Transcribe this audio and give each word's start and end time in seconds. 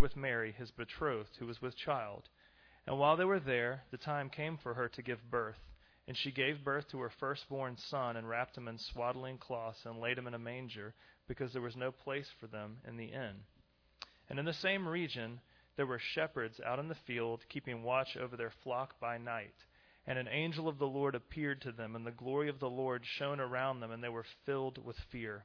with 0.00 0.16
Mary, 0.16 0.52
his 0.52 0.70
betrothed, 0.70 1.36
who 1.38 1.46
was 1.46 1.60
with 1.60 1.76
child. 1.76 2.28
And 2.86 2.98
while 2.98 3.16
they 3.16 3.24
were 3.24 3.40
there, 3.40 3.82
the 3.90 3.98
time 3.98 4.30
came 4.30 4.56
for 4.56 4.74
her 4.74 4.88
to 4.88 5.02
give 5.02 5.30
birth. 5.30 5.58
And 6.08 6.16
she 6.16 6.32
gave 6.32 6.64
birth 6.64 6.88
to 6.90 6.98
her 7.00 7.12
firstborn 7.20 7.76
son, 7.76 8.16
and 8.16 8.28
wrapped 8.28 8.56
him 8.56 8.66
in 8.66 8.78
swaddling 8.78 9.38
cloths, 9.38 9.84
and 9.84 10.00
laid 10.00 10.18
him 10.18 10.26
in 10.26 10.34
a 10.34 10.38
manger, 10.38 10.94
because 11.28 11.52
there 11.52 11.62
was 11.62 11.76
no 11.76 11.92
place 11.92 12.28
for 12.40 12.46
them 12.46 12.78
in 12.88 12.96
the 12.96 13.04
inn. 13.04 13.36
And 14.28 14.38
in 14.38 14.44
the 14.44 14.52
same 14.52 14.88
region 14.88 15.40
there 15.76 15.86
were 15.86 16.00
shepherds 16.00 16.60
out 16.66 16.78
in 16.78 16.88
the 16.88 16.96
field, 17.06 17.44
keeping 17.48 17.82
watch 17.82 18.16
over 18.16 18.36
their 18.36 18.52
flock 18.64 18.98
by 19.00 19.18
night. 19.18 19.54
And 20.06 20.18
an 20.18 20.28
angel 20.28 20.66
of 20.66 20.78
the 20.78 20.86
Lord 20.86 21.14
appeared 21.14 21.60
to 21.62 21.72
them, 21.72 21.94
and 21.94 22.06
the 22.06 22.10
glory 22.10 22.48
of 22.48 22.58
the 22.58 22.68
Lord 22.68 23.02
shone 23.04 23.38
around 23.38 23.80
them, 23.80 23.90
and 23.90 24.02
they 24.02 24.08
were 24.08 24.26
filled 24.44 24.84
with 24.84 24.96
fear. 25.12 25.44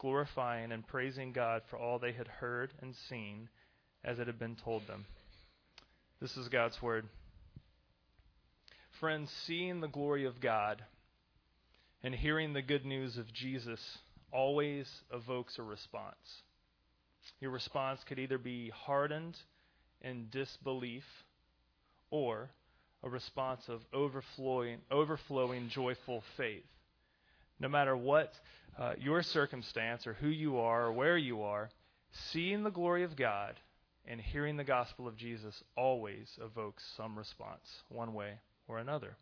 glorifying 0.00 0.72
and 0.72 0.86
praising 0.86 1.30
God 1.30 1.62
for 1.68 1.78
all 1.78 1.98
they 1.98 2.12
had 2.12 2.26
heard 2.26 2.72
and 2.80 2.94
seen 3.08 3.48
as 4.02 4.18
it 4.18 4.26
had 4.26 4.38
been 4.38 4.56
told 4.56 4.86
them. 4.86 5.04
This 6.20 6.36
is 6.36 6.48
God's 6.48 6.80
word. 6.82 7.06
Friends, 8.98 9.30
seeing 9.46 9.80
the 9.80 9.88
glory 9.88 10.24
of 10.24 10.40
God 10.40 10.82
and 12.02 12.14
hearing 12.14 12.54
the 12.54 12.62
good 12.62 12.86
news 12.86 13.18
of 13.18 13.32
Jesus 13.32 13.98
always 14.32 14.88
evokes 15.12 15.58
a 15.58 15.62
response. 15.62 16.42
Your 17.40 17.50
response 17.50 18.00
could 18.04 18.18
either 18.18 18.38
be 18.38 18.70
hardened 18.70 19.36
in 20.00 20.28
disbelief 20.30 21.04
or 22.10 22.50
a 23.02 23.08
response 23.08 23.68
of 23.68 23.82
overflowing, 23.92 24.78
overflowing 24.90 25.68
joyful 25.68 26.22
faith. 26.36 26.64
No 27.60 27.68
matter 27.68 27.96
what 27.96 28.32
uh, 28.78 28.94
your 28.98 29.22
circumstance 29.22 30.06
or 30.06 30.14
who 30.14 30.28
you 30.28 30.58
are 30.58 30.86
or 30.86 30.92
where 30.92 31.18
you 31.18 31.42
are, 31.42 31.70
seeing 32.32 32.62
the 32.62 32.70
glory 32.70 33.04
of 33.04 33.16
God 33.16 33.54
and 34.06 34.20
hearing 34.20 34.56
the 34.56 34.64
gospel 34.64 35.06
of 35.06 35.16
Jesus 35.16 35.62
always 35.76 36.28
evokes 36.42 36.82
some 36.96 37.16
response, 37.16 37.82
one 37.88 38.14
way 38.14 38.32
or 38.66 38.78
another. 38.78 39.16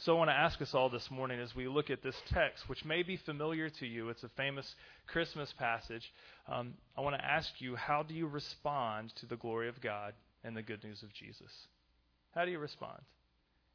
So 0.00 0.14
I 0.14 0.18
want 0.18 0.30
to 0.30 0.34
ask 0.34 0.62
us 0.62 0.74
all 0.74 0.90
this 0.90 1.10
morning 1.10 1.40
as 1.40 1.56
we 1.56 1.66
look 1.66 1.90
at 1.90 2.02
this 2.02 2.14
text, 2.32 2.68
which 2.68 2.84
may 2.84 3.02
be 3.02 3.16
familiar 3.16 3.68
to 3.68 3.86
you. 3.86 4.10
It's 4.10 4.22
a 4.22 4.28
famous 4.36 4.74
Christmas 5.08 5.52
passage. 5.58 6.12
Um, 6.46 6.74
I 6.96 7.00
want 7.00 7.16
to 7.16 7.24
ask 7.24 7.48
you, 7.60 7.74
how 7.74 8.04
do 8.04 8.14
you 8.14 8.28
respond 8.28 9.12
to 9.16 9.26
the 9.26 9.36
glory 9.36 9.68
of 9.68 9.80
God 9.80 10.14
and 10.44 10.56
the 10.56 10.62
good 10.62 10.84
news 10.84 11.02
of 11.02 11.12
Jesus? 11.12 11.50
How 12.32 12.44
do 12.44 12.52
you 12.52 12.60
respond? 12.60 13.00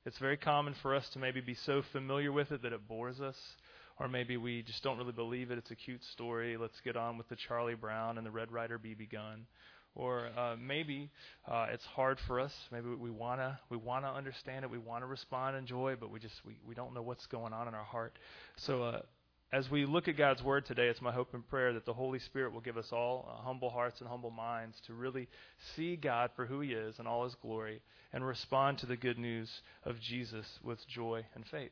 It's 0.06 0.18
very 0.18 0.38
common 0.38 0.76
for 0.82 0.96
us 0.96 1.08
to 1.10 1.20
maybe 1.20 1.42
be 1.42 1.56
so 1.56 1.82
familiar 1.92 2.32
with 2.32 2.52
it 2.52 2.62
that 2.62 2.74
it 2.74 2.88
bores 2.88 3.20
us 3.20 3.38
or 4.00 4.08
maybe 4.08 4.38
we 4.38 4.64
just 4.64 4.84
don't 4.84 4.98
really 4.98 5.12
believe 5.12 5.52
it. 5.52 5.58
It's 5.58 5.72
a 5.72 5.76
cute 5.76 6.04
story. 6.04 6.58
Let's 6.58 6.80
get 6.82 6.96
on 6.96 7.18
with 7.18 7.30
the 7.30 7.36
Charlie 7.36 7.76
Brown 7.76 8.18
and 8.18 8.26
the 8.26 8.32
Red 8.32 8.52
Ryder 8.52 8.80
BB 8.80 9.12
gun. 9.12 9.46
Or 9.96 10.30
uh, 10.36 10.56
maybe 10.60 11.12
uh, 11.48 11.68
it's 11.72 11.86
hard 11.86 12.20
for 12.26 12.40
us. 12.40 12.54
Maybe 12.72 12.90
we 12.90 13.12
wanna 13.12 13.60
we 13.70 13.78
wanna 13.78 14.12
understand 14.12 14.66
it. 14.66 14.72
We 14.72 14.80
wanna 14.80 15.06
respond 15.06 15.56
in 15.56 15.68
joy, 15.68 15.96
but 16.00 16.10
we 16.10 16.20
just 16.20 16.34
we, 16.46 16.58
we 16.68 16.74
don't 16.74 16.96
know 16.96 17.04
what's 17.04 17.28
going 17.28 17.54
on 17.54 17.68
in 17.68 17.76
our 17.76 17.84
heart. 17.84 18.18
So 18.58 18.82
uh, 18.82 19.02
as 19.52 19.70
we 19.70 19.86
look 19.86 20.08
at 20.08 20.18
God's 20.18 20.42
word 20.42 20.66
today, 20.66 20.88
it's 20.88 21.00
my 21.02 21.12
hope 21.12 21.36
and 21.36 21.48
prayer 21.48 21.74
that 21.74 21.86
the 21.86 21.94
Holy 21.94 22.18
Spirit 22.18 22.54
will 22.54 22.62
give 22.62 22.76
us 22.76 22.92
all 22.92 23.30
uh, 23.30 23.44
humble 23.44 23.70
hearts 23.70 24.00
and 24.00 24.10
humble 24.10 24.32
minds 24.32 24.82
to 24.88 24.96
really 24.96 25.30
see 25.76 25.96
God 25.96 26.32
for 26.36 26.48
who 26.48 26.60
He 26.62 26.74
is 26.74 26.98
and 26.98 27.08
all 27.08 27.26
His 27.26 27.36
glory, 27.36 27.80
and 28.12 28.26
respond 28.26 28.80
to 28.80 28.88
the 28.88 28.98
good 28.98 29.20
news 29.20 29.62
of 29.86 30.00
Jesus 30.00 30.58
with 30.64 30.88
joy 30.88 31.24
and 31.36 31.46
faith 31.46 31.72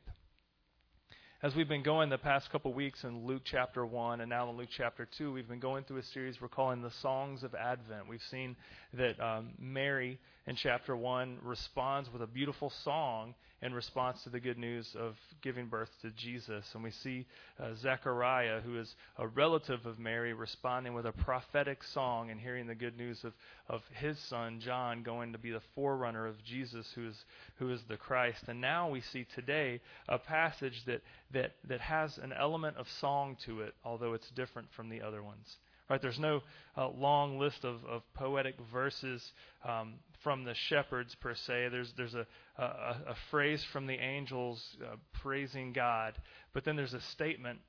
as 1.44 1.56
we've 1.56 1.68
been 1.68 1.82
going 1.82 2.10
the 2.10 2.20
past 2.20 2.52
couple 2.52 2.72
weeks 2.72 3.04
in 3.04 3.26
Luke 3.26 3.42
chapter 3.46 3.84
1 3.84 4.22
and 4.22 4.30
now 4.30 4.48
in 4.52 4.58
Luke 4.58 4.70
chapter 4.78 5.08
2, 5.18 5.34
we've 5.34 5.48
been 5.48 5.60
going 5.60 5.84
through 5.84 5.98
a 5.98 6.04
series 6.04 6.40
we're 6.40 6.48
calling 6.48 6.84
the 6.84 6.92
Songs 7.02 7.42
of 7.42 7.56
Advent. 7.56 8.08
We've 8.08 8.22
seen 8.30 8.56
that 8.94 9.20
um, 9.20 9.54
Mary 9.58 10.20
in 10.46 10.56
chapter 10.56 10.96
1 10.96 11.40
responds 11.42 12.12
with 12.14 12.22
a 12.22 12.28
beautiful 12.28 12.72
song 12.84 13.34
in 13.62 13.74
response 13.74 14.24
to 14.24 14.30
the 14.30 14.40
good 14.40 14.58
news 14.58 14.96
of 15.00 15.16
giving 15.42 15.68
birth 15.68 15.90
to 16.02 16.10
Jesus. 16.12 16.66
And 16.74 16.84
we 16.84 16.90
see 16.92 17.28
uh, 17.60 17.76
Zechariah, 17.76 18.62
who 18.62 18.80
is 18.80 18.96
a 19.18 19.28
relative 19.28 19.86
of 19.86 20.00
Mary, 20.00 20.34
responding 20.34 20.94
with 20.94 21.06
a 21.06 21.12
prophetic 21.12 21.84
song 21.84 22.32
and 22.32 22.40
hearing 22.40 22.66
the 22.66 22.74
good 22.74 22.98
news 22.98 23.24
of, 23.24 23.34
of 23.70 23.82
his 23.94 24.18
son, 24.30 24.60
John, 24.60 25.04
going 25.04 25.32
to 25.34 25.38
be 25.38 25.52
the 25.52 25.62
forerunner 25.76 26.26
of 26.26 26.44
Jesus, 26.44 26.88
who 26.96 27.08
is, 27.08 27.26
who 27.58 27.72
is 27.72 27.82
the 27.88 27.98
Christ. 27.98 28.44
And 28.48 28.60
now 28.60 28.90
we 28.90 29.02
see 29.02 29.28
today 29.36 29.80
a 30.10 30.18
passage 30.18 30.84
that, 30.86 31.02
that, 31.32 31.52
that 31.68 31.82
has 31.82 32.18
an 32.18 32.34
element 32.34 32.78
of 32.78 32.88
song 33.00 33.38
to 33.46 33.62
it, 33.62 33.76
although 33.86 34.14
it's 34.14 34.30
different 34.32 34.70
from 34.76 34.90
the 34.90 35.02
other 35.02 35.22
ones. 35.22 35.58
Right? 35.92 36.02
There's 36.02 36.20
no 36.20 36.42
uh, 36.78 36.88
long 36.88 37.38
list 37.38 37.66
of, 37.66 37.84
of 37.84 38.02
poetic 38.14 38.56
verses 38.72 39.22
um, 39.68 39.96
from 40.24 40.46
the 40.46 40.54
shepherds 40.54 41.14
per 41.16 41.36
se. 41.36 41.68
There's 41.70 41.92
there's 41.98 42.14
a 42.14 42.26
a, 42.58 42.64
a 42.64 43.16
phrase 43.30 43.62
from 43.74 43.88
the 43.88 43.96
angels 43.96 44.66
uh, 44.82 44.96
praising 45.22 45.74
God, 45.74 46.18
but 46.54 46.64
then 46.64 46.78
there's 46.78 46.94
a 46.94 47.02
statement 47.02 47.60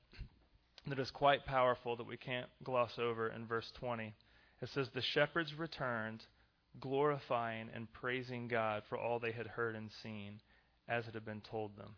that 0.87 1.01
is 1.01 1.11
quite 1.11 1.45
powerful 1.47 1.97
that 1.97 2.07
we 2.07 2.17
can't 2.17 2.49
gloss 2.63 2.97
over 2.97 3.27
in 3.29 3.45
verse 3.45 3.73
20. 3.81 4.15
It 4.61 4.69
says, 4.69 4.89
"The 4.95 5.03
shepherds 5.03 5.53
returned, 5.59 6.23
glorifying 6.79 7.71
and 7.75 7.93
praising 7.93 8.47
God 8.47 8.85
for 8.89 8.97
all 8.97 9.19
they 9.19 9.33
had 9.33 9.49
heard 9.49 9.75
and 9.75 9.91
seen, 10.01 10.41
as 10.89 11.09
it 11.09 11.15
had 11.15 11.25
been 11.25 11.41
told 11.41 11.77
them." 11.77 11.97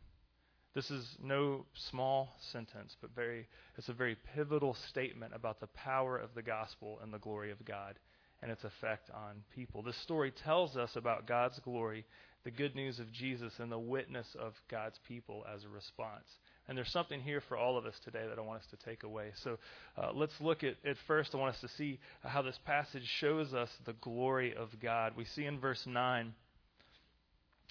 This 0.74 0.90
is 0.90 1.16
no 1.22 1.66
small 1.90 2.34
sentence, 2.52 2.96
but 3.00 3.14
very 3.14 3.46
it's 3.78 3.88
a 3.88 3.92
very 3.92 4.16
pivotal 4.34 4.74
statement 4.90 5.32
about 5.34 5.60
the 5.60 5.68
power 5.68 6.18
of 6.18 6.34
the 6.34 6.42
gospel 6.42 6.98
and 7.02 7.12
the 7.12 7.18
glory 7.18 7.52
of 7.52 7.64
God 7.64 7.94
and 8.42 8.50
its 8.50 8.64
effect 8.64 9.08
on 9.10 9.42
people. 9.54 9.82
This 9.82 9.96
story 10.02 10.32
tells 10.32 10.76
us 10.76 10.96
about 10.96 11.26
God's 11.26 11.58
glory, 11.60 12.04
the 12.42 12.50
good 12.50 12.74
news 12.74 12.98
of 12.98 13.12
Jesus, 13.12 13.52
and 13.58 13.70
the 13.70 13.78
witness 13.78 14.26
of 14.38 14.52
God's 14.68 14.98
people 15.06 15.44
as 15.54 15.64
a 15.64 15.68
response. 15.68 16.26
And 16.66 16.76
there's 16.76 16.90
something 16.90 17.20
here 17.20 17.40
for 17.48 17.56
all 17.56 17.78
of 17.78 17.86
us 17.86 17.94
today 18.04 18.26
that 18.28 18.38
I 18.38 18.42
want 18.42 18.60
us 18.60 18.66
to 18.70 18.84
take 18.84 19.02
away. 19.02 19.30
So 19.42 19.58
uh, 19.96 20.10
let's 20.12 20.38
look 20.40 20.64
at, 20.64 20.74
at 20.84 20.96
first, 21.06 21.34
I 21.34 21.38
want 21.38 21.54
us 21.54 21.60
to 21.60 21.68
see 21.68 22.00
how 22.22 22.42
this 22.42 22.58
passage 22.66 23.06
shows 23.18 23.54
us 23.54 23.70
the 23.86 23.94
glory 23.94 24.54
of 24.54 24.68
God. 24.80 25.12
We 25.16 25.24
see 25.24 25.44
in 25.44 25.60
verse 25.60 25.82
9 25.86 26.34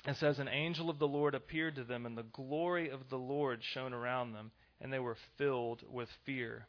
it 0.05 0.17
says, 0.17 0.39
An 0.39 0.49
angel 0.49 0.89
of 0.89 0.99
the 0.99 1.07
Lord 1.07 1.33
appeared 1.35 1.75
to 1.75 1.83
them, 1.83 2.05
and 2.05 2.17
the 2.17 2.23
glory 2.23 2.89
of 2.89 3.09
the 3.09 3.17
Lord 3.17 3.63
shone 3.63 3.93
around 3.93 4.33
them, 4.33 4.51
and 4.81 4.91
they 4.91 4.99
were 4.99 5.17
filled 5.37 5.83
with 5.89 6.09
fear. 6.25 6.67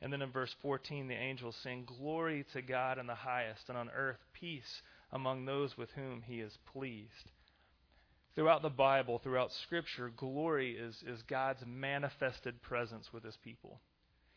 And 0.00 0.12
then 0.12 0.22
in 0.22 0.30
verse 0.30 0.54
14, 0.62 1.08
the 1.08 1.14
angels 1.14 1.56
sing, 1.62 1.84
Glory 1.84 2.44
to 2.52 2.62
God 2.62 2.98
in 2.98 3.06
the 3.06 3.14
highest, 3.14 3.68
and 3.68 3.76
on 3.76 3.90
earth 3.90 4.18
peace 4.32 4.82
among 5.10 5.44
those 5.44 5.76
with 5.76 5.90
whom 5.92 6.22
he 6.22 6.40
is 6.40 6.56
pleased. 6.72 7.32
Throughout 8.34 8.62
the 8.62 8.68
Bible, 8.68 9.18
throughout 9.18 9.50
Scripture, 9.50 10.10
glory 10.14 10.76
is, 10.76 11.02
is 11.06 11.22
God's 11.22 11.64
manifested 11.66 12.60
presence 12.60 13.10
with 13.12 13.24
his 13.24 13.36
people. 13.38 13.80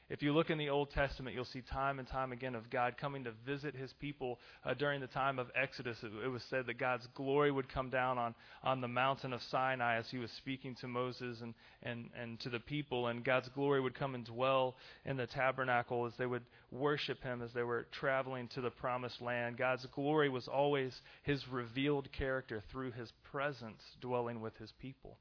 If 0.09 0.23
you 0.23 0.33
look 0.33 0.49
in 0.49 0.57
the 0.57 0.69
Old 0.69 0.89
Testament, 0.89 1.35
you'll 1.35 1.45
see 1.45 1.61
time 1.61 1.99
and 1.99 2.07
time 2.07 2.31
again 2.31 2.55
of 2.55 2.71
God 2.71 2.97
coming 2.97 3.25
to 3.25 3.31
visit 3.45 3.75
his 3.75 3.93
people 3.93 4.39
uh, 4.65 4.73
during 4.73 5.01
the 5.01 5.07
time 5.07 5.37
of 5.37 5.51
Exodus. 5.55 5.97
It, 6.01 6.11
it, 6.25 6.27
was 6.27 6.41
said 6.49 6.65
that 6.65 6.79
God's 6.79 7.07
glory 7.13 7.51
would 7.51 7.71
come 7.71 7.91
down 7.91 8.17
on, 8.17 8.33
on 8.63 8.81
the 8.81 8.87
mountain 8.87 9.33
of 9.33 9.41
Sinai 9.43 9.97
as 9.97 10.09
he 10.09 10.17
was 10.17 10.31
speaking 10.31 10.73
to 10.81 10.87
Moses 10.87 11.41
and, 11.41 11.53
and, 11.83 12.09
and 12.19 12.39
to 12.39 12.49
the 12.49 12.59
people, 12.59 13.05
and 13.07 13.23
God's 13.23 13.49
glory 13.49 13.81
would 13.81 13.93
come 13.93 14.15
and 14.15 14.25
dwell 14.25 14.75
in 15.05 15.15
the 15.15 15.27
tabernacle 15.27 16.07
as 16.07 16.13
they 16.17 16.25
would 16.25 16.43
worship 16.71 17.21
him 17.21 17.43
as 17.43 17.53
they 17.53 17.63
were 17.63 17.85
traveling 17.91 18.47
to 18.49 18.61
the 18.61 18.71
promised 18.71 19.21
land. 19.21 19.57
God's 19.57 19.85
glory 19.93 20.29
was 20.29 20.47
always 20.47 20.99
his 21.21 21.47
revealed 21.47 22.11
character 22.11 22.63
through 22.71 22.93
his 22.93 23.13
presence 23.31 23.83
dwelling 24.01 24.41
with 24.41 24.57
his 24.57 24.71
people. 24.81 25.17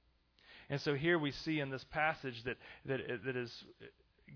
And 0.71 0.81
so 0.81 0.95
here 0.95 1.19
we 1.19 1.33
see 1.33 1.61
in 1.61 1.71
this 1.71 1.85
passage 1.91 2.43
that, 2.45 2.57
that, 2.87 3.01
that 3.25 3.37
is 3.37 3.51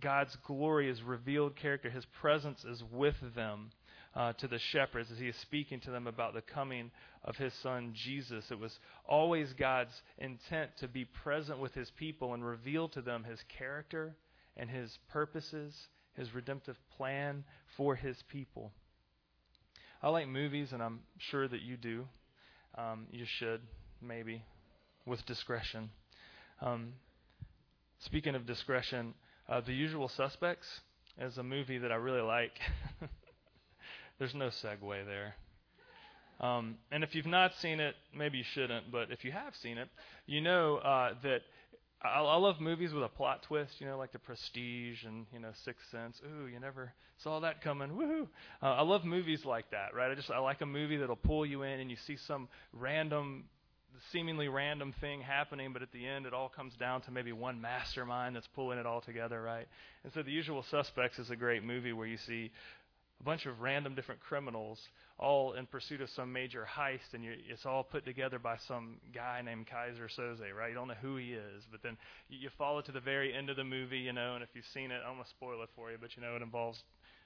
God's 0.01 0.37
glory 0.47 0.89
is 0.89 1.03
revealed 1.03 1.57
character. 1.57 1.91
His 1.91 2.07
presence 2.21 2.65
is 2.65 2.83
with 2.93 3.17
them 3.35 3.71
uh, 4.15 4.33
to 4.35 4.49
the 4.49 4.59
shepherds 4.59 5.11
as 5.11 5.19
he 5.19 5.29
is 5.29 5.37
speaking 5.37 5.81
to 5.81 5.91
them 5.91 6.07
about 6.07 6.35
the 6.35 6.43
coming 6.43 6.91
of 7.25 7.37
his 7.37 7.53
son 7.63 7.93
Jesus. 7.95 8.45
It 8.51 8.59
was 8.59 8.79
always 9.07 9.53
God's 9.55 10.03
intent 10.19 10.71
to 10.81 10.89
be 10.89 11.05
present 11.05 11.59
with 11.59 11.75
his 11.75 11.91
people 11.97 12.35
and 12.35 12.45
reveal 12.45 12.89
to 12.91 13.03
them 13.03 13.25
his 13.25 13.41
character 13.59 14.15
and 14.57 14.69
his 14.69 14.99
purposes, 15.11 15.75
his 16.15 16.35
redemptive 16.35 16.77
plan 16.97 17.45
for 17.77 17.95
his 17.95 18.17
people. 18.29 18.73
I 20.03 20.09
like 20.09 20.29
movies, 20.29 20.73
and 20.73 20.83
I'm 20.83 21.01
sure 21.31 21.47
that 21.47 21.63
you 21.63 21.77
do. 21.77 22.05
Um, 22.77 23.07
you 23.13 23.25
should, 23.39 23.61
maybe, 24.01 24.43
with 25.07 25.25
discretion. 25.27 25.91
Um, 26.61 26.95
speaking 28.01 28.35
of 28.35 28.45
discretion, 28.47 29.15
uh, 29.49 29.61
The 29.61 29.73
Usual 29.73 30.09
Suspects 30.09 30.67
is 31.19 31.39
a 31.39 31.43
movie 31.43 31.79
that 31.79 31.93
I 31.93 31.97
really 31.97 32.21
like. 32.21 32.59
There's 34.19 34.35
no 34.35 34.49
segue 34.49 35.07
there. 35.07 35.35
Um, 36.41 36.77
and 36.91 37.05
if 37.05 37.15
you've 37.15 37.27
not 37.27 37.53
seen 37.61 37.79
it, 37.81 37.95
maybe 38.17 38.39
you 38.39 38.45
shouldn't, 38.45 38.91
but 38.91 39.11
if 39.11 39.25
you 39.25 39.33
have 39.33 39.55
seen 39.63 39.79
it, 39.79 39.89
you 40.27 40.41
know 40.41 40.77
uh, 40.79 41.15
that 41.23 41.43
I, 42.03 42.21
I 42.21 42.37
love 42.37 42.61
movies 42.61 42.93
with 42.93 43.05
a 43.05 43.09
plot 43.09 43.43
twist, 43.45 43.81
you 43.81 43.87
know, 43.87 43.97
like 43.97 44.13
The 44.13 44.19
Prestige 44.19 45.05
and, 45.05 45.27
you 45.33 45.39
know, 45.39 45.51
Sixth 45.65 45.89
Sense. 45.91 46.21
Ooh, 46.25 46.47
you 46.47 46.59
never 46.59 46.93
saw 47.19 47.41
that 47.41 47.63
coming. 47.63 47.91
Woohoo. 47.91 48.27
Uh, 48.63 48.67
I 48.67 48.83
love 48.83 49.05
movies 49.05 49.45
like 49.45 49.71
that, 49.71 49.95
right? 49.95 50.11
I 50.11 50.15
just, 50.15 50.31
I 50.31 50.39
like 50.39 50.61
a 50.61 50.67
movie 50.67 50.97
that'll 50.97 51.17
pull 51.17 51.47
you 51.47 51.63
in 51.63 51.81
and 51.81 51.91
you 51.91 51.97
see 52.07 52.17
some 52.17 52.49
random 52.73 53.45
seemingly 54.11 54.49
random 54.49 54.95
thing 55.01 55.21
happening, 55.21 55.73
but 55.73 55.83
at 55.83 55.93
the 55.93 56.07
end 56.07 56.27
it 56.27 56.35
all 56.35 56.49
comes 56.49 56.75
down 56.75 57.03
to 57.03 57.11
maybe 57.11 57.33
one 57.33 57.61
mastermind 57.61 58.35
that's 58.37 58.49
pulling 58.55 58.79
it 58.79 58.87
all 58.87 59.01
together, 59.01 59.41
right? 59.41 59.67
And 60.05 60.13
so 60.13 60.23
The 60.23 60.33
Usual 60.33 60.65
Suspects 60.71 61.19
is 61.19 61.31
a 61.31 61.37
great 61.37 61.63
movie 61.63 61.93
where 61.93 62.07
you 62.07 62.17
see 62.17 62.51
a 63.21 63.25
bunch 63.25 63.47
of 63.47 63.61
random 63.61 63.95
different 63.95 64.21
criminals 64.21 64.81
all 65.19 65.53
in 65.53 65.67
pursuit 65.67 66.01
of 66.01 66.11
some 66.11 66.33
major 66.33 66.67
heist, 66.77 67.15
and 67.15 67.23
you, 67.23 67.33
it's 67.49 67.65
all 67.65 67.85
put 67.85 68.05
together 68.05 68.41
by 68.41 68.57
some 68.67 68.97
guy 69.15 69.41
named 69.45 69.67
Keyser 69.69 70.09
Söze, 70.19 70.53
right? 70.59 70.71
You 70.71 70.75
don't 70.75 70.89
know 70.89 70.95
who 71.01 71.17
he 71.17 71.33
is, 71.33 71.63
but 71.71 71.83
then 71.83 71.97
you, 72.29 72.39
you 72.39 72.51
follow 72.59 72.81
to 72.83 72.93
the 72.93 73.01
very 73.01 73.33
end 73.33 73.49
of 73.49 73.57
the 73.57 73.65
movie, 73.65 73.99
you 73.99 74.13
know, 74.13 74.35
and 74.35 74.43
if 74.43 74.49
you've 74.55 74.65
seen 74.75 74.91
it, 74.91 75.01
I 75.03 75.07
don't 75.07 75.19
want 75.19 75.29
to 75.29 75.35
spoil 75.35 75.63
it 75.63 75.69
for 75.77 75.93
you, 75.93 75.99
but 76.01 76.17
you 76.17 76.23
know, 76.23 76.35
it 76.35 76.43
involves 76.43 76.83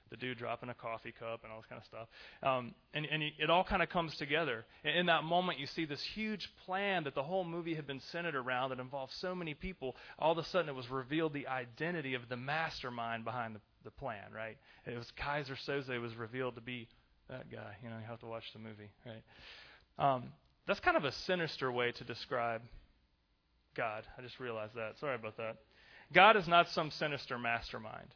the 0.09 0.17
dude 0.17 0.37
dropping 0.37 0.69
a 0.69 0.73
coffee 0.73 1.13
cup 1.17 1.41
and 1.43 1.51
all 1.51 1.59
this 1.59 1.67
kind 1.67 1.81
of 1.81 1.85
stuff. 1.85 2.07
Um, 2.43 2.73
and 2.93 3.05
and 3.05 3.23
it 3.23 3.49
all 3.49 3.63
kind 3.63 3.81
of 3.81 3.89
comes 3.89 4.15
together. 4.15 4.65
In 4.83 5.07
that 5.07 5.23
moment, 5.23 5.59
you 5.59 5.67
see 5.67 5.85
this 5.85 6.01
huge 6.01 6.49
plan 6.65 7.03
that 7.05 7.15
the 7.15 7.23
whole 7.23 7.43
movie 7.43 7.75
had 7.75 7.87
been 7.87 8.01
centered 8.11 8.35
around 8.35 8.69
that 8.69 8.79
involved 8.79 9.13
so 9.13 9.35
many 9.35 9.53
people. 9.53 9.95
All 10.19 10.31
of 10.31 10.37
a 10.37 10.43
sudden, 10.45 10.69
it 10.69 10.75
was 10.75 10.89
revealed 10.89 11.33
the 11.33 11.47
identity 11.47 12.13
of 12.13 12.29
the 12.29 12.37
mastermind 12.37 13.25
behind 13.25 13.55
the, 13.55 13.61
the 13.83 13.91
plan, 13.91 14.31
right? 14.33 14.57
It 14.85 14.97
was 14.97 15.11
Keyser 15.19 15.57
Söze 15.67 16.01
was 16.01 16.15
revealed 16.15 16.55
to 16.55 16.61
be 16.61 16.87
that 17.29 17.51
guy. 17.51 17.75
You 17.83 17.89
know, 17.89 17.97
you 17.97 18.05
have 18.07 18.19
to 18.19 18.27
watch 18.27 18.45
the 18.53 18.59
movie, 18.59 18.89
right? 19.05 19.23
Um, 19.99 20.25
that's 20.67 20.79
kind 20.79 20.97
of 20.97 21.05
a 21.05 21.11
sinister 21.11 21.71
way 21.71 21.91
to 21.93 22.03
describe 22.03 22.61
God. 23.75 24.03
I 24.17 24.21
just 24.21 24.39
realized 24.39 24.75
that. 24.75 24.97
Sorry 24.99 25.15
about 25.15 25.37
that. 25.37 25.57
God 26.13 26.35
is 26.37 26.47
not 26.47 26.69
some 26.69 26.91
sinister 26.91 27.37
mastermind. 27.37 28.07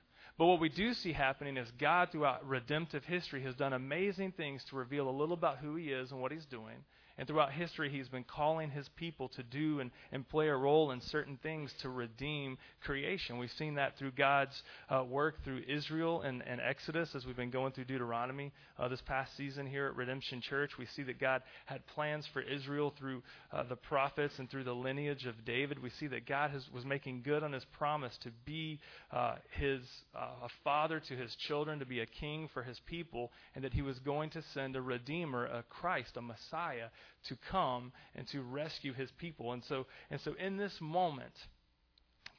But 0.42 0.48
what 0.48 0.60
we 0.60 0.70
do 0.70 0.96
see 0.96 1.14
happening 1.14 1.56
is 1.56 1.72
God, 1.80 2.10
throughout 2.12 2.48
redemptive 2.48 3.06
history, 3.06 3.44
has 3.44 3.54
done 3.54 3.74
amazing 3.74 4.32
things 4.32 4.64
to 4.72 4.76
reveal 4.76 5.08
a 5.08 5.12
little 5.12 5.36
about 5.36 5.60
who 5.60 5.76
He 5.76 5.92
is 5.92 6.12
and 6.12 6.20
what 6.20 6.32
He's 6.32 6.48
doing. 6.48 6.78
And 7.18 7.28
throughout 7.28 7.52
history, 7.52 7.90
he's 7.90 8.08
been 8.08 8.24
calling 8.24 8.72
his 8.72 8.88
people 8.96 9.30
to 9.30 9.44
do 9.44 9.80
and, 9.80 9.92
and 10.12 10.28
play 10.28 10.48
a 10.48 10.56
role 10.56 10.92
in 10.92 11.02
certain 11.02 11.38
things 11.44 11.74
to 11.82 11.90
redeem 11.90 12.58
creation. 12.84 13.38
We've 13.38 13.52
seen 13.52 13.76
that 13.76 13.98
through 13.98 14.12
God's 14.12 14.62
uh, 14.90 15.04
work 15.04 15.44
through 15.44 15.64
Israel 15.68 16.22
and, 16.22 16.44
and, 16.48 16.62
Exodus 16.62 17.16
as 17.16 17.26
we've 17.26 17.36
been 17.36 17.50
going 17.50 17.72
through 17.74 17.86
Deuteronomy 17.86 18.52
uh, 18.78 18.88
this 18.88 19.02
past 19.02 19.36
season 19.36 19.66
here 19.66 19.88
at 19.88 19.96
Redemption 19.96 20.42
Church. 20.42 20.78
We 20.78 20.86
see 20.86 21.04
that 21.04 21.20
God 21.20 21.42
had 21.66 21.86
plans 21.88 22.28
for 22.34 22.42
Israel 22.42 22.94
through 22.98 23.24
uh, 23.52 23.64
the 23.64 23.76
prophets 23.76 24.38
and 24.38 24.50
through 24.50 24.64
the 24.64 24.74
lineage 24.74 25.26
of 25.26 25.44
David. 25.44 25.82
We 25.82 25.90
see 25.90 26.08
that 26.08 26.28
God 26.28 26.52
has, 26.52 26.70
was 26.72 26.86
making 26.86 27.24
good 27.24 27.44
on 27.44 27.52
his 27.52 27.66
promise 27.78 28.18
to 28.22 28.30
be 28.46 28.80
uh, 29.12 29.36
his 29.52 29.82
uh, 30.16 30.46
a 30.46 30.50
father 30.64 31.00
to 31.00 31.16
his 31.16 31.36
children, 31.36 31.80
to 31.80 31.86
be 31.86 32.00
a 32.00 32.06
king 32.06 32.50
for 32.54 32.64
his 32.64 32.80
people, 32.86 33.32
and 33.56 33.64
that 33.64 33.74
he 33.74 33.82
was 33.82 34.00
going 34.00 34.30
to 34.32 34.42
send 34.54 34.76
a 34.76 34.82
redeemer, 34.82 35.46
a 35.46 35.64
Christ, 35.70 36.16
a 36.16 36.22
Messiah 36.22 36.88
to 37.30 37.38
come 37.52 37.92
and 38.16 38.28
to 38.30 38.42
rescue 38.42 38.94
his 38.94 39.12
people. 39.18 39.54
And 39.54 39.64
so, 39.66 39.86
and 40.10 40.20
so 40.22 40.34
in 40.40 40.58
this 40.58 40.76
moment, 40.80 41.34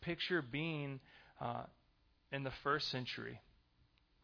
picture 0.00 0.42
being 0.42 1.00
uh, 1.40 1.64
in 2.32 2.42
the 2.42 2.52
first 2.62 2.90
century. 2.90 3.40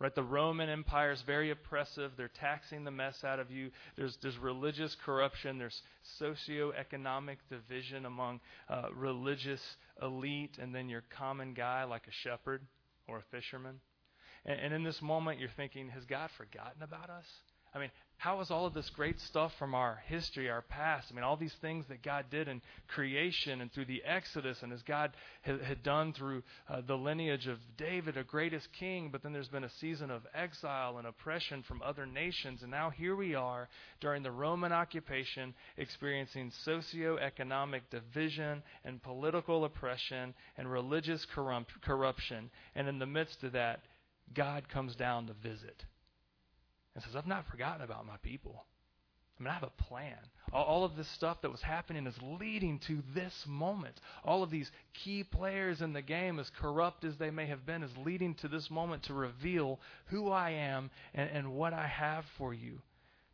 Right, 0.01 0.15
the 0.15 0.23
Roman 0.23 0.69
Empire 0.69 1.11
is 1.11 1.21
very 1.23 1.51
oppressive. 1.51 2.13
They're 2.17 2.31
taxing 2.39 2.85
the 2.85 2.91
mess 2.93 3.25
out 3.25 3.41
of 3.41 3.51
you. 3.51 3.71
There's, 3.97 4.17
there's 4.23 4.39
religious 4.39 4.97
corruption. 5.05 5.59
There's 5.59 5.83
socioeconomic 6.23 7.39
division 7.51 8.07
among 8.07 8.39
uh, 8.69 8.91
religious 8.95 9.61
elite, 10.01 10.57
and 10.63 10.73
then 10.73 10.89
your 10.89 11.03
common 11.19 11.53
guy 11.53 11.83
like 11.83 12.07
a 12.07 12.29
shepherd 12.29 12.63
or 13.09 13.19
a 13.19 13.25
fisherman. 13.33 13.81
And, 14.47 14.61
and 14.61 14.75
in 14.75 14.85
this 14.85 15.03
moment, 15.03 15.41
you're 15.41 15.51
thinking, 15.57 15.89
has 15.89 16.05
God 16.05 16.31
forgotten 16.39 16.85
about 16.85 17.11
us? 17.11 17.27
I 17.75 17.79
mean, 17.79 17.91
how 18.19 18.41
is 18.41 18.51
all 18.51 18.67
of 18.67 18.75
this 18.75 18.91
great 18.91 19.21
stuff 19.21 19.53
from 19.61 19.77
our 19.77 20.01
history, 20.07 20.51
our 20.51 20.63
past? 20.63 21.07
I 21.09 21.15
mean, 21.15 21.23
all 21.23 21.37
these 21.37 21.55
things 21.61 21.87
that 21.89 22.03
God 22.03 22.25
did 22.31 22.49
in 22.49 22.61
creation 22.89 23.61
and 23.61 23.73
through 23.73 23.85
the 23.85 24.03
Exodus, 24.05 24.59
and 24.63 24.73
as 24.73 24.83
God 24.83 25.13
had, 25.43 25.85
done 25.85 26.13
through 26.13 26.43
uh, 26.69 26.81
the 26.85 26.97
lineage 26.97 27.47
of 27.47 27.59
David, 27.77 28.17
a 28.17 28.25
greatest 28.25 28.73
king, 28.73 29.11
but 29.13 29.23
then 29.23 29.33
there's 29.33 29.49
been 29.49 29.63
a 29.63 29.71
season 29.81 30.11
of 30.11 30.27
exile 30.35 30.99
and 30.99 31.07
oppression 31.07 31.63
from 31.63 31.81
other 31.81 32.07
nations, 32.07 32.63
and 32.63 32.73
now 32.73 32.91
here 32.91 33.15
we 33.15 33.37
are 33.37 33.69
during 34.01 34.25
the 34.25 34.33
Roman 34.33 34.73
occupation, 34.73 35.55
experiencing 35.77 36.51
socio-economic 36.65 37.89
division 37.89 38.65
and 38.85 39.01
political 39.01 39.65
oppression 39.65 40.35
and 40.57 40.69
religious 40.69 41.25
corrupt, 41.33 41.71
corruption, 41.83 42.51
and 42.75 42.89
in 42.89 42.99
the 42.99 43.07
midst 43.07 43.45
of 43.45 43.53
that, 43.53 43.83
God 44.35 44.69
comes 44.69 44.97
down 44.97 45.29
to 45.29 45.35
visit 45.35 45.85
and 46.99 47.05
says, 47.05 47.17
I've 47.17 47.27
not 47.27 47.47
forgotten 47.47 47.83
about 47.83 48.07
my 48.07 48.17
people. 48.23 48.65
I 49.39 49.43
mean, 49.43 49.51
I 49.51 49.55
have 49.55 49.63
a 49.63 49.83
plan. 49.85 50.17
All, 50.53 50.85
of 50.85 50.97
this 50.97 51.09
stuff 51.09 51.43
that 51.43 51.51
was 51.51 51.63
happening 51.63 52.07
is 52.07 52.19
leading 52.41 52.81
to 52.89 53.03
this 53.15 53.45
moment. 53.47 54.01
All 54.25 54.43
of 54.43 54.51
these 54.51 54.71
key 54.95 55.23
players 55.23 55.81
in 55.81 55.93
the 55.93 56.03
game, 56.03 56.41
as 56.41 56.51
corrupt 56.59 57.05
as 57.05 57.17
they 57.19 57.31
may 57.31 57.47
have 57.47 57.65
been, 57.65 57.85
is 57.85 57.97
leading 58.05 58.35
to 58.37 58.49
this 58.49 58.69
moment 58.71 59.05
to 59.05 59.15
reveal 59.15 59.79
who 60.07 60.31
I 60.31 60.51
am 60.51 60.91
and, 61.15 61.31
and 61.31 61.53
what 61.53 61.73
I 61.73 61.87
have 61.87 62.25
for 62.37 62.53
you. 62.53 62.81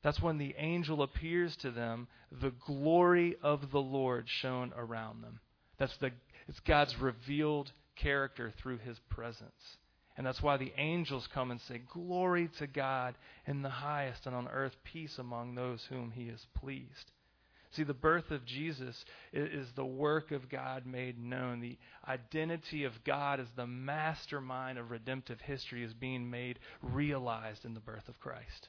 That's 0.03 0.21
when 0.21 0.37
the 0.37 0.55
angel 0.59 1.03
appears 1.03 1.57
to 1.57 1.71
them, 1.71 2.09
the 2.31 2.53
glory 2.67 3.37
of 3.43 3.71
the 3.71 3.81
Lord 3.81 4.29
shone 4.29 4.75
around 4.77 5.23
them. 5.23 5.41
That's 5.79 5.97
the, 5.97 6.11
it's 6.49 6.61
God's 6.61 6.99
revealed 7.01 7.73
character 7.97 8.53
through 8.59 8.79
his 8.79 8.99
presence. 9.09 9.79
And 10.17 10.27
that's 10.27 10.43
why 10.43 10.57
the 10.57 10.73
angels 10.77 11.29
come 11.35 11.51
and 11.51 11.61
say, 11.63 11.83
Glory 11.93 12.49
to 12.59 12.67
God 12.67 13.17
in 13.47 13.63
the 13.63 13.69
highest, 13.69 14.27
and 14.27 14.35
on 14.35 14.49
earth 14.49 14.77
peace 14.85 15.19
among 15.19 15.55
those 15.55 15.85
whom 15.89 16.13
he 16.13 16.25
is 16.25 16.47
pleased. 16.55 17.11
See, 17.73 17.83
the 17.83 17.93
birth 17.93 18.31
of 18.31 18.45
Jesus 18.45 19.05
is 19.33 19.67
the 19.75 19.85
work 19.85 20.31
of 20.31 20.49
God 20.49 20.87
made 20.87 21.19
known. 21.19 21.61
The 21.61 21.77
identity 22.07 22.85
of 22.85 22.93
God 23.03 23.41
as 23.41 23.49
the 23.57 23.67
mastermind 23.67 24.79
of 24.79 24.93
redemptive 24.93 25.41
history 25.41 25.83
is 25.83 25.93
being 25.93 26.31
made 26.31 26.61
realized 26.83 27.65
in 27.65 27.75
the 27.75 27.81
birth 27.81 28.09
of 28.09 28.21
Christ. 28.21 28.69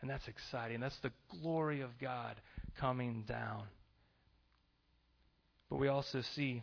And 0.00 0.08
that's 0.08 0.28
exciting. 0.28 0.80
That's 0.80 0.98
the 1.00 1.12
glory 1.42 1.82
of 1.82 1.98
God 2.00 2.40
coming 2.80 3.24
down. 3.28 3.64
But 5.68 5.76
we 5.76 5.88
also 5.88 6.22
see 6.34 6.62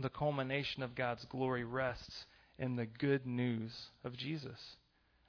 the 0.00 0.08
culmination 0.08 0.82
of 0.82 0.94
God's 0.94 1.24
glory 1.26 1.64
rests 1.64 2.24
in 2.58 2.76
the 2.76 2.86
good 2.86 3.26
news 3.26 3.72
of 4.04 4.16
Jesus. 4.16 4.58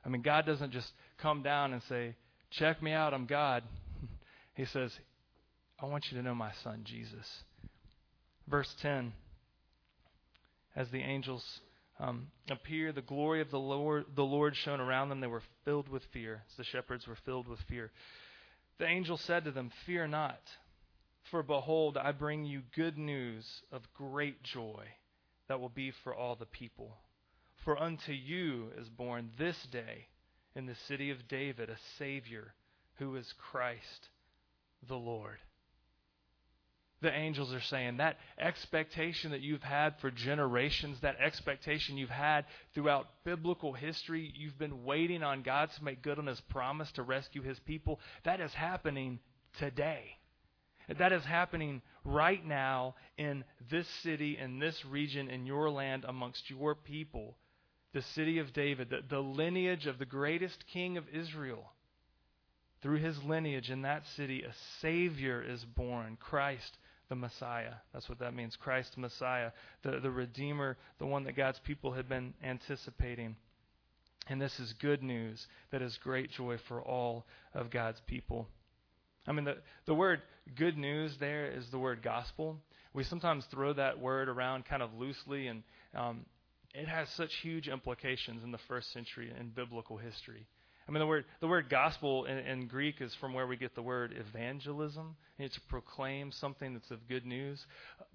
I 0.06 0.10
mean, 0.10 0.22
God 0.22 0.46
doesn't 0.46 0.72
just 0.72 0.92
come 1.22 1.44
down 1.44 1.74
and 1.74 1.82
say, 1.90 2.16
Check 2.52 2.82
me 2.82 2.92
out, 2.92 3.14
I'm 3.14 3.26
God. 3.26 3.64
He 4.56 4.66
says, 4.66 4.92
I 5.82 5.86
want 5.86 6.04
you 6.12 6.18
to 6.18 6.24
know 6.24 6.36
my 6.36 6.52
son, 6.66 6.82
Jesus. 6.84 7.26
Verse 8.50 8.74
10 8.82 9.14
As 10.76 10.90
the 10.90 11.00
angels 11.00 11.44
um, 12.00 12.28
appear. 12.50 12.92
The 12.92 13.02
glory 13.02 13.42
of 13.42 13.52
the 13.52 13.60
Lord, 13.60 14.06
the 14.16 14.24
Lord 14.24 14.56
shone 14.56 14.80
around 14.80 15.10
them. 15.10 15.20
They 15.20 15.28
were 15.28 15.44
filled 15.66 15.90
with 15.90 16.04
fear. 16.12 16.44
As 16.50 16.58
the 16.58 16.64
shepherds 16.64 17.08
were 17.08 17.18
filled 17.26 17.48
with 17.48 17.60
fear. 17.70 17.92
The 18.80 18.88
angel 18.88 19.18
said 19.18 19.44
to 19.46 19.52
them, 19.52 19.72
Fear 19.86 20.08
not, 20.08 20.40
for 21.32 21.44
behold, 21.44 21.98
I 21.98 22.12
bring 22.14 22.46
you 22.46 22.62
good 22.76 22.98
news 22.98 23.46
of 23.72 23.82
great 23.94 24.42
joy 24.44 24.86
that 25.48 25.60
will 25.60 25.70
be 25.70 25.92
for 26.04 26.16
all 26.16 26.36
the 26.36 26.46
people. 26.46 26.96
For 27.70 27.80
unto 27.80 28.14
you 28.14 28.70
is 28.80 28.90
born 28.90 29.30
this 29.38 29.56
day 29.72 30.08
in 30.56 30.66
the 30.66 30.74
city 30.88 31.12
of 31.12 31.28
David 31.28 31.70
a 31.70 31.78
Savior 32.00 32.56
who 32.96 33.16
is 33.16 33.32
Christ 33.52 34.10
the 34.88 34.96
Lord 34.96 35.38
the 37.02 37.14
angels 37.14 37.54
are 37.54 37.62
saying. 37.62 37.98
That 37.98 38.18
expectation 38.40 39.30
that 39.32 39.42
you've 39.42 39.62
had 39.62 40.00
for 40.00 40.10
generations, 40.10 41.00
that 41.02 41.20
expectation 41.20 41.96
you've 41.96 42.10
had 42.10 42.46
throughout 42.74 43.06
biblical 43.24 43.74
history, 43.74 44.34
you've 44.36 44.58
been 44.58 44.84
waiting 44.84 45.22
on 45.22 45.44
God 45.44 45.70
to 45.78 45.84
make 45.84 46.02
good 46.02 46.18
on 46.18 46.26
his 46.26 46.42
promise 46.50 46.92
to 46.94 47.04
rescue 47.04 47.44
his 47.44 47.60
people, 47.60 48.00
that 48.24 48.42
is 48.42 48.54
happening 48.56 49.20
today. 49.60 50.18
That 50.98 51.14
is 51.14 51.24
happening 51.24 51.84
right 52.04 52.44
now 52.44 52.96
in 53.16 53.44
this 53.70 53.88
city, 54.02 54.40
in 54.40 54.58
this 54.58 54.84
region, 54.86 55.30
in 55.30 55.46
your 55.46 55.70
land, 55.70 56.04
amongst 56.08 56.50
your 56.50 56.74
people. 56.74 57.38
The 57.94 58.02
city 58.02 58.40
of 58.40 58.54
David, 58.54 58.90
the, 58.90 59.00
the 59.08 59.22
lineage 59.22 59.88
of 59.88 59.98
the 59.98 60.06
greatest 60.06 60.66
king 60.72 60.98
of 60.98 61.06
Israel. 61.10 61.72
Through 62.82 63.00
his 63.00 63.24
lineage 63.24 63.70
in 63.70 63.82
that 63.82 64.04
city, 64.16 64.44
a 64.44 64.54
Savior 64.82 65.42
is 65.42 65.66
born, 65.66 66.18
Christ 66.20 66.78
the 67.10 67.16
Messiah. 67.16 67.74
That's 67.92 68.08
what 68.08 68.20
that 68.20 68.36
means 68.36 68.56
Christ 68.56 68.94
the 68.96 69.02
Messiah, 69.02 69.52
the, 69.82 70.00
the 70.00 70.12
Redeemer, 70.12 70.78
the 71.00 71.08
one 71.08 71.24
that 71.26 71.36
God's 71.36 71.60
people 71.60 71.92
had 71.92 72.08
been 72.08 72.34
anticipating. 72.44 73.36
And 74.28 74.40
this 74.40 74.60
is 74.60 74.74
good 74.74 75.02
news 75.02 75.46
that 75.72 75.82
is 75.82 75.98
great 76.04 76.32
joy 76.32 76.58
for 76.68 76.82
all 76.82 77.26
of 77.54 77.72
God's 77.72 78.00
people. 78.06 78.48
I 79.28 79.32
mean, 79.32 79.46
the, 79.46 79.58
the 79.86 79.94
word 79.94 80.22
good 80.56 80.78
news 80.78 81.16
there 81.20 81.48
is 81.48 81.66
the 81.72 81.80
word 81.80 82.02
gospel. 82.04 82.58
We 82.94 83.04
sometimes 83.04 83.46
throw 83.46 83.74
that 83.74 84.00
word 84.00 84.30
around 84.30 84.66
kind 84.66 84.82
of 84.82 84.94
loosely, 84.94 85.48
and 85.48 85.64
um, 85.96 86.26
it 86.74 86.88
has 86.88 87.10
such 87.10 87.32
huge 87.42 87.68
implications 87.68 88.44
in 88.44 88.52
the 88.52 88.60
first 88.68 88.92
century 88.94 89.32
in 89.38 89.50
biblical 89.50 89.98
history. 89.98 90.48
I 90.88 90.92
mean, 90.92 91.02
the 91.02 91.08
word, 91.08 91.26
the 91.40 91.48
word 91.48 91.70
gospel 91.70 92.26
in, 92.26 92.38
in 92.40 92.68
Greek 92.68 93.00
is 93.00 93.14
from 93.22 93.34
where 93.34 93.46
we 93.46 93.58
get 93.58 93.76
the 93.76 93.82
word 93.82 94.12
evangelism. 94.18 95.16
It's 95.38 95.54
to 95.54 95.62
proclaim 95.70 96.32
something 96.32 96.74
that's 96.74 96.90
of 96.90 97.08
good 97.08 97.28
news. 97.28 97.64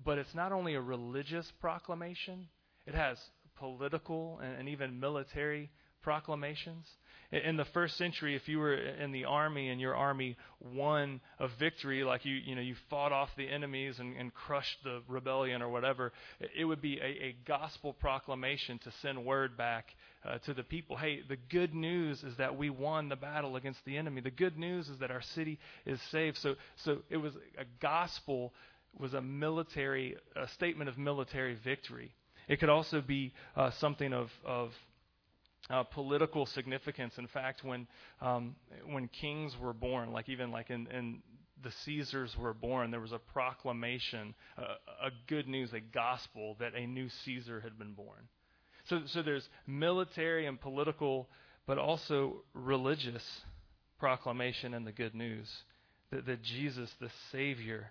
But 0.04 0.18
it's 0.18 0.34
not 0.34 0.50
only 0.50 0.75
a 0.75 0.80
religious 0.80 1.50
proclamation, 1.61 2.49
it 2.84 2.94
has 2.94 3.16
political 3.56 4.40
and, 4.42 4.58
and 4.58 4.68
even 4.68 4.99
military 4.99 5.70
proclamations. 6.02 6.88
In 7.35 7.57
the 7.57 7.64
first 7.64 7.97
century, 7.97 8.37
if 8.37 8.49
you 8.49 8.59
were 8.59 8.75
in 8.75 9.11
the 9.11 9.25
army 9.25 9.69
and 9.71 9.81
your 9.81 9.97
army 9.97 10.37
won 10.61 11.21
a 11.41 11.49
victory, 11.49 12.05
like 12.05 12.25
you, 12.25 12.35
you 12.35 12.55
know, 12.55 12.61
you 12.61 12.76
fought 12.88 13.11
off 13.11 13.29
the 13.37 13.49
enemies 13.49 13.99
and, 13.99 14.17
and 14.17 14.33
crushed 14.33 14.79
the 14.85 15.03
rebellion 15.09 15.61
or 15.61 15.69
whatever, 15.69 16.12
it 16.57 16.64
would 16.64 16.81
be 16.81 17.00
a, 17.00 17.05
a 17.05 17.37
gospel 17.45 17.93
proclamation 17.93 18.79
to 18.79 18.93
send 19.03 19.25
word 19.25 19.57
back 19.57 19.87
uh, 20.25 20.38
to 20.38 20.55
the 20.55 20.62
people. 20.62 20.97
Hey, 20.97 21.23
the 21.29 21.38
good 21.50 21.75
news 21.75 22.23
is 22.23 22.37
that 22.37 22.57
we 22.57 22.71
won 22.71 23.09
the 23.09 23.17
battle 23.17 23.57
against 23.57 23.85
the 23.85 23.97
enemy. 23.97 24.21
The 24.21 24.31
good 24.31 24.57
news 24.57 24.88
is 24.88 24.99
that 25.00 25.11
our 25.11 25.23
city 25.23 25.59
is 25.85 26.00
saved. 26.12 26.38
So, 26.38 26.55
so 26.85 26.99
it 27.11 27.17
was 27.17 27.35
a 27.59 27.64
gospel 27.81 28.53
was 28.99 29.14
a 29.14 29.21
military, 29.21 30.17
a 30.37 30.47
statement 30.49 30.88
of 30.88 30.97
military 30.97 31.57
victory. 31.64 32.14
It 32.49 32.61
could 32.61 32.69
also 32.69 33.00
be 33.00 33.33
uh, 33.57 33.71
something 33.73 34.12
of, 34.12 34.31
of 34.45 34.71
uh, 35.71 35.83
political 35.83 36.47
significance. 36.47 37.14
In 37.18 37.26
fact, 37.26 37.64
when 37.64 37.87
um, 38.21 38.56
when 38.87 39.09
kings 39.09 39.56
were 39.59 39.73
born, 39.73 40.12
like 40.12 40.28
even 40.28 40.50
like 40.50 40.71
in, 40.71 40.87
in 40.88 41.23
the 41.62 41.73
Caesars 41.85 42.37
were 42.38 42.54
born, 42.54 42.90
there 42.90 43.00
was 43.00 43.12
a 43.12 43.18
proclamation, 43.18 44.35
uh, 44.59 44.76
a 45.02 45.11
good 45.26 45.49
news, 45.49 45.73
a 45.73 45.80
gospel 45.80 46.56
that 46.61 46.75
a 46.75 46.87
new 46.87 47.09
Caesar 47.25 47.61
had 47.61 47.78
been 47.78 47.92
born. 47.92 48.28
So, 48.88 49.00
so 49.06 49.23
there's 49.23 49.49
military 49.66 50.47
and 50.47 50.61
political, 50.61 51.28
but 51.66 51.78
also 51.78 52.42
religious 52.52 53.25
proclamation 53.99 54.75
and 54.75 54.87
the 54.87 54.92
good 54.92 55.14
news 55.14 55.50
that, 56.11 56.26
that 56.26 56.42
Jesus, 56.42 56.90
the 57.00 57.11
Savior, 57.33 57.90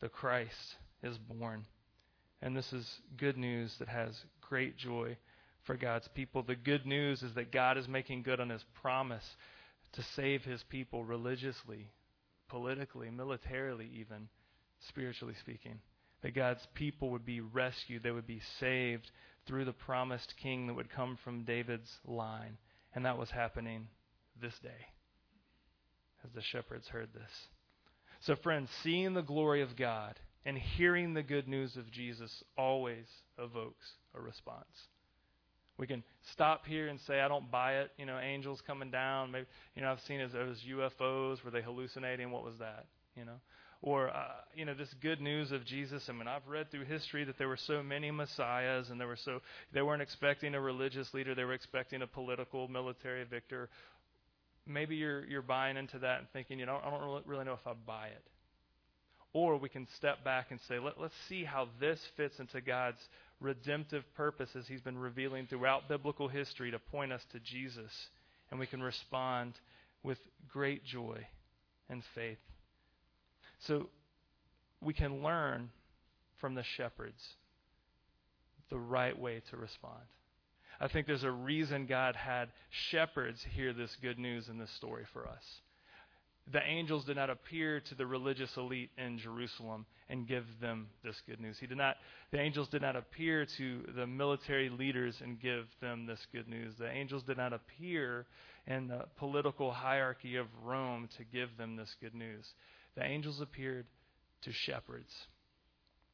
the 0.00 0.08
Christ, 0.08 0.76
is 1.02 1.16
born. 1.16 1.64
And 2.42 2.56
this 2.56 2.72
is 2.72 2.90
good 3.16 3.36
news 3.36 3.72
that 3.78 3.88
has 3.88 4.16
great 4.40 4.76
joy 4.76 5.16
for 5.66 5.76
God's 5.76 6.08
people. 6.14 6.42
The 6.42 6.56
good 6.56 6.86
news 6.86 7.22
is 7.22 7.34
that 7.34 7.52
God 7.52 7.76
is 7.76 7.88
making 7.88 8.22
good 8.22 8.40
on 8.40 8.50
his 8.50 8.64
promise 8.80 9.24
to 9.92 10.02
save 10.14 10.42
his 10.42 10.62
people 10.68 11.04
religiously, 11.04 11.90
politically, 12.48 13.10
militarily, 13.10 13.90
even, 14.00 14.28
spiritually 14.88 15.34
speaking. 15.40 15.80
That 16.22 16.34
God's 16.34 16.66
people 16.74 17.10
would 17.10 17.26
be 17.26 17.40
rescued, 17.40 18.02
they 18.02 18.10
would 18.10 18.26
be 18.26 18.40
saved 18.58 19.10
through 19.46 19.64
the 19.64 19.72
promised 19.72 20.34
king 20.42 20.66
that 20.66 20.74
would 20.74 20.90
come 20.90 21.18
from 21.22 21.44
David's 21.44 21.90
line. 22.06 22.58
And 22.94 23.04
that 23.04 23.18
was 23.18 23.30
happening 23.30 23.88
this 24.40 24.58
day 24.62 24.86
as 26.24 26.32
the 26.32 26.42
shepherds 26.42 26.88
heard 26.88 27.08
this. 27.12 27.30
So, 28.20 28.34
friends, 28.36 28.70
seeing 28.82 29.14
the 29.14 29.22
glory 29.22 29.62
of 29.62 29.76
God 29.76 30.18
and 30.44 30.56
hearing 30.56 31.12
the 31.12 31.22
good 31.22 31.46
news 31.46 31.76
of 31.76 31.90
Jesus 31.90 32.42
always 32.56 33.06
evokes 33.38 33.86
a 34.14 34.20
response. 34.20 34.88
We 35.78 35.86
can 35.86 36.02
stop 36.32 36.64
here 36.66 36.88
and 36.88 36.98
say, 37.06 37.20
I 37.20 37.28
don't 37.28 37.50
buy 37.50 37.78
it. 37.80 37.90
You 37.98 38.06
know, 38.06 38.18
angels 38.18 38.62
coming 38.66 38.90
down. 38.90 39.30
Maybe, 39.30 39.46
you 39.74 39.82
know, 39.82 39.92
I've 39.92 40.00
seen 40.00 40.20
as 40.20 40.32
those 40.32 40.62
UFOs. 40.68 41.44
Were 41.44 41.50
they 41.50 41.62
hallucinating? 41.62 42.30
What 42.30 42.44
was 42.44 42.58
that? 42.58 42.86
You 43.14 43.24
know, 43.24 43.40
or 43.82 44.08
uh, 44.08 44.28
you 44.54 44.64
know, 44.64 44.74
this 44.74 44.92
good 45.02 45.20
news 45.20 45.52
of 45.52 45.64
Jesus. 45.64 46.04
I 46.08 46.12
mean, 46.12 46.28
I've 46.28 46.46
read 46.46 46.70
through 46.70 46.84
history 46.84 47.24
that 47.24 47.36
there 47.38 47.48
were 47.48 47.58
so 47.58 47.82
many 47.82 48.10
messiahs, 48.10 48.88
and 48.90 48.98
there 48.98 49.08
were 49.08 49.18
so 49.22 49.40
they 49.72 49.82
weren't 49.82 50.02
expecting 50.02 50.54
a 50.54 50.60
religious 50.60 51.12
leader. 51.12 51.34
They 51.34 51.44
were 51.44 51.52
expecting 51.54 52.02
a 52.02 52.06
political, 52.06 52.68
military 52.68 53.24
victor. 53.24 53.68
Maybe 54.66 54.96
you're 54.96 55.26
you're 55.26 55.42
buying 55.42 55.76
into 55.76 55.98
that 55.98 56.20
and 56.20 56.26
thinking, 56.32 56.58
you 56.58 56.66
know, 56.66 56.80
I 56.82 56.90
don't 56.90 57.26
really 57.26 57.44
know 57.44 57.52
if 57.52 57.66
I 57.66 57.74
buy 57.86 58.08
it. 58.08 58.22
Or 59.36 59.58
we 59.58 59.68
can 59.68 59.86
step 59.98 60.24
back 60.24 60.46
and 60.50 60.58
say, 60.66 60.78
Let, 60.78 60.98
let's 60.98 61.14
see 61.28 61.44
how 61.44 61.68
this 61.78 62.00
fits 62.16 62.40
into 62.40 62.62
God's 62.62 63.06
redemptive 63.38 64.02
purposes 64.16 64.64
he's 64.66 64.80
been 64.80 64.96
revealing 64.96 65.46
throughout 65.46 65.90
biblical 65.90 66.26
history 66.26 66.70
to 66.70 66.78
point 66.78 67.12
us 67.12 67.20
to 67.32 67.38
Jesus. 67.40 67.92
And 68.50 68.58
we 68.58 68.66
can 68.66 68.82
respond 68.82 69.52
with 70.02 70.16
great 70.48 70.86
joy 70.86 71.26
and 71.90 72.02
faith. 72.14 72.38
So 73.66 73.90
we 74.80 74.94
can 74.94 75.22
learn 75.22 75.68
from 76.40 76.54
the 76.54 76.64
shepherds 76.78 77.22
the 78.70 78.78
right 78.78 79.18
way 79.18 79.42
to 79.50 79.58
respond. 79.58 80.00
I 80.80 80.88
think 80.88 81.06
there's 81.06 81.24
a 81.24 81.30
reason 81.30 81.84
God 81.84 82.16
had 82.16 82.48
shepherds 82.90 83.44
hear 83.54 83.74
this 83.74 83.94
good 84.00 84.18
news 84.18 84.48
in 84.48 84.56
this 84.56 84.70
story 84.70 85.04
for 85.12 85.28
us 85.28 85.44
the 86.52 86.62
angels 86.62 87.04
did 87.04 87.16
not 87.16 87.28
appear 87.28 87.80
to 87.80 87.94
the 87.96 88.06
religious 88.06 88.56
elite 88.56 88.90
in 88.96 89.18
Jerusalem 89.18 89.84
and 90.08 90.28
give 90.28 90.44
them 90.60 90.86
this 91.02 91.20
good 91.26 91.40
news. 91.40 91.58
He 91.58 91.66
did 91.66 91.78
not 91.78 91.96
the 92.30 92.38
angels 92.38 92.68
did 92.68 92.82
not 92.82 92.94
appear 92.94 93.46
to 93.58 93.82
the 93.96 94.06
military 94.06 94.68
leaders 94.68 95.16
and 95.22 95.40
give 95.40 95.66
them 95.80 96.06
this 96.06 96.24
good 96.32 96.48
news. 96.48 96.74
The 96.78 96.90
angels 96.90 97.24
did 97.24 97.36
not 97.36 97.52
appear 97.52 98.26
in 98.66 98.88
the 98.88 99.06
political 99.18 99.72
hierarchy 99.72 100.36
of 100.36 100.46
Rome 100.62 101.08
to 101.16 101.24
give 101.24 101.56
them 101.56 101.76
this 101.76 101.94
good 102.00 102.14
news. 102.14 102.46
The 102.96 103.04
angels 103.04 103.40
appeared 103.40 103.86
to 104.42 104.52
shepherds. 104.52 105.12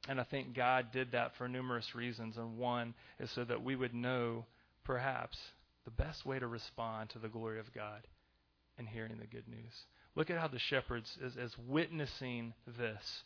And 0.08 0.20
I 0.20 0.24
think 0.24 0.54
God 0.54 0.86
did 0.92 1.12
that 1.12 1.36
for 1.36 1.48
numerous 1.48 1.94
reasons. 1.94 2.36
And 2.36 2.58
one 2.58 2.94
is 3.20 3.30
so 3.30 3.44
that 3.44 3.62
we 3.62 3.76
would 3.76 3.94
know, 3.94 4.46
perhaps, 4.84 5.38
the 5.84 5.90
best 5.90 6.26
way 6.26 6.38
to 6.38 6.46
respond 6.46 7.10
to 7.10 7.18
the 7.18 7.28
glory 7.28 7.60
of 7.60 7.72
God 7.72 8.06
and 8.78 8.88
hearing 8.88 9.18
the 9.18 9.26
good 9.26 9.46
news. 9.48 9.86
Look 10.14 10.31
at 10.31 10.38
how 10.38 10.49
the 10.49 10.59
shepherds 10.59 11.16
is, 11.23 11.37
is 11.37 11.54
witnessing 11.69 12.52
this. 12.66 13.23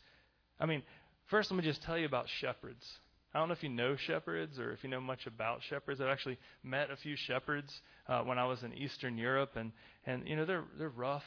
I 0.59 0.65
mean, 0.65 0.83
first 1.27 1.51
let 1.51 1.57
me 1.57 1.63
just 1.63 1.83
tell 1.83 1.97
you 1.97 2.05
about 2.05 2.27
shepherds. 2.39 2.85
I 3.33 3.39
don't 3.39 3.49
know 3.49 3.53
if 3.53 3.63
you 3.63 3.69
know 3.69 3.95
shepherds 3.97 4.57
or 4.57 4.71
if 4.71 4.83
you 4.83 4.89
know 4.89 5.01
much 5.01 5.27
about 5.27 5.59
shepherds. 5.69 5.99
I've 5.99 6.07
actually 6.07 6.37
met 6.63 6.89
a 6.89 6.95
few 6.95 7.15
shepherds 7.15 7.71
uh, 8.07 8.21
when 8.21 8.39
I 8.39 8.45
was 8.45 8.63
in 8.63 8.73
Eastern 8.73 9.17
Europe, 9.17 9.51
and 9.55 9.73
and 10.05 10.27
you 10.27 10.35
know 10.35 10.45
they're 10.45 10.63
they're 10.79 10.89
rough. 10.89 11.25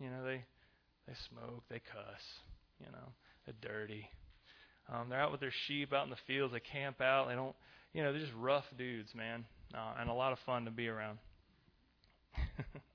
You 0.00 0.10
know 0.10 0.24
they 0.24 0.44
they 1.06 1.14
smoke, 1.30 1.62
they 1.70 1.78
cuss. 1.78 2.20
You 2.80 2.86
know 2.86 3.12
they're 3.46 3.54
dirty. 3.70 4.10
Um, 4.92 5.08
they're 5.08 5.20
out 5.20 5.30
with 5.30 5.40
their 5.40 5.52
sheep 5.66 5.92
out 5.92 6.04
in 6.04 6.10
the 6.10 6.16
fields. 6.26 6.52
They 6.52 6.60
camp 6.60 7.00
out. 7.00 7.28
They 7.28 7.34
don't. 7.34 7.54
You 7.94 8.02
know 8.02 8.12
they're 8.12 8.20
just 8.20 8.34
rough 8.36 8.66
dudes, 8.76 9.14
man, 9.14 9.44
uh, 9.74 9.94
and 10.00 10.10
a 10.10 10.14
lot 10.14 10.32
of 10.32 10.38
fun 10.40 10.64
to 10.64 10.70
be 10.70 10.88
around. 10.88 11.18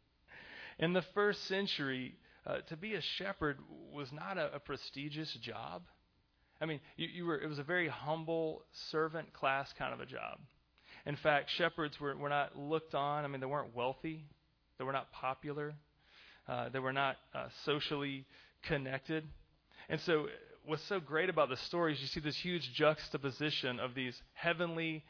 In 0.79 0.93
the 0.93 1.03
first 1.13 1.45
century, 1.45 2.15
uh, 2.45 2.57
to 2.67 2.77
be 2.77 2.95
a 2.95 3.01
shepherd 3.17 3.59
was 3.91 4.11
not 4.11 4.37
a, 4.37 4.55
a 4.55 4.59
prestigious 4.59 5.33
job. 5.41 5.83
I 6.61 6.65
mean, 6.65 6.79
you, 6.97 7.07
you, 7.07 7.25
were, 7.25 7.39
it 7.39 7.47
was 7.47 7.59
a 7.59 7.63
very 7.63 7.87
humble 7.87 8.63
servant 8.89 9.33
class 9.33 9.73
kind 9.77 9.93
of 9.93 9.99
a 9.99 10.05
job. 10.05 10.39
In 11.05 11.15
fact, 11.15 11.49
shepherds 11.57 11.99
were, 11.99 12.15
were 12.15 12.29
not 12.29 12.57
looked 12.57 12.95
on. 12.95 13.25
I 13.25 13.27
mean, 13.27 13.41
they 13.41 13.47
weren't 13.47 13.75
wealthy, 13.75 14.25
they 14.77 14.85
were 14.85 14.93
not 14.93 15.11
popular, 15.11 15.73
uh, 16.47 16.69
they 16.69 16.79
were 16.79 16.93
not 16.93 17.17
uh, 17.33 17.47
socially 17.65 18.25
connected. 18.63 19.25
And 19.89 19.99
so, 20.01 20.27
what's 20.65 20.83
so 20.83 20.99
great 20.99 21.29
about 21.29 21.49
the 21.49 21.57
story 21.57 21.93
is 21.93 22.01
you 22.01 22.07
see 22.07 22.21
this 22.21 22.37
huge 22.37 22.71
juxtaposition 22.73 23.79
of 23.79 23.95
these 23.95 24.21
heavenly 24.33 25.03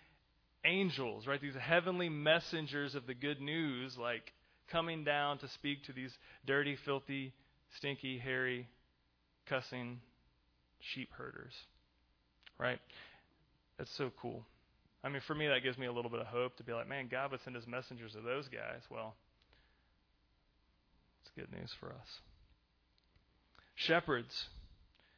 angels, 0.65 1.27
right? 1.27 1.41
These 1.41 1.55
heavenly 1.55 2.09
messengers 2.09 2.95
of 2.95 3.05
the 3.05 3.13
good 3.13 3.39
news, 3.39 3.97
like 3.97 4.33
coming 4.73 5.03
down 5.03 5.37
to 5.37 5.47
speak 5.47 5.85
to 5.85 5.93
these 5.93 6.11
dirty, 6.45 6.75
filthy, 6.83 7.31
stinky, 7.77 8.17
hairy, 8.17 8.67
cussing 9.47 9.99
sheep 10.79 11.09
herders, 11.15 11.53
right? 12.59 12.79
That's 13.77 13.95
so 13.95 14.11
cool. 14.19 14.43
I 15.03 15.09
mean, 15.09 15.21
for 15.27 15.35
me, 15.35 15.47
that 15.47 15.63
gives 15.63 15.77
me 15.77 15.85
a 15.85 15.91
little 15.91 16.09
bit 16.09 16.21
of 16.21 16.27
hope 16.27 16.57
to 16.57 16.63
be 16.63 16.73
like, 16.73 16.89
man, 16.89 17.07
God 17.09 17.31
would 17.31 17.41
send 17.43 17.55
his 17.55 17.67
messengers 17.67 18.13
to 18.13 18.21
those 18.21 18.47
guys. 18.47 18.81
Well, 18.89 19.15
it's 21.21 21.31
good 21.35 21.55
news 21.57 21.71
for 21.79 21.89
us. 21.89 22.07
Shepherds 23.75 24.47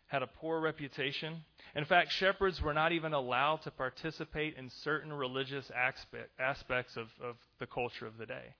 had 0.07 0.21
a 0.21 0.27
poor 0.27 0.59
reputation. 0.59 1.43
In 1.75 1.85
fact, 1.85 2.12
shepherds 2.12 2.62
were 2.62 2.74
not 2.74 2.91
even 2.91 3.13
allowed 3.13 3.62
to 3.63 3.71
participate 3.71 4.55
in 4.57 4.69
certain 4.83 5.13
religious 5.13 5.71
aspect, 5.75 6.29
aspects 6.39 6.97
of, 6.97 7.07
of 7.24 7.35
the 7.59 7.67
culture 7.67 8.05
of 8.05 8.17
the 8.17 8.25
day. 8.25 8.53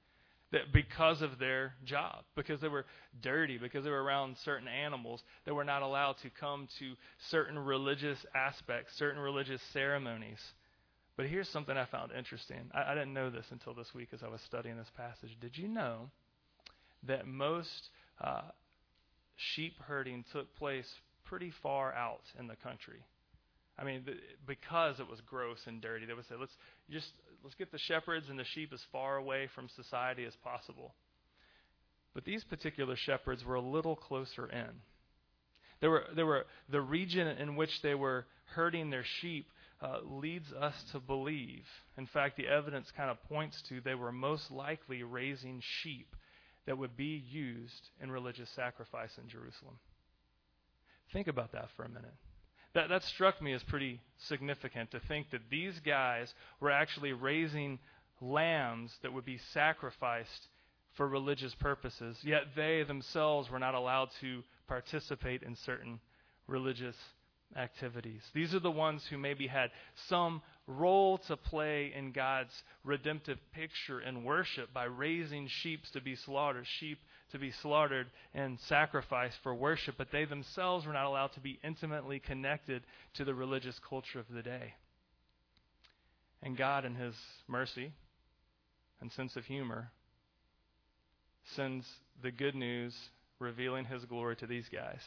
That 0.56 0.72
because 0.72 1.22
of 1.22 1.38
their 1.38 1.74
job, 1.84 2.24
because 2.34 2.62
they 2.62 2.70
were 2.70 2.86
dirty, 3.22 3.58
because 3.58 3.84
they 3.84 3.90
were 3.90 4.02
around 4.02 4.38
certain 4.46 4.70
animals, 4.70 5.22
they 5.46 5.52
were 5.52 5.66
not 5.66 5.82
allowed 5.82 6.16
to 6.20 6.30
come 6.30 6.70
to 6.80 6.94
certain 7.30 7.60
religious 7.60 8.26
aspects, 8.34 8.98
certain 8.98 9.22
religious 9.22 9.62
ceremonies. 9.74 10.40
But 11.18 11.26
here's 11.26 11.50
something 11.50 11.76
I 11.76 11.84
found 11.84 12.14
interesting. 12.18 12.72
I, 12.74 12.94
I 12.94 12.94
didn't 12.94 13.14
know 13.14 13.30
this 13.30 13.48
until 13.52 13.74
this 13.74 13.94
week 13.94 14.10
as 14.14 14.24
I 14.24 14.30
was 14.30 14.40
studying 14.46 14.78
this 14.78 14.92
passage. 14.96 15.36
Did 15.42 15.58
you 15.58 15.68
know 15.68 16.10
that 17.04 17.28
most 17.28 17.90
uh, 18.22 18.44
sheep 19.36 19.74
herding 19.86 20.24
took 20.32 20.56
place 20.56 20.88
pretty 21.26 21.52
far 21.64 21.94
out 21.94 22.24
in 22.40 22.48
the 22.48 22.56
country? 22.56 23.04
I 23.78 23.84
mean, 23.84 24.06
because 24.48 25.02
it 25.02 25.10
was 25.10 25.20
gross 25.20 25.60
and 25.68 25.82
dirty, 25.82 26.06
they 26.06 26.14
would 26.14 26.26
say, 26.30 26.36
"Let's 26.40 26.56
just 26.90 27.12
let's 27.46 27.56
get 27.56 27.72
the 27.72 27.78
shepherds 27.78 28.28
and 28.30 28.38
the 28.38 28.44
sheep 28.44 28.74
as 28.74 28.82
far 28.92 29.16
away 29.16 29.48
from 29.56 29.70
society 29.70 30.26
as 30.26 30.36
possible." 30.44 30.94
But 32.14 32.26
these 32.26 32.44
particular 32.44 32.96
shepherds 32.96 33.46
were 33.46 33.56
a 33.56 33.62
little 33.62 33.96
closer 33.96 34.48
in. 34.48 34.82
There 35.82 35.90
were, 35.90 36.06
there 36.16 36.26
were 36.26 36.46
the 36.70 36.82
region 36.82 37.28
in 37.28 37.56
which 37.56 37.82
they 37.82 37.94
were 37.94 38.26
herding 38.56 38.90
their 38.90 39.04
sheep 39.22 39.50
uh, 39.82 40.00
leads 40.04 40.52
us 40.54 40.74
to 40.94 41.00
believe. 41.00 41.66
In 41.98 42.08
fact, 42.08 42.38
the 42.38 42.48
evidence 42.48 42.90
kind 42.96 43.10
of 43.10 43.22
points 43.24 43.62
to 43.70 43.82
they 43.82 43.96
were 43.96 44.12
most 44.12 44.50
likely 44.50 45.04
raising 45.04 45.62
sheep 45.82 46.16
that 46.66 46.78
would 46.78 46.96
be 46.96 47.24
used 47.30 47.90
in 48.02 48.10
religious 48.10 48.50
sacrifice 48.56 49.12
in 49.22 49.28
Jerusalem. 49.28 49.78
Think 51.14 51.28
about 51.28 51.52
that 51.52 51.68
for 51.76 51.84
a 51.84 51.90
minute. 51.90 52.16
That, 52.76 52.90
that 52.90 53.04
struck 53.04 53.42
me 53.42 53.54
as 53.54 53.64
pretty 53.64 54.02
significant 54.18 54.92
to 54.92 55.00
think 55.00 55.32
that 55.32 55.50
these 55.50 55.80
guys 55.80 56.34
were 56.60 56.72
actually 56.72 57.14
raising 57.14 57.80
lambs 58.20 58.92
that 59.02 59.14
would 59.14 59.26
be 59.26 59.40
sacrificed 59.54 60.50
for 60.96 61.08
religious 61.08 61.56
purposes, 61.56 62.18
yet 62.22 62.44
they 62.56 62.84
themselves 62.84 63.50
were 63.50 63.60
not 63.60 63.76
allowed 63.76 64.10
to 64.22 64.44
participate 64.68 65.42
in 65.42 65.56
certain 65.56 66.00
religious 66.48 66.96
activities. 67.56 68.22
These 68.34 68.54
are 68.54 68.60
the 68.60 68.72
ones 68.72 69.06
who 69.10 69.18
maybe 69.18 69.48
had 69.48 69.72
some 70.08 70.42
role 70.68 71.18
to 71.20 71.38
play 71.38 71.94
in 71.96 72.12
God's 72.12 72.64
redemptive 72.84 73.40
picture 73.54 74.02
in 74.02 74.24
worship 74.24 74.74
by 74.74 74.86
raising 74.86 75.48
sheep 75.48 75.82
to 75.94 76.02
be 76.02 76.16
slaughtered, 76.16 76.66
sheep 76.68 77.00
to 77.36 77.40
be 77.40 77.52
slaughtered 77.52 78.08
and 78.34 78.58
sacrificed 78.62 79.36
for 79.44 79.54
worship, 79.54 79.96
but 79.98 80.08
they 80.10 80.24
themselves 80.24 80.86
were 80.86 80.94
not 80.94 81.06
allowed 81.06 81.34
to 81.34 81.42
be 81.42 81.60
intimately 81.66 82.18
connected 82.18 82.82
to 83.14 83.26
the 83.26 83.36
religious 83.36 83.78
culture 83.90 84.20
of 84.20 84.26
the 84.34 84.42
day. 84.42 84.74
And 86.42 86.56
God, 86.56 86.86
in 86.86 86.96
His 86.96 87.14
mercy 87.48 87.92
and 89.02 89.12
sense 89.12 89.36
of 89.36 89.44
humor, 89.44 89.92
sends 91.56 91.86
the 92.24 92.32
good 92.32 92.56
news 92.56 92.96
revealing 93.40 93.84
His 93.84 94.06
glory 94.06 94.38
to 94.38 94.48
these 94.48 94.70
guys, 94.72 95.02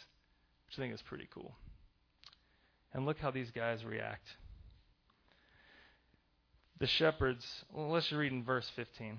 which 0.66 0.76
I 0.76 0.82
think 0.82 0.92
is 0.92 1.02
pretty 1.02 1.28
cool. 1.32 1.54
And 2.92 3.06
look 3.06 3.18
how 3.18 3.30
these 3.30 3.50
guys 3.50 3.84
react. 3.86 4.26
The 6.78 6.86
shepherds, 6.86 7.46
well, 7.72 7.88
let's 7.88 8.12
read 8.12 8.32
in 8.32 8.44
verse 8.44 8.70
15. 8.76 9.18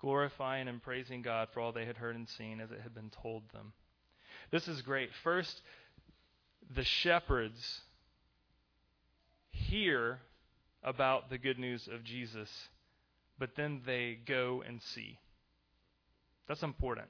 glorifying 0.00 0.68
and 0.68 0.82
praising 0.82 1.22
God 1.22 1.48
for 1.52 1.60
all 1.60 1.72
they 1.72 1.84
had 1.84 1.96
heard 1.96 2.16
and 2.16 2.28
seen 2.28 2.60
as 2.60 2.70
it 2.70 2.80
had 2.82 2.94
been 2.94 3.10
told 3.22 3.42
them. 3.52 3.72
This 4.50 4.66
is 4.66 4.82
great. 4.82 5.10
First, 5.22 5.60
the 6.74 6.84
shepherds 6.84 7.80
hear 9.50 10.18
about 10.82 11.30
the 11.30 11.38
good 11.38 11.58
news 11.58 11.88
of 11.92 12.04
Jesus, 12.04 12.48
but 13.38 13.50
then 13.56 13.82
they 13.84 14.18
go 14.26 14.62
and 14.66 14.80
see. 14.82 15.18
That's 16.48 16.62
important. 16.62 17.08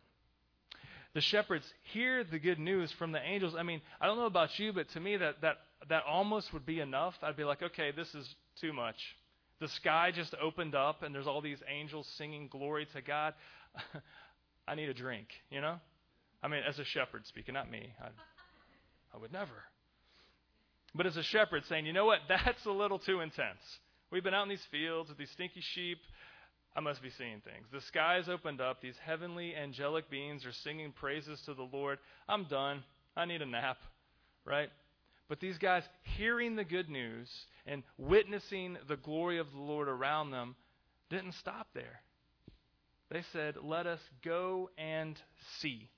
The 1.14 1.20
shepherds 1.20 1.66
hear 1.92 2.22
the 2.24 2.38
good 2.38 2.58
news 2.58 2.92
from 2.92 3.12
the 3.12 3.22
angels. 3.22 3.54
I 3.58 3.62
mean, 3.62 3.80
I 4.00 4.06
don't 4.06 4.18
know 4.18 4.26
about 4.26 4.58
you, 4.58 4.72
but 4.72 4.88
to 4.90 5.00
me 5.00 5.16
that 5.16 5.40
that 5.40 5.56
that 5.88 6.04
almost 6.06 6.52
would 6.52 6.66
be 6.66 6.80
enough. 6.80 7.16
I'd 7.22 7.36
be 7.36 7.44
like, 7.44 7.62
okay, 7.62 7.90
this 7.90 8.14
is 8.14 8.32
too 8.60 8.72
much 8.72 8.96
the 9.60 9.68
sky 9.68 10.10
just 10.14 10.34
opened 10.40 10.74
up 10.74 11.02
and 11.02 11.14
there's 11.14 11.26
all 11.26 11.40
these 11.40 11.62
angels 11.68 12.08
singing 12.16 12.48
glory 12.48 12.86
to 12.94 13.02
God, 13.02 13.34
I 14.68 14.74
need 14.74 14.88
a 14.88 14.94
drink, 14.94 15.28
you 15.50 15.60
know? 15.60 15.76
I 16.42 16.48
mean, 16.48 16.62
as 16.66 16.78
a 16.78 16.84
shepherd 16.84 17.26
speaking, 17.26 17.54
not 17.54 17.70
me. 17.70 17.92
I, 18.00 18.06
I 19.14 19.18
would 19.18 19.32
never. 19.32 19.64
But 20.94 21.06
as 21.06 21.16
a 21.16 21.22
shepherd 21.22 21.64
saying, 21.68 21.86
you 21.86 21.92
know 21.92 22.06
what? 22.06 22.20
That's 22.28 22.64
a 22.64 22.70
little 22.70 22.98
too 22.98 23.20
intense. 23.20 23.60
We've 24.10 24.24
been 24.24 24.34
out 24.34 24.44
in 24.44 24.48
these 24.48 24.66
fields 24.70 25.08
with 25.08 25.18
these 25.18 25.30
stinky 25.30 25.60
sheep. 25.74 25.98
I 26.74 26.80
must 26.80 27.02
be 27.02 27.10
seeing 27.10 27.40
things. 27.40 27.66
The 27.72 27.80
skies 27.80 28.28
opened 28.28 28.60
up. 28.60 28.80
These 28.80 28.96
heavenly 29.04 29.54
angelic 29.54 30.08
beings 30.08 30.46
are 30.46 30.52
singing 30.52 30.92
praises 30.92 31.40
to 31.46 31.54
the 31.54 31.68
Lord. 31.70 31.98
I'm 32.28 32.44
done. 32.44 32.84
I 33.16 33.24
need 33.24 33.42
a 33.42 33.46
nap, 33.46 33.78
right? 34.44 34.70
But 35.30 35.38
these 35.38 35.58
guys, 35.58 35.84
hearing 36.18 36.56
the 36.56 36.64
good 36.64 36.90
news 36.90 37.30
and 37.64 37.84
witnessing 37.96 38.76
the 38.88 38.96
glory 38.96 39.38
of 39.38 39.52
the 39.52 39.60
Lord 39.60 39.86
around 39.86 40.32
them, 40.32 40.56
didn't 41.08 41.36
stop 41.36 41.68
there. 41.72 42.02
They 43.12 43.22
said, 43.32 43.54
Let 43.62 43.86
us 43.86 44.00
go 44.24 44.70
and 44.76 45.16
see. 45.60 45.88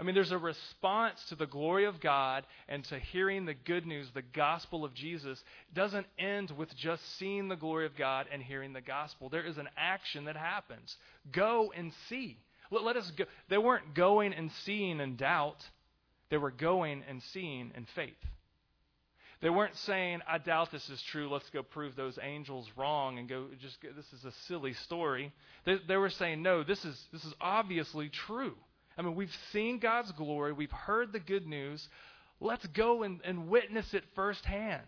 I 0.00 0.02
mean, 0.02 0.16
there's 0.16 0.32
a 0.32 0.38
response 0.38 1.24
to 1.28 1.36
the 1.36 1.46
glory 1.46 1.84
of 1.84 2.00
God 2.00 2.44
and 2.68 2.82
to 2.86 2.98
hearing 2.98 3.46
the 3.46 3.54
good 3.54 3.86
news, 3.86 4.08
the 4.12 4.20
gospel 4.20 4.84
of 4.84 4.92
Jesus. 4.94 5.38
It 5.68 5.74
doesn't 5.74 6.06
end 6.18 6.50
with 6.50 6.74
just 6.76 7.18
seeing 7.18 7.46
the 7.46 7.54
glory 7.54 7.86
of 7.86 7.96
God 7.96 8.26
and 8.32 8.42
hearing 8.42 8.72
the 8.72 8.80
gospel. 8.80 9.28
There 9.28 9.46
is 9.46 9.58
an 9.58 9.68
action 9.76 10.24
that 10.24 10.36
happens. 10.36 10.96
Go 11.30 11.72
and 11.74 11.92
see. 12.08 12.36
Let, 12.72 12.82
let 12.82 12.96
us 12.96 13.12
go. 13.12 13.26
They 13.48 13.58
weren't 13.58 13.94
going 13.94 14.34
and 14.34 14.50
seeing 14.64 14.98
in 14.98 15.14
doubt, 15.14 15.64
they 16.30 16.36
were 16.36 16.50
going 16.50 17.04
and 17.08 17.22
seeing 17.32 17.70
in 17.76 17.86
faith. 17.94 18.16
They 19.42 19.50
weren't 19.50 19.76
saying, 19.76 20.20
I 20.26 20.38
doubt 20.38 20.72
this 20.72 20.88
is 20.88 21.02
true. 21.10 21.30
Let's 21.30 21.48
go 21.50 21.62
prove 21.62 21.94
those 21.94 22.18
angels 22.22 22.68
wrong 22.76 23.18
and 23.18 23.28
go 23.28 23.46
just 23.60 23.76
this 23.82 24.12
is 24.12 24.24
a 24.24 24.32
silly 24.48 24.72
story. 24.72 25.32
They, 25.66 25.76
they 25.86 25.96
were 25.96 26.10
saying, 26.10 26.42
no, 26.42 26.64
this 26.64 26.84
is 26.84 26.98
this 27.12 27.24
is 27.24 27.34
obviously 27.40 28.08
true. 28.08 28.54
I 28.96 29.02
mean, 29.02 29.14
we've 29.14 29.36
seen 29.52 29.78
God's 29.78 30.10
glory, 30.12 30.52
we've 30.52 30.70
heard 30.70 31.12
the 31.12 31.20
good 31.20 31.46
news. 31.46 31.86
Let's 32.40 32.66
go 32.68 33.02
and, 33.02 33.20
and 33.24 33.48
witness 33.48 33.92
it 33.92 34.04
firsthand. 34.14 34.86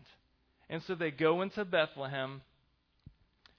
And 0.71 0.83
so 0.83 0.95
they 0.95 1.11
go 1.11 1.43
into 1.43 1.65
Bethlehem 1.65 2.43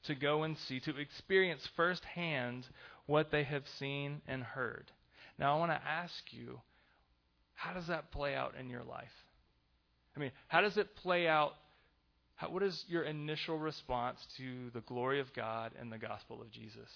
to 0.04 0.16
go 0.16 0.44
and 0.44 0.58
see, 0.58 0.80
to 0.82 0.98
experience 0.98 1.68
firsthand 1.76 2.66
what 3.06 3.32
they 3.32 3.44
have 3.44 3.64
seen 3.80 4.22
and 4.28 4.44
heard. 4.44 4.92
Now, 5.38 5.56
I 5.56 5.60
want 5.60 5.72
to 5.72 5.88
ask 5.88 6.14
you, 6.32 6.62
how 7.56 7.74
does 7.74 7.88
that 7.88 8.12
play 8.12 8.36
out 8.36 8.54
in 8.60 8.70
your 8.70 8.84
life? 8.84 9.08
I 10.20 10.22
mean, 10.22 10.32
how 10.50 10.60
does 10.60 10.76
it 10.76 10.98
play 10.98 11.30
out? 11.30 11.54
How, 12.36 12.50
what 12.50 12.62
is 12.62 12.84
your 12.90 13.04
initial 13.04 13.58
response 13.58 14.20
to 14.36 14.70
the 14.74 14.82
glory 14.82 15.22
of 15.22 15.34
God 15.34 15.72
and 15.80 15.90
the 15.90 15.98
gospel 15.98 16.42
of 16.42 16.52
Jesus? 16.52 16.90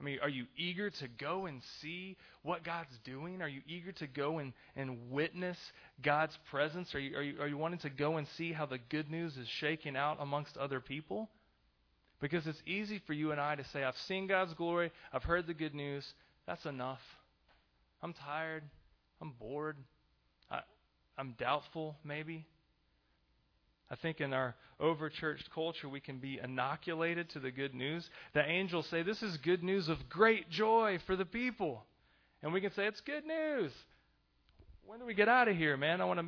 I 0.00 0.02
mean, 0.02 0.18
are 0.20 0.28
you 0.28 0.46
eager 0.56 0.90
to 0.90 1.08
go 1.08 1.46
and 1.46 1.60
see 1.80 2.16
what 2.42 2.64
God's 2.64 2.98
doing? 3.04 3.40
Are 3.40 3.48
you 3.48 3.60
eager 3.68 3.92
to 3.92 4.06
go 4.08 4.38
and, 4.38 4.52
and 4.74 5.12
witness 5.12 5.58
God's 6.02 6.36
presence? 6.50 6.92
Are 6.94 6.98
you, 6.98 7.16
are, 7.16 7.22
you, 7.22 7.40
are 7.40 7.46
you 7.46 7.56
wanting 7.56 7.80
to 7.80 7.90
go 7.90 8.16
and 8.16 8.26
see 8.36 8.52
how 8.52 8.66
the 8.66 8.78
good 8.78 9.10
news 9.10 9.36
is 9.36 9.46
shaking 9.60 9.96
out 9.96 10.16
amongst 10.18 10.56
other 10.56 10.80
people? 10.80 11.28
Because 12.20 12.46
it's 12.48 12.62
easy 12.66 13.00
for 13.06 13.12
you 13.12 13.30
and 13.30 13.40
I 13.40 13.54
to 13.54 13.64
say, 13.72 13.84
I've 13.84 13.96
seen 14.08 14.26
God's 14.26 14.54
glory, 14.54 14.90
I've 15.12 15.22
heard 15.22 15.46
the 15.46 15.54
good 15.54 15.74
news, 15.74 16.04
that's 16.46 16.64
enough. 16.64 17.00
I'm 18.02 18.14
tired, 18.14 18.64
I'm 19.20 19.34
bored, 19.38 19.76
I'm 21.20 21.34
doubtful, 21.38 21.96
maybe. 22.02 22.46
I 23.90 23.96
think 23.96 24.22
in 24.22 24.32
our 24.32 24.54
over 24.80 25.10
churched 25.10 25.50
culture, 25.54 25.86
we 25.86 26.00
can 26.00 26.16
be 26.16 26.40
inoculated 26.42 27.28
to 27.30 27.40
the 27.40 27.50
good 27.50 27.74
news. 27.74 28.08
The 28.32 28.42
angels 28.42 28.86
say, 28.90 29.02
This 29.02 29.22
is 29.22 29.36
good 29.36 29.62
news 29.62 29.90
of 29.90 30.08
great 30.08 30.48
joy 30.48 30.98
for 31.06 31.16
the 31.16 31.26
people. 31.26 31.84
And 32.42 32.54
we 32.54 32.62
can 32.62 32.72
say, 32.72 32.86
It's 32.86 33.02
good 33.02 33.26
news. 33.26 33.70
When 34.86 34.98
do 34.98 35.04
we 35.04 35.12
get 35.12 35.28
out 35.28 35.46
of 35.46 35.56
here, 35.56 35.76
man? 35.76 36.00
I 36.00 36.06
want 36.06 36.20
to 36.20 36.26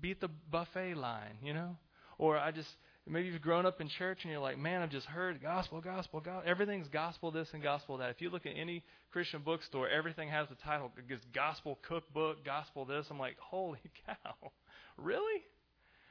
beat 0.00 0.22
the 0.22 0.30
buffet 0.50 0.94
line, 0.94 1.36
you 1.42 1.52
know? 1.52 1.76
Or 2.16 2.38
I 2.38 2.52
just, 2.52 2.70
maybe 3.08 3.28
you've 3.28 3.40
grown 3.40 3.66
up 3.66 3.80
in 3.80 3.88
church 3.88 4.18
and 4.22 4.32
you're 4.32 4.40
like, 4.40 4.58
man, 4.58 4.82
I've 4.82 4.90
just 4.90 5.06
heard 5.06 5.40
gospel, 5.40 5.80
gospel, 5.80 6.20
gospel. 6.20 6.42
Everything's 6.44 6.88
gospel 6.88 7.30
this 7.30 7.48
and 7.52 7.62
gospel 7.62 7.98
that. 7.98 8.10
If 8.10 8.20
you 8.20 8.30
look 8.30 8.46
at 8.46 8.52
any 8.56 8.82
Christian 9.12 9.42
bookstore, 9.44 9.88
everything 9.88 10.28
has 10.28 10.48
the 10.48 10.56
title, 10.56 10.90
it's 11.08 11.24
gospel 11.34 11.78
cookbook, 11.88 12.44
gospel 12.44 12.84
this. 12.84 13.06
I'm 13.10 13.18
like, 13.18 13.36
holy 13.38 13.78
cow. 14.06 14.50
Really? 14.96 15.42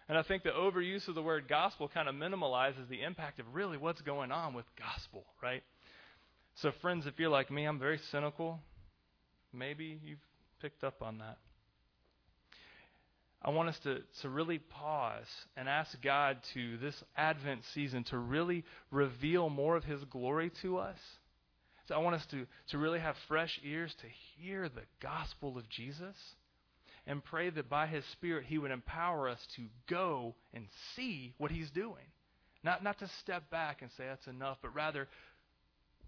And 0.08 0.17
I 0.17 0.23
think 0.23 0.43
the 0.43 0.51
overuse 0.51 1.08
of 1.08 1.15
the 1.15 1.21
word 1.21 1.47
gospel 1.49 1.89
kind 1.91 2.08
of 2.08 2.15
minimalizes 2.15 2.88
the 2.89 3.01
impact 3.01 3.39
of 3.39 3.45
really 3.53 3.77
what's 3.77 4.01
going 4.01 4.31
on 4.31 4.53
with 4.53 4.65
gospel, 4.77 5.25
right? 5.41 5.63
So, 6.55 6.71
friends, 6.81 7.08
if 7.08 7.19
you're 7.19 7.29
like 7.29 7.51
me, 7.51 7.65
I'm 7.65 7.79
very 7.79 7.99
cynical. 8.12 8.60
Maybe 9.51 9.99
you've 10.03 10.19
picked 10.62 10.84
up 10.84 11.01
on 11.01 11.17
that. 11.17 11.38
I 13.45 13.51
want 13.51 13.69
us 13.69 13.77
to, 13.84 13.99
to 14.23 14.29
really 14.29 14.58
pause 14.58 15.27
and 15.55 15.69
ask 15.69 15.95
God 16.01 16.38
to, 16.55 16.77
this 16.79 16.95
Advent 17.15 17.62
season, 17.75 18.03
to 18.05 18.17
really 18.17 18.63
reveal 18.89 19.51
more 19.51 19.75
of 19.75 19.84
His 19.84 20.03
glory 20.05 20.51
to 20.63 20.79
us. 20.79 20.97
So 21.88 21.93
I 21.93 21.99
want 21.99 22.15
us 22.15 22.25
to, 22.31 22.47
to 22.71 22.79
really 22.79 22.99
have 22.99 23.15
fresh 23.27 23.60
ears 23.63 23.93
to 24.01 24.08
hear 24.36 24.67
the 24.67 24.81
gospel 24.99 25.60
of 25.60 25.69
Jesus 25.69 26.15
and 27.05 27.23
pray 27.23 27.51
that 27.51 27.69
by 27.69 27.86
His 27.86 28.03
Spirit 28.13 28.45
He 28.47 28.58
would 28.58 28.71
empower 28.71 29.29
us 29.29 29.39
to 29.58 29.62
go 29.88 30.34
and 30.51 30.65
see 30.95 31.36
what 31.38 31.51
He's 31.51 31.69
doing. 31.69 32.05
Not, 32.63 32.84
not 32.84 32.97
to 32.97 33.08
step 33.21 33.51
back 33.51 33.84
and 33.84 33.91
say 33.95 34.05
that's 34.08 34.25
enough, 34.25 34.58
but 34.63 34.73
rather, 34.73 35.08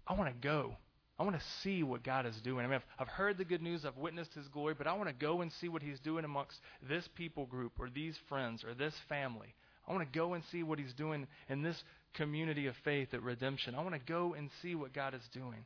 I 0.08 0.14
want 0.14 0.28
to 0.28 0.48
go. 0.48 0.74
I 1.18 1.24
want 1.24 1.36
to 1.36 1.46
see 1.62 1.82
what 1.82 2.04
God 2.04 2.26
is 2.26 2.36
doing. 2.42 2.64
I 2.64 2.68
mean, 2.68 2.76
I've, 2.76 3.06
I've 3.06 3.12
heard 3.12 3.38
the 3.38 3.44
good 3.44 3.62
news, 3.62 3.84
I've 3.84 3.96
witnessed 3.96 4.34
His 4.34 4.46
glory, 4.48 4.74
but 4.78 4.86
I 4.86 4.92
want 4.94 5.08
to 5.08 5.14
go 5.14 5.40
and 5.40 5.52
see 5.60 5.68
what 5.68 5.82
He's 5.82 5.98
doing 5.98 6.24
amongst 6.24 6.60
this 6.88 7.08
people 7.16 7.46
group 7.46 7.72
or 7.78 7.90
these 7.90 8.16
friends 8.28 8.62
or 8.62 8.74
this 8.74 8.94
family. 9.08 9.54
I 9.86 9.92
want 9.92 10.10
to 10.10 10.18
go 10.18 10.34
and 10.34 10.44
see 10.52 10.62
what 10.62 10.78
He's 10.78 10.92
doing 10.92 11.26
in 11.48 11.62
this 11.62 11.82
community 12.14 12.66
of 12.66 12.76
faith 12.84 13.14
at 13.14 13.22
redemption. 13.22 13.74
I 13.74 13.82
want 13.82 13.94
to 13.94 14.12
go 14.12 14.34
and 14.34 14.48
see 14.62 14.76
what 14.76 14.92
God 14.92 15.14
is 15.14 15.28
doing. 15.32 15.64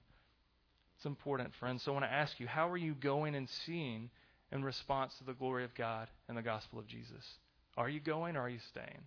It's 0.96 1.06
important, 1.06 1.54
friends. 1.56 1.82
So 1.82 1.90
I 1.90 1.94
want 1.94 2.06
to 2.06 2.12
ask 2.12 2.40
you, 2.40 2.46
how 2.46 2.70
are 2.70 2.76
you 2.76 2.94
going 2.94 3.34
and 3.34 3.48
seeing 3.66 4.08
in 4.52 4.64
response 4.64 5.12
to 5.18 5.24
the 5.24 5.34
glory 5.34 5.64
of 5.64 5.74
God 5.74 6.08
and 6.28 6.38
the 6.38 6.42
gospel 6.42 6.78
of 6.78 6.86
Jesus? 6.86 7.24
Are 7.76 7.88
you 7.88 8.00
going 8.00 8.36
or 8.36 8.42
are 8.42 8.48
you 8.48 8.60
staying? 8.70 9.02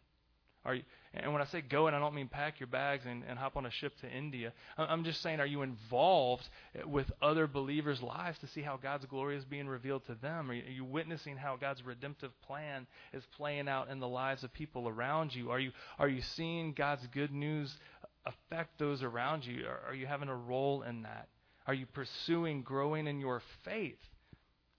Are 0.65 0.75
you, 0.75 0.83
and 1.13 1.31
when 1.31 1.41
I 1.41 1.45
say 1.45 1.61
go, 1.61 1.87
and 1.87 1.95
I 1.95 1.99
don't 1.99 2.15
mean 2.15 2.27
pack 2.27 2.59
your 2.59 2.67
bags 2.67 3.05
and, 3.07 3.23
and 3.27 3.37
hop 3.37 3.55
on 3.55 3.65
a 3.65 3.71
ship 3.71 3.93
to 4.01 4.09
India. 4.09 4.51
I'm 4.77 5.03
just 5.03 5.21
saying, 5.21 5.39
are 5.39 5.45
you 5.45 5.61
involved 5.61 6.47
with 6.85 7.09
other 7.21 7.47
believers' 7.47 8.01
lives 8.01 8.39
to 8.39 8.47
see 8.47 8.61
how 8.61 8.77
God's 8.77 9.05
glory 9.05 9.37
is 9.37 9.45
being 9.45 9.67
revealed 9.67 10.05
to 10.07 10.15
them? 10.15 10.49
Are 10.49 10.53
you, 10.53 10.63
are 10.63 10.71
you 10.71 10.83
witnessing 10.83 11.37
how 11.37 11.55
God's 11.55 11.85
redemptive 11.85 12.31
plan 12.41 12.87
is 13.13 13.23
playing 13.37 13.69
out 13.69 13.89
in 13.89 13.99
the 13.99 14.07
lives 14.07 14.43
of 14.43 14.51
people 14.53 14.89
around 14.89 15.33
you? 15.35 15.51
Are 15.51 15.59
you 15.59 15.71
are 15.99 16.09
you 16.09 16.21
seeing 16.35 16.73
God's 16.73 17.05
good 17.07 17.31
news 17.31 17.77
affect 18.25 18.79
those 18.79 19.03
around 19.03 19.45
you? 19.45 19.65
Are, 19.67 19.91
are 19.91 19.95
you 19.95 20.07
having 20.07 20.29
a 20.29 20.35
role 20.35 20.81
in 20.81 21.03
that? 21.03 21.29
Are 21.67 21.73
you 21.73 21.85
pursuing 21.85 22.63
growing 22.63 23.07
in 23.07 23.19
your 23.19 23.41
faith? 23.63 23.99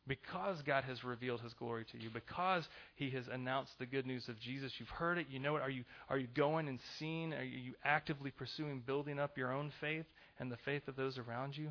Because 0.06 0.62
God 0.62 0.84
has 0.84 1.02
revealed 1.02 1.40
his 1.40 1.52
glory 1.54 1.84
to 1.92 1.98
you, 2.00 2.10
because 2.10 2.64
he 2.94 3.10
has 3.10 3.24
announced 3.28 3.72
the 3.78 3.86
good 3.86 4.06
news 4.06 4.28
of 4.28 4.38
Jesus. 4.40 4.72
You've 4.78 4.88
heard 4.88 5.18
it, 5.18 5.26
you 5.30 5.38
know 5.38 5.56
it. 5.56 5.62
Are 5.62 5.70
you, 5.70 5.84
are 6.08 6.18
you 6.18 6.28
going 6.34 6.68
and 6.68 6.78
seeing? 6.98 7.32
Are 7.32 7.42
you 7.42 7.74
actively 7.84 8.30
pursuing 8.30 8.82
building 8.86 9.18
up 9.18 9.36
your 9.36 9.52
own 9.52 9.72
faith 9.80 10.06
and 10.38 10.50
the 10.50 10.58
faith 10.64 10.86
of 10.88 10.96
those 10.96 11.18
around 11.18 11.56
you? 11.56 11.70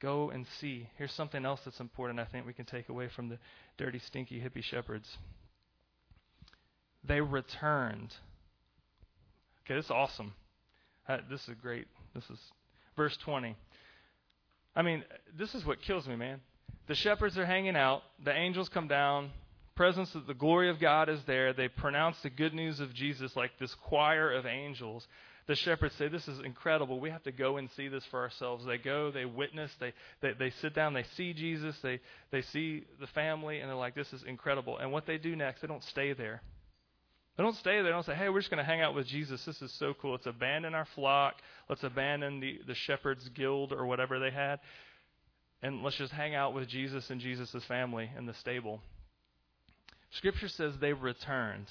Go 0.00 0.30
and 0.30 0.46
see. 0.60 0.88
Here's 0.96 1.12
something 1.12 1.44
else 1.46 1.60
that's 1.64 1.80
important 1.80 2.20
I 2.20 2.26
think 2.26 2.46
we 2.46 2.52
can 2.52 2.66
take 2.66 2.90
away 2.90 3.08
from 3.14 3.30
the 3.30 3.38
dirty, 3.78 3.98
stinky 3.98 4.40
hippie 4.40 4.62
shepherds. 4.62 5.08
They 7.02 7.20
returned. 7.20 8.12
Okay, 9.64 9.74
this 9.74 9.86
is 9.86 9.90
awesome. 9.90 10.34
Uh, 11.08 11.18
this 11.30 11.40
is 11.48 11.54
great. 11.62 11.86
This 12.14 12.24
is 12.24 12.38
verse 12.96 13.16
20. 13.24 13.56
I 14.76 14.82
mean, 14.82 15.02
this 15.36 15.54
is 15.54 15.64
what 15.64 15.80
kills 15.80 16.06
me, 16.06 16.14
man. 16.14 16.40
The 16.86 16.94
shepherds 16.94 17.36
are 17.38 17.46
hanging 17.46 17.74
out, 17.74 18.02
the 18.22 18.32
angels 18.32 18.68
come 18.68 18.86
down, 18.86 19.30
presence 19.74 20.14
of 20.14 20.26
the 20.26 20.34
glory 20.34 20.70
of 20.70 20.80
God 20.80 21.08
is 21.08 21.20
there. 21.26 21.52
They 21.52 21.68
pronounce 21.68 22.16
the 22.22 22.30
good 22.30 22.54
news 22.54 22.80
of 22.80 22.94
Jesus 22.94 23.36
like 23.36 23.52
this 23.58 23.74
choir 23.74 24.32
of 24.32 24.46
angels. 24.46 25.06
The 25.46 25.54
shepherds 25.54 25.94
say, 25.96 26.08
This 26.08 26.26
is 26.26 26.40
incredible. 26.40 26.98
We 26.98 27.10
have 27.10 27.22
to 27.24 27.32
go 27.32 27.58
and 27.58 27.70
see 27.76 27.88
this 27.88 28.04
for 28.10 28.20
ourselves. 28.20 28.64
They 28.64 28.78
go, 28.78 29.10
they 29.12 29.24
witness, 29.24 29.70
they, 29.78 29.92
they, 30.20 30.32
they 30.32 30.50
sit 30.62 30.74
down, 30.74 30.94
they 30.94 31.04
see 31.16 31.32
Jesus, 31.34 31.76
they, 31.82 32.00
they 32.32 32.42
see 32.42 32.84
the 33.00 33.06
family, 33.08 33.60
and 33.60 33.68
they're 33.68 33.76
like, 33.76 33.94
This 33.94 34.12
is 34.12 34.24
incredible. 34.24 34.78
And 34.78 34.90
what 34.90 35.06
they 35.06 35.18
do 35.18 35.36
next, 35.36 35.60
they 35.60 35.68
don't 35.68 35.84
stay 35.84 36.14
there. 36.14 36.42
They 37.36 37.42
don't 37.42 37.56
stay 37.56 37.74
there. 37.74 37.84
They 37.84 37.90
don't 37.90 38.06
say, 38.06 38.14
hey, 38.14 38.28
we're 38.30 38.40
just 38.40 38.50
going 38.50 38.64
to 38.64 38.70
hang 38.70 38.80
out 38.80 38.94
with 38.94 39.06
Jesus. 39.06 39.44
This 39.44 39.60
is 39.60 39.72
so 39.72 39.94
cool. 40.00 40.12
Let's 40.12 40.26
abandon 40.26 40.74
our 40.74 40.86
flock. 40.94 41.34
Let's 41.68 41.84
abandon 41.84 42.40
the, 42.40 42.60
the 42.66 42.74
shepherd's 42.74 43.28
guild 43.30 43.72
or 43.72 43.86
whatever 43.86 44.18
they 44.18 44.30
had. 44.30 44.60
And 45.62 45.82
let's 45.82 45.96
just 45.96 46.12
hang 46.12 46.34
out 46.34 46.54
with 46.54 46.68
Jesus 46.68 47.10
and 47.10 47.20
Jesus' 47.20 47.64
family 47.66 48.10
in 48.16 48.26
the 48.26 48.34
stable. 48.34 48.80
Scripture 50.10 50.48
says 50.48 50.74
they 50.80 50.92
returned. 50.92 51.66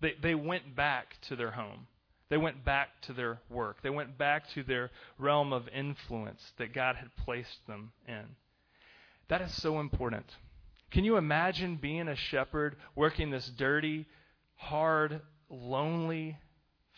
They, 0.00 0.14
they 0.22 0.34
went 0.34 0.76
back 0.76 1.14
to 1.28 1.36
their 1.36 1.52
home. 1.52 1.86
They 2.28 2.36
went 2.36 2.64
back 2.64 2.88
to 3.02 3.14
their 3.14 3.40
work. 3.48 3.78
They 3.82 3.90
went 3.90 4.18
back 4.18 4.44
to 4.54 4.62
their 4.62 4.90
realm 5.18 5.52
of 5.52 5.68
influence 5.68 6.42
that 6.58 6.74
God 6.74 6.96
had 6.96 7.08
placed 7.24 7.66
them 7.66 7.92
in. 8.06 8.24
That 9.28 9.40
is 9.40 9.62
so 9.62 9.80
important. 9.80 10.26
Can 10.90 11.04
you 11.04 11.16
imagine 11.16 11.76
being 11.76 12.08
a 12.08 12.16
shepherd 12.16 12.76
working 12.94 13.30
this 13.30 13.50
dirty, 13.56 14.06
hard, 14.56 15.20
lonely, 15.50 16.36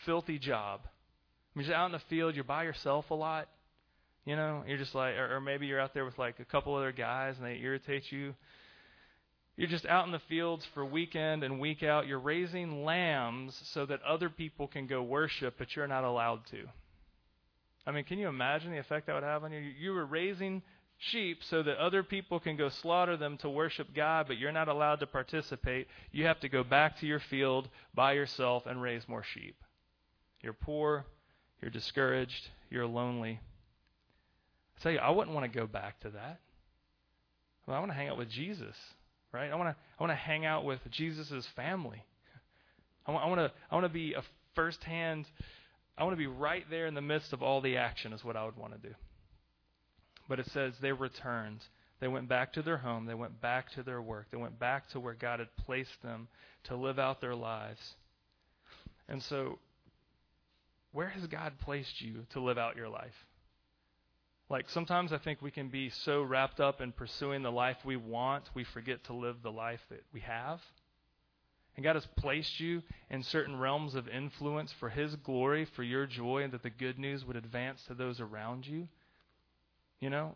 filthy 0.05 0.39
job. 0.39 0.81
I 0.85 1.59
mean, 1.59 1.67
you're 1.67 1.77
out 1.77 1.87
in 1.87 1.93
the 1.93 2.03
field, 2.09 2.35
you're 2.35 2.45
by 2.45 2.65
yourself 2.65 3.11
a 3.11 3.15
lot. 3.15 3.49
You 4.25 4.37
know, 4.37 4.65
you're 4.67 4.79
just 4.79 4.95
like, 4.95 5.15
or, 5.17 5.37
or 5.37 5.41
maybe 5.41 5.67
you're 5.67 5.81
out 5.81 5.95
there 5.95 6.05
with 6.05 6.19
like 6.19 6.39
a 6.41 6.45
couple 6.45 6.75
other 6.75 6.93
guys 6.93 7.37
and 7.37 7.47
they 7.47 7.57
irritate 7.57 8.11
you. 8.13 8.35
You're 9.57 9.69
just 9.69 9.87
out 9.87 10.07
in 10.07 10.13
the 10.13 10.21
fields 10.21 10.67
for 10.73 10.85
weekend 10.85 11.43
and 11.43 11.61
week 11.61 11.83
out. 11.83 12.07
You're 12.07 12.19
raising 12.19 12.85
lambs 12.85 13.61
so 13.73 13.85
that 13.87 14.03
other 14.03 14.31
people 14.31 14.69
can 14.69 14.87
go 14.87 15.03
worship, 15.03 15.55
but 15.59 15.75
you're 15.75 15.89
not 15.89 16.05
allowed 16.05 16.47
to. 16.51 16.65
I 17.87 17.93
mean, 17.93 18.05
can 18.05 18.19
you 18.19 18.29
imagine 18.29 18.71
the 18.71 18.79
effect 18.79 19.07
that 19.07 19.15
would 19.15 19.23
have 19.23 19.43
on 19.43 19.53
you? 19.53 19.59
You 19.59 19.93
were 19.93 20.07
raising 20.07 20.63
sheep 21.01 21.39
so 21.43 21.63
that 21.63 21.79
other 21.79 22.03
people 22.03 22.39
can 22.39 22.57
go 22.57 22.69
slaughter 22.69 23.17
them 23.17 23.39
to 23.39 23.49
worship 23.49 23.89
God, 23.95 24.27
but 24.29 24.39
you're 24.39 24.53
not 24.53 24.69
allowed 24.69 25.01
to 25.01 25.07
participate. 25.07 25.89
You 26.13 26.27
have 26.27 26.41
to 26.41 26.49
go 26.49 26.63
back 26.63 27.01
to 27.01 27.07
your 27.07 27.21
field 27.21 27.69
by 27.95 28.13
yourself 28.13 28.67
and 28.67 28.81
raise 28.81 29.09
more 29.09 29.25
sheep. 29.35 29.57
You're 30.43 30.53
poor, 30.53 31.07
you're 31.61 31.71
discouraged, 31.71 32.51
you're 32.71 32.87
lonely. 32.87 33.41
I 34.77 34.83
tell 34.83 34.93
you, 34.93 34.99
I 34.99 35.11
wouldn't 35.11 35.35
want 35.35 35.51
to 35.51 35.59
go 35.59 35.67
back 35.67 36.01
to 36.01 36.11
that. 36.11 36.41
Well, 37.67 37.77
I 37.77 37.81
want 37.81 37.93
to 37.93 37.97
hang 37.97 38.09
out 38.09 38.19
with 38.19 38.29
Jesus, 38.29 38.77
right? 39.33 39.51
I 39.51 39.55
want 39.57 39.71
to 39.71 39.77
I 39.99 40.03
want 40.03 40.13
to 40.13 40.17
hang 40.17 40.45
out 40.45 40.65
with 40.65 40.81
Jesus' 40.91 41.47
family. 41.57 42.05
I 43.07 43.13
want, 43.13 43.25
I 43.25 43.29
want 43.29 43.41
to 43.41 43.53
I 43.71 43.75
want 43.75 43.85
to 43.87 43.93
be 43.93 44.15
a 44.15 44.23
firsthand. 44.55 45.27
I 45.97 46.05
want 46.05 46.13
to 46.13 46.19
be 46.19 46.27
right 46.27 46.65
there 46.71 46.87
in 46.87 46.95
the 46.95 47.03
midst 47.03 47.33
of 47.33 47.43
all 47.43 47.61
the 47.61 47.77
action. 47.77 48.13
Is 48.13 48.25
what 48.25 48.37
I 48.37 48.45
would 48.45 48.57
want 48.57 48.73
to 48.73 48.89
do. 48.89 48.95
But 50.31 50.39
it 50.39 50.47
says 50.53 50.75
they 50.81 50.93
returned. 50.93 51.59
They 51.99 52.07
went 52.07 52.29
back 52.29 52.53
to 52.53 52.63
their 52.63 52.79
home. 52.79 53.05
They 53.05 53.15
went 53.15 53.41
back 53.41 53.73
to 53.73 53.83
their 53.83 54.01
work. 54.01 54.29
They 54.31 54.39
went 54.39 54.61
back 54.61 54.89
to 54.91 55.01
where 55.01 55.13
God 55.13 55.41
had 55.41 55.49
placed 55.67 56.01
them 56.05 56.29
to 56.65 56.77
live 56.77 57.01
out 57.01 57.21
their 57.21 57.35
lives. 57.35 57.81
And 59.09 59.21
so, 59.25 59.59
where 60.93 61.09
has 61.09 61.27
God 61.27 61.55
placed 61.59 62.01
you 62.01 62.27
to 62.31 62.41
live 62.41 62.59
out 62.59 62.77
your 62.77 62.89
life? 62.89 63.27
Like 64.49 64.71
sometimes 64.71 65.13
I 65.13 65.19
think 65.19 65.43
we 65.43 65.51
can 65.51 65.69
be 65.69 65.91
so 65.91 66.23
wrapped 66.23 66.61
up 66.61 66.81
in 66.81 66.93
pursuing 66.93 67.43
the 67.43 67.51
life 67.51 67.79
we 67.85 67.97
want, 67.97 68.45
we 68.55 68.63
forget 68.63 69.03
to 69.05 69.13
live 69.13 69.43
the 69.43 69.51
life 69.51 69.81
that 69.91 70.05
we 70.13 70.21
have. 70.21 70.61
and 71.75 71.85
God 71.85 71.97
has 71.97 72.07
placed 72.19 72.61
you 72.61 72.83
in 73.11 73.25
certain 73.25 73.59
realms 73.59 73.97
of 73.97 74.07
influence 74.07 74.73
for 74.79 74.91
His 74.91 75.17
glory, 75.17 75.65
for 75.75 75.83
your 75.83 76.07
joy, 76.07 76.43
and 76.45 76.53
that 76.53 76.63
the 76.63 76.71
good 76.71 77.01
news 77.01 77.25
would 77.25 77.37
advance 77.37 77.83
to 77.89 77.95
those 77.95 78.21
around 78.21 78.67
you. 78.67 78.87
You 80.01 80.11
know, 80.11 80.35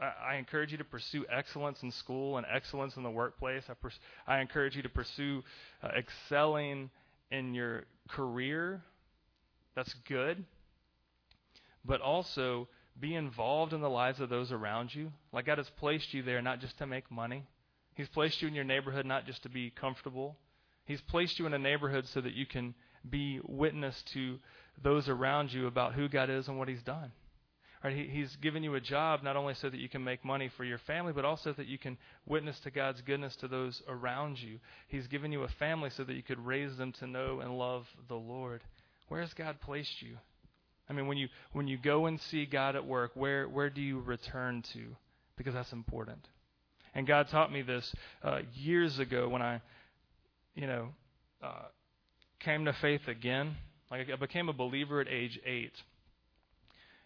I, 0.00 0.32
I 0.32 0.36
encourage 0.36 0.72
you 0.72 0.78
to 0.78 0.84
pursue 0.84 1.24
excellence 1.30 1.82
in 1.82 1.90
school 1.92 2.36
and 2.36 2.46
excellence 2.52 2.96
in 2.96 3.02
the 3.02 3.10
workplace. 3.10 3.64
I, 3.68 3.74
pers- 3.74 3.98
I 4.26 4.40
encourage 4.40 4.76
you 4.76 4.82
to 4.82 4.88
pursue 4.88 5.42
uh, 5.82 5.88
excelling 5.96 6.90
in 7.30 7.54
your 7.54 7.84
career. 8.08 8.82
That's 9.76 9.94
good. 10.08 10.44
But 11.84 12.00
also 12.00 12.68
be 12.98 13.14
involved 13.14 13.72
in 13.72 13.80
the 13.80 13.90
lives 13.90 14.20
of 14.20 14.28
those 14.28 14.52
around 14.52 14.94
you. 14.94 15.12
Like 15.32 15.46
God 15.46 15.58
has 15.58 15.70
placed 15.78 16.14
you 16.14 16.22
there 16.22 16.42
not 16.42 16.60
just 16.60 16.78
to 16.78 16.86
make 16.86 17.10
money, 17.10 17.44
He's 17.94 18.08
placed 18.08 18.42
you 18.42 18.48
in 18.48 18.54
your 18.54 18.64
neighborhood 18.64 19.06
not 19.06 19.24
just 19.26 19.44
to 19.44 19.48
be 19.48 19.70
comfortable. 19.70 20.36
He's 20.84 21.00
placed 21.00 21.38
you 21.38 21.46
in 21.46 21.54
a 21.54 21.58
neighborhood 21.58 22.06
so 22.08 22.20
that 22.20 22.34
you 22.34 22.44
can 22.44 22.74
be 23.08 23.40
witness 23.44 24.02
to 24.14 24.38
those 24.82 25.08
around 25.08 25.52
you 25.52 25.66
about 25.66 25.94
who 25.94 26.08
God 26.08 26.28
is 26.28 26.48
and 26.48 26.58
what 26.58 26.68
He's 26.68 26.82
done. 26.82 27.12
Right? 27.84 27.94
He, 27.94 28.04
he's 28.04 28.34
given 28.36 28.62
you 28.62 28.74
a 28.76 28.80
job 28.80 29.22
not 29.22 29.36
only 29.36 29.52
so 29.52 29.68
that 29.68 29.78
you 29.78 29.90
can 29.90 30.02
make 30.02 30.24
money 30.24 30.50
for 30.56 30.64
your 30.64 30.78
family, 30.78 31.12
but 31.12 31.26
also 31.26 31.52
that 31.52 31.66
you 31.66 31.76
can 31.76 31.98
witness 32.26 32.58
to 32.60 32.70
God's 32.70 33.02
goodness 33.02 33.36
to 33.36 33.48
those 33.48 33.82
around 33.86 34.40
you. 34.40 34.58
He's 34.88 35.06
given 35.06 35.30
you 35.30 35.42
a 35.42 35.48
family 35.58 35.90
so 35.90 36.02
that 36.04 36.14
you 36.14 36.22
could 36.22 36.44
raise 36.44 36.74
them 36.78 36.92
to 37.00 37.06
know 37.06 37.40
and 37.40 37.58
love 37.58 37.86
the 38.08 38.14
Lord. 38.14 38.62
Where 39.08 39.20
has 39.20 39.34
God 39.34 39.60
placed 39.60 40.00
you? 40.00 40.16
I 40.88 40.94
mean, 40.94 41.06
when 41.06 41.18
you 41.18 41.28
when 41.52 41.68
you 41.68 41.78
go 41.78 42.06
and 42.06 42.20
see 42.20 42.46
God 42.46 42.74
at 42.74 42.86
work, 42.86 43.12
where 43.14 43.48
where 43.48 43.70
do 43.70 43.80
you 43.80 44.00
return 44.00 44.62
to? 44.72 44.96
Because 45.36 45.54
that's 45.54 45.72
important. 45.72 46.26
And 46.94 47.06
God 47.06 47.28
taught 47.28 47.52
me 47.52 47.62
this 47.62 47.92
uh, 48.22 48.40
years 48.54 48.98
ago 48.98 49.28
when 49.28 49.42
I, 49.42 49.60
you 50.54 50.66
know, 50.66 50.88
uh, 51.42 51.64
came 52.40 52.66
to 52.66 52.72
faith 52.74 53.08
again. 53.08 53.56
Like 53.90 54.08
I 54.10 54.16
became 54.16 54.48
a 54.48 54.52
believer 54.52 55.00
at 55.00 55.08
age 55.08 55.38
eight, 55.44 55.72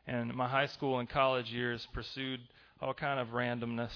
and 0.08 0.34
my 0.34 0.48
high 0.48 0.66
school 0.66 0.98
and 0.98 1.08
college 1.08 1.50
years 1.50 1.86
pursued 1.92 2.40
all 2.80 2.94
kind 2.94 3.20
of 3.20 3.28
randomness, 3.28 3.92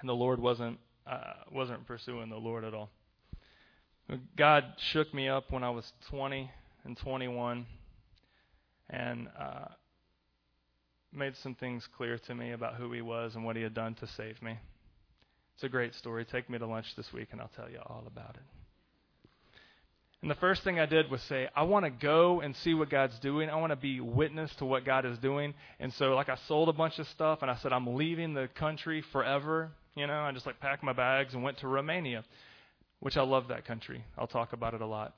and 0.00 0.08
the 0.08 0.14
Lord 0.14 0.40
wasn't 0.40 0.78
uh, 1.06 1.34
wasn't 1.52 1.86
pursuing 1.86 2.30
the 2.30 2.36
Lord 2.36 2.64
at 2.64 2.74
all. 2.74 2.90
God 4.36 4.64
shook 4.90 5.12
me 5.12 5.28
up 5.28 5.50
when 5.50 5.62
I 5.62 5.70
was 5.70 5.92
20 6.08 6.50
and 6.84 6.96
21 6.96 7.66
and 8.88 9.28
uh, 9.38 9.66
made 11.12 11.36
some 11.36 11.54
things 11.54 11.86
clear 11.96 12.18
to 12.18 12.34
me 12.34 12.52
about 12.52 12.76
who 12.76 12.90
he 12.92 13.02
was 13.02 13.34
and 13.34 13.44
what 13.44 13.56
he 13.56 13.62
had 13.62 13.74
done 13.74 13.94
to 13.96 14.06
save 14.06 14.40
me. 14.40 14.58
It's 15.54 15.64
a 15.64 15.68
great 15.68 15.94
story. 15.94 16.24
Take 16.24 16.48
me 16.48 16.58
to 16.58 16.66
lunch 16.66 16.86
this 16.96 17.12
week, 17.12 17.28
and 17.32 17.40
I'll 17.40 17.50
tell 17.54 17.68
you 17.68 17.80
all 17.84 18.04
about 18.06 18.36
it. 18.36 18.57
And 20.20 20.30
the 20.30 20.36
first 20.36 20.64
thing 20.64 20.80
I 20.80 20.86
did 20.86 21.10
was 21.10 21.22
say, 21.22 21.48
I 21.54 21.62
want 21.62 21.84
to 21.84 21.90
go 21.90 22.40
and 22.40 22.56
see 22.56 22.74
what 22.74 22.90
God's 22.90 23.18
doing. 23.20 23.48
I 23.48 23.56
want 23.56 23.70
to 23.70 23.76
be 23.76 24.00
witness 24.00 24.52
to 24.56 24.64
what 24.64 24.84
God 24.84 25.06
is 25.06 25.16
doing. 25.18 25.54
And 25.78 25.92
so, 25.94 26.14
like, 26.14 26.28
I 26.28 26.36
sold 26.48 26.68
a 26.68 26.72
bunch 26.72 26.98
of 26.98 27.06
stuff, 27.08 27.38
and 27.42 27.50
I 27.50 27.56
said, 27.56 27.72
I'm 27.72 27.94
leaving 27.94 28.34
the 28.34 28.48
country 28.56 29.00
forever. 29.12 29.70
You 29.94 30.08
know, 30.08 30.20
I 30.20 30.32
just 30.32 30.44
like 30.44 30.58
packed 30.58 30.82
my 30.82 30.92
bags 30.92 31.34
and 31.34 31.42
went 31.44 31.58
to 31.58 31.68
Romania, 31.68 32.24
which 32.98 33.16
I 33.16 33.22
love 33.22 33.48
that 33.48 33.64
country. 33.64 34.04
I'll 34.16 34.26
talk 34.26 34.52
about 34.52 34.74
it 34.74 34.80
a 34.80 34.86
lot. 34.86 35.14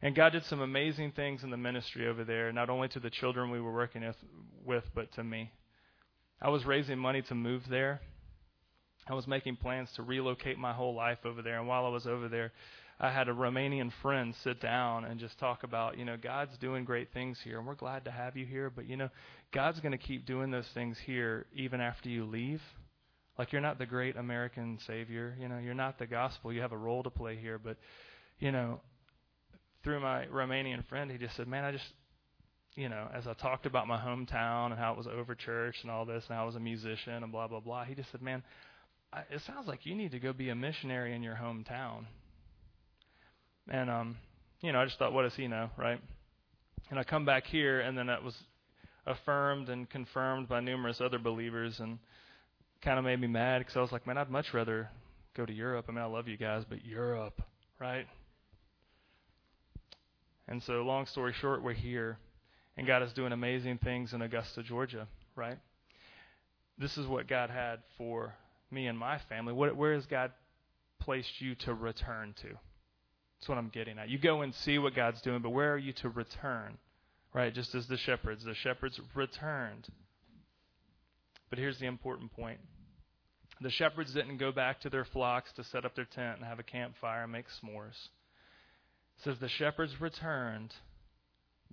And 0.00 0.14
God 0.14 0.32
did 0.32 0.44
some 0.44 0.60
amazing 0.60 1.12
things 1.12 1.42
in 1.42 1.50
the 1.50 1.56
ministry 1.58 2.06
over 2.06 2.24
there, 2.24 2.52
not 2.52 2.70
only 2.70 2.88
to 2.88 3.00
the 3.00 3.10
children 3.10 3.50
we 3.50 3.60
were 3.60 3.72
working 3.72 4.10
with, 4.64 4.84
but 4.94 5.12
to 5.12 5.24
me. 5.24 5.50
I 6.40 6.48
was 6.48 6.64
raising 6.64 6.98
money 6.98 7.22
to 7.22 7.34
move 7.34 7.62
there. 7.68 8.00
I 9.08 9.14
was 9.14 9.26
making 9.26 9.56
plans 9.56 9.90
to 9.96 10.02
relocate 10.02 10.58
my 10.58 10.72
whole 10.72 10.94
life 10.94 11.18
over 11.24 11.40
there. 11.42 11.58
And 11.58 11.68
while 11.68 11.86
I 11.86 11.90
was 11.90 12.06
over 12.06 12.28
there, 12.28 12.52
I 12.98 13.10
had 13.10 13.28
a 13.28 13.32
Romanian 13.32 13.92
friend 14.00 14.34
sit 14.42 14.60
down 14.60 15.04
and 15.04 15.20
just 15.20 15.38
talk 15.38 15.64
about, 15.64 15.98
you 15.98 16.04
know, 16.04 16.16
God's 16.16 16.56
doing 16.58 16.84
great 16.84 17.12
things 17.12 17.38
here, 17.44 17.58
and 17.58 17.66
we're 17.66 17.74
glad 17.74 18.06
to 18.06 18.10
have 18.10 18.36
you 18.36 18.46
here, 18.46 18.70
but, 18.70 18.86
you 18.86 18.96
know, 18.96 19.10
God's 19.52 19.80
going 19.80 19.92
to 19.92 19.98
keep 19.98 20.24
doing 20.24 20.50
those 20.50 20.68
things 20.72 20.96
here 21.04 21.46
even 21.54 21.80
after 21.80 22.08
you 22.08 22.24
leave. 22.24 22.62
Like, 23.38 23.52
you're 23.52 23.60
not 23.60 23.78
the 23.78 23.84
great 23.84 24.16
American 24.16 24.78
Savior. 24.86 25.36
You 25.38 25.48
know, 25.48 25.58
you're 25.58 25.74
not 25.74 25.98
the 25.98 26.06
gospel. 26.06 26.52
You 26.52 26.62
have 26.62 26.72
a 26.72 26.76
role 26.78 27.02
to 27.02 27.10
play 27.10 27.36
here, 27.36 27.58
but, 27.58 27.76
you 28.38 28.50
know, 28.50 28.80
through 29.84 30.00
my 30.00 30.24
Romanian 30.26 30.84
friend, 30.88 31.10
he 31.10 31.18
just 31.18 31.36
said, 31.36 31.46
"Man, 31.46 31.64
I 31.64 31.72
just, 31.72 31.92
you 32.74 32.88
know, 32.88 33.08
as 33.14 33.26
I 33.26 33.34
talked 33.34 33.66
about 33.66 33.86
my 33.86 33.98
hometown 33.98 34.70
and 34.70 34.78
how 34.78 34.92
it 34.92 34.96
was 34.96 35.06
over 35.06 35.34
church 35.34 35.76
and 35.82 35.90
all 35.90 36.06
this, 36.06 36.24
and 36.28 36.36
I 36.36 36.44
was 36.44 36.56
a 36.56 36.60
musician 36.60 37.22
and 37.22 37.30
blah 37.30 37.46
blah 37.46 37.60
blah, 37.60 37.84
he 37.84 37.94
just 37.94 38.10
said, 38.10 38.20
"Man, 38.20 38.42
I, 39.12 39.20
it 39.30 39.42
sounds 39.46 39.68
like 39.68 39.86
you 39.86 39.94
need 39.94 40.10
to 40.10 40.18
go 40.18 40.32
be 40.32 40.48
a 40.48 40.54
missionary 40.56 41.14
in 41.14 41.22
your 41.22 41.36
hometown." 41.36 42.06
And 43.68 43.90
um, 43.90 44.16
you 44.60 44.72
know, 44.72 44.80
I 44.80 44.84
just 44.84 44.98
thought, 44.98 45.12
what 45.12 45.22
does 45.22 45.34
he 45.34 45.48
know, 45.48 45.70
right? 45.76 46.00
And 46.90 46.98
I 46.98 47.04
come 47.04 47.24
back 47.24 47.46
here, 47.46 47.80
and 47.80 47.96
then 47.96 48.06
that 48.06 48.22
was 48.22 48.34
affirmed 49.06 49.68
and 49.68 49.88
confirmed 49.88 50.48
by 50.48 50.60
numerous 50.60 51.00
other 51.00 51.18
believers, 51.18 51.80
and 51.80 51.98
kind 52.82 52.98
of 52.98 53.04
made 53.04 53.20
me 53.20 53.26
mad 53.26 53.58
because 53.58 53.76
I 53.76 53.80
was 53.80 53.92
like, 53.92 54.06
man, 54.06 54.18
I'd 54.18 54.30
much 54.30 54.54
rather 54.54 54.88
go 55.36 55.44
to 55.44 55.52
Europe. 55.52 55.86
I 55.88 55.92
mean, 55.92 56.02
I 56.02 56.06
love 56.06 56.28
you 56.28 56.36
guys, 56.36 56.64
but 56.68 56.84
Europe, 56.84 57.42
right? 57.80 58.06
And 60.48 60.62
so, 60.62 60.82
long 60.82 61.06
story 61.06 61.34
short, 61.40 61.62
we're 61.62 61.72
here, 61.72 62.18
and 62.76 62.86
God 62.86 63.02
is 63.02 63.12
doing 63.12 63.32
amazing 63.32 63.78
things 63.78 64.12
in 64.12 64.22
Augusta, 64.22 64.62
Georgia, 64.62 65.08
right? 65.34 65.58
This 66.78 66.96
is 66.96 67.06
what 67.06 67.26
God 67.26 67.50
had 67.50 67.80
for 67.98 68.34
me 68.70 68.86
and 68.86 68.98
my 68.98 69.18
family. 69.28 69.52
What, 69.52 69.76
where 69.76 69.94
has 69.94 70.06
God 70.06 70.30
placed 71.00 71.40
you 71.40 71.54
to 71.56 71.74
return 71.74 72.34
to? 72.42 72.48
That's 73.38 73.48
what 73.48 73.58
I'm 73.58 73.68
getting 73.68 73.98
at. 73.98 74.08
You 74.08 74.18
go 74.18 74.42
and 74.42 74.54
see 74.54 74.78
what 74.78 74.94
God's 74.94 75.20
doing, 75.22 75.42
but 75.42 75.50
where 75.50 75.72
are 75.72 75.78
you 75.78 75.92
to 75.94 76.08
return? 76.08 76.78
Right? 77.34 77.52
Just 77.52 77.74
as 77.74 77.86
the 77.86 77.98
shepherds. 77.98 78.44
The 78.44 78.54
shepherds 78.54 78.98
returned. 79.14 79.86
But 81.50 81.58
here's 81.58 81.78
the 81.78 81.86
important 81.86 82.32
point 82.32 82.58
the 83.60 83.70
shepherds 83.70 84.12
didn't 84.12 84.36
go 84.36 84.52
back 84.52 84.80
to 84.80 84.90
their 84.90 85.04
flocks 85.04 85.50
to 85.52 85.64
set 85.64 85.84
up 85.84 85.94
their 85.94 86.04
tent 86.04 86.38
and 86.38 86.46
have 86.46 86.58
a 86.58 86.64
campfire 86.64 87.22
and 87.22 87.32
make 87.32 87.46
s'mores 87.48 88.08
It 89.16 89.24
says 89.24 89.38
the 89.38 89.48
shepherds 89.48 89.98
returned, 90.00 90.74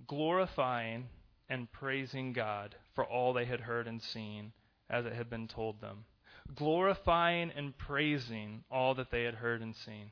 glorifying 0.06 1.08
and 1.50 1.70
praising 1.70 2.32
God 2.32 2.74
for 2.94 3.04
all 3.04 3.32
they 3.32 3.44
had 3.44 3.60
heard 3.60 3.86
and 3.86 4.00
seen 4.00 4.52
as 4.88 5.04
it 5.04 5.12
had 5.12 5.28
been 5.28 5.48
told 5.48 5.80
them. 5.80 6.04
Glorifying 6.54 7.50
and 7.54 7.76
praising 7.76 8.64
all 8.70 8.94
that 8.94 9.10
they 9.10 9.24
had 9.24 9.34
heard 9.34 9.60
and 9.60 9.74
seen. 9.76 10.10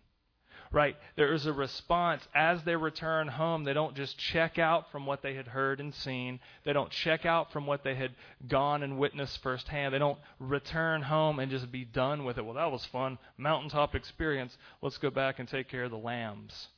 Right? 0.72 0.96
There 1.16 1.34
is 1.34 1.44
a 1.44 1.52
response 1.52 2.26
as 2.34 2.62
they 2.64 2.76
return 2.76 3.28
home. 3.28 3.64
They 3.64 3.74
don't 3.74 3.94
just 3.94 4.18
check 4.18 4.58
out 4.58 4.90
from 4.90 5.04
what 5.04 5.20
they 5.20 5.34
had 5.34 5.46
heard 5.46 5.80
and 5.80 5.94
seen. 5.94 6.40
They 6.64 6.72
don't 6.72 6.90
check 6.90 7.26
out 7.26 7.52
from 7.52 7.66
what 7.66 7.84
they 7.84 7.94
had 7.94 8.12
gone 8.48 8.82
and 8.82 8.98
witnessed 8.98 9.42
firsthand. 9.42 9.92
They 9.92 9.98
don't 9.98 10.18
return 10.38 11.02
home 11.02 11.38
and 11.38 11.50
just 11.50 11.70
be 11.70 11.84
done 11.84 12.24
with 12.24 12.38
it. 12.38 12.44
Well, 12.44 12.54
that 12.54 12.72
was 12.72 12.86
fun. 12.86 13.18
Mountaintop 13.36 13.94
experience. 13.94 14.56
Let's 14.80 14.96
go 14.96 15.10
back 15.10 15.38
and 15.38 15.46
take 15.46 15.68
care 15.68 15.84
of 15.84 15.90
the 15.90 15.98
lambs. 15.98 16.68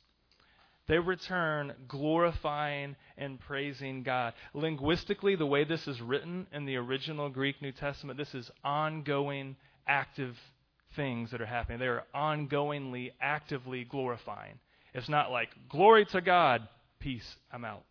They 0.87 0.99
return 0.99 1.73
glorifying 1.87 2.97
and 3.17 3.39
praising 3.39 4.03
God. 4.03 4.33
Linguistically, 4.53 5.35
the 5.35 5.45
way 5.45 5.63
this 5.63 5.87
is 5.87 6.01
written 6.01 6.47
in 6.51 6.65
the 6.65 6.75
original 6.75 7.29
Greek 7.29 7.61
New 7.61 7.71
Testament, 7.71 8.19
this 8.19 8.35
is 8.35 8.51
ongoing, 8.63 9.55
active 9.87 10.37
things 10.95 11.31
that 11.31 11.41
are 11.41 11.45
happening. 11.45 11.79
They 11.79 11.87
are 11.87 12.03
ongoingly, 12.13 13.11
actively 13.21 13.83
glorifying. 13.83 14.59
It's 14.93 15.09
not 15.09 15.31
like, 15.31 15.49
glory 15.69 16.05
to 16.05 16.21
God, 16.21 16.67
peace, 16.99 17.35
I'm 17.51 17.65
out. 17.65 17.83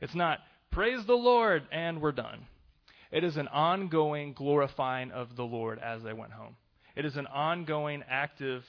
It's 0.00 0.14
not, 0.14 0.38
praise 0.70 1.04
the 1.06 1.14
Lord, 1.14 1.64
and 1.70 2.00
we're 2.00 2.12
done. 2.12 2.46
It 3.10 3.24
is 3.24 3.36
an 3.36 3.48
ongoing 3.48 4.32
glorifying 4.32 5.10
of 5.10 5.36
the 5.36 5.44
Lord 5.44 5.78
as 5.78 6.02
they 6.02 6.12
went 6.12 6.32
home. 6.32 6.56
It 6.94 7.04
is 7.04 7.16
an 7.16 7.26
ongoing, 7.26 8.02
active 8.08 8.64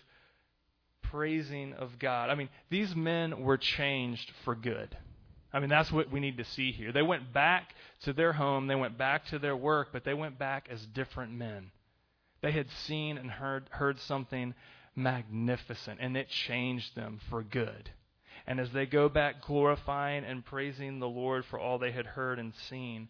praising 1.02 1.73
of 1.73 1.97
God. 1.99 2.30
I 2.30 2.36
mean, 2.36 2.49
these 2.69 2.95
men 2.95 3.41
were 3.41 3.58
changed 3.58 4.32
for 4.45 4.56
good. 4.56 4.95
I 5.52 5.60
mean, 5.60 5.69
that's 5.69 5.91
what 5.91 6.12
we 6.12 6.19
need 6.19 6.38
to 6.38 6.45
see 6.45 6.71
here. 6.71 6.91
They 6.91 7.02
went 7.02 7.34
back 7.34 7.73
to 8.04 8.13
their 8.13 8.34
home, 8.34 8.67
they 8.67 8.75
went 8.75 8.97
back 8.97 9.25
to 9.28 9.39
their 9.39 9.58
work, 9.58 9.89
but 9.91 10.04
they 10.04 10.13
went 10.13 10.38
back 10.38 10.67
as 10.69 10.86
different 10.86 11.34
men. 11.34 11.71
They 12.41 12.52
had 12.52 12.69
seen 12.69 13.17
and 13.17 13.30
heard, 13.30 13.67
heard 13.71 13.99
something 13.99 14.54
magnificent, 14.95 15.99
and 16.02 16.15
it 16.15 16.30
changed 16.30 16.95
them 16.95 17.19
for 17.30 17.43
good. 17.43 17.89
And 18.47 18.60
as 18.60 18.71
they 18.71 18.86
go 18.86 19.10
back 19.10 19.41
glorifying 19.41 20.23
and 20.23 20.45
praising 20.45 20.99
the 20.99 21.08
Lord 21.08 21.45
for 21.45 21.60
all 21.60 21.78
they 21.78 21.91
had 21.91 22.06
heard 22.06 22.39
and 22.39 22.54
seen, 22.69 23.10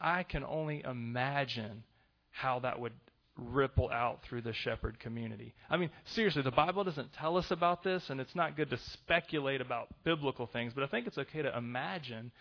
I 0.00 0.22
can 0.22 0.44
only 0.44 0.82
imagine 0.84 1.84
how 2.30 2.58
that 2.60 2.78
would 2.80 2.92
ripple 3.38 3.90
out 3.90 4.22
through 4.22 4.42
the 4.42 4.52
shepherd 4.52 4.98
community. 4.98 5.54
I 5.70 5.76
mean, 5.76 5.90
seriously, 6.04 6.42
the 6.42 6.50
Bible 6.50 6.84
doesn't 6.84 7.12
tell 7.12 7.36
us 7.36 7.50
about 7.50 7.82
this, 7.82 8.08
and 8.10 8.20
it's 8.20 8.34
not 8.34 8.56
good 8.56 8.70
to 8.70 8.78
speculate 8.78 9.60
about 9.60 9.88
biblical 10.04 10.46
things, 10.46 10.72
but 10.74 10.84
I 10.84 10.86
think 10.86 11.06
it's 11.06 11.18
okay 11.18 11.42
to 11.42 11.56
imagine 11.56 12.32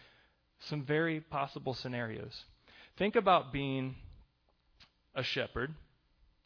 some 0.70 0.84
very 0.84 1.20
possible 1.20 1.74
scenarios. 1.74 2.46
Think 2.98 3.16
about 3.16 3.52
being 3.52 3.96
a 5.14 5.24
shepherd, 5.24 5.74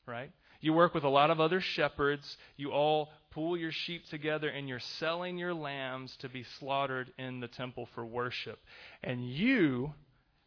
right? 0.10 0.32
You 0.62 0.74
work 0.74 0.94
with 0.94 1.04
a 1.06 1.10
lot 1.10 1.32
of 1.32 1.40
other 1.40 1.62
shepherds. 1.62 2.38
You 2.58 2.72
all 2.72 3.10
pull 3.32 3.56
your 3.56 3.72
sheep 3.72 4.10
together 4.10 4.50
and 4.50 4.68
you're 4.68 4.80
selling 4.80 5.38
your 5.38 5.54
lambs 5.54 6.18
to 6.18 6.28
be 6.28 6.44
slaughtered 6.60 7.14
in 7.18 7.40
the 7.40 7.48
temple 7.48 7.88
for 7.96 8.06
worship. 8.06 8.60
And 9.04 9.30
you, 9.30 9.94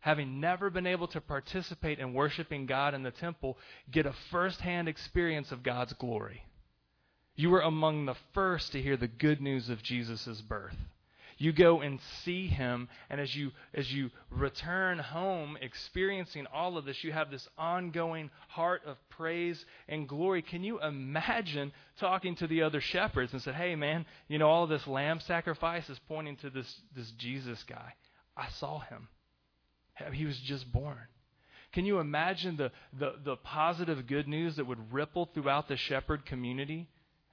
having 0.00 0.40
never 0.40 0.68
been 0.68 0.86
able 0.86 1.06
to 1.08 1.20
participate 1.20 1.98
in 1.98 2.12
worshiping 2.12 2.66
God 2.66 2.92
in 2.92 3.02
the 3.02 3.10
temple, 3.10 3.56
get 3.90 4.04
a 4.04 4.14
first-hand 4.30 4.88
experience 4.88 5.52
of 5.52 5.62
God's 5.62 5.94
glory. 5.94 6.44
You 7.34 7.48
were 7.48 7.62
among 7.62 8.04
the 8.04 8.16
first 8.34 8.72
to 8.72 8.82
hear 8.82 8.98
the 8.98 9.08
good 9.08 9.40
news 9.40 9.70
of 9.70 9.82
Jesus' 9.82 10.42
birth. 10.42 10.76
You 11.42 11.50
go 11.50 11.80
and 11.80 11.98
see 12.22 12.46
him, 12.46 12.88
and 13.10 13.20
as 13.20 13.34
you 13.34 13.50
as 13.74 13.92
you 13.92 14.12
return 14.30 15.00
home 15.00 15.58
experiencing 15.60 16.46
all 16.54 16.78
of 16.78 16.84
this, 16.84 17.02
you 17.02 17.10
have 17.10 17.32
this 17.32 17.48
ongoing 17.58 18.30
heart 18.46 18.82
of 18.86 18.96
praise 19.08 19.64
and 19.88 20.08
glory. 20.08 20.42
Can 20.42 20.62
you 20.62 20.80
imagine 20.80 21.72
talking 21.98 22.36
to 22.36 22.46
the 22.46 22.62
other 22.62 22.80
shepherds 22.80 23.32
and 23.32 23.42
said, 23.42 23.56
"Hey 23.56 23.74
man, 23.74 24.06
you 24.28 24.38
know 24.38 24.48
all 24.48 24.68
this 24.68 24.86
lamb 24.86 25.18
sacrifice 25.18 25.90
is 25.90 25.98
pointing 26.06 26.36
to 26.36 26.50
this 26.50 26.80
this 26.94 27.10
Jesus 27.10 27.60
guy. 27.64 27.94
I 28.36 28.48
saw 28.50 28.78
him. 28.78 29.08
He 30.12 30.26
was 30.26 30.38
just 30.38 30.70
born." 30.70 31.08
Can 31.72 31.86
you 31.86 31.98
imagine 31.98 32.56
the, 32.56 32.70
the, 32.96 33.14
the 33.24 33.36
positive 33.36 34.06
good 34.06 34.28
news 34.28 34.54
that 34.56 34.66
would 34.66 34.92
ripple 34.92 35.28
throughout 35.34 35.66
the 35.66 35.76
shepherd 35.76 36.24
community? 36.24 36.88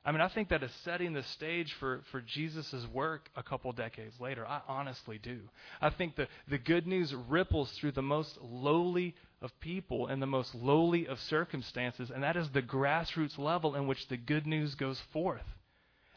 I 0.06 0.12
mean, 0.12 0.22
I 0.22 0.30
think 0.30 0.50
that 0.50 0.64
is 0.64 0.72
setting 0.86 1.14
the 1.14 1.24
stage 1.24 1.74
for, 1.74 2.02
for 2.12 2.22
Jesus' 2.22 2.88
work 2.94 3.30
a 3.36 3.44
couple 3.44 3.72
decades 3.74 4.20
later. 4.20 4.48
I 4.48 4.62
honestly 4.68 5.20
do. 5.22 5.40
I 5.82 5.90
think 5.90 6.16
the, 6.16 6.28
the 6.48 6.58
good 6.58 6.88
news 6.88 7.14
ripples 7.14 7.72
through 7.74 7.92
the 7.92 8.02
most 8.02 8.38
lowly 8.42 9.14
of 9.42 9.58
people 9.60 10.08
and 10.08 10.22
the 10.22 10.28
most 10.28 10.56
lowly 10.56 11.08
of 11.08 11.20
circumstances, 11.20 12.12
and 12.12 12.24
that 12.24 12.38
is 12.38 12.50
the 12.50 12.62
grassroots 12.62 13.38
level 13.38 13.76
in 13.76 13.88
which 13.88 14.08
the 14.08 14.18
good 14.18 14.48
news 14.48 14.76
goes 14.76 15.00
forth. 15.12 15.46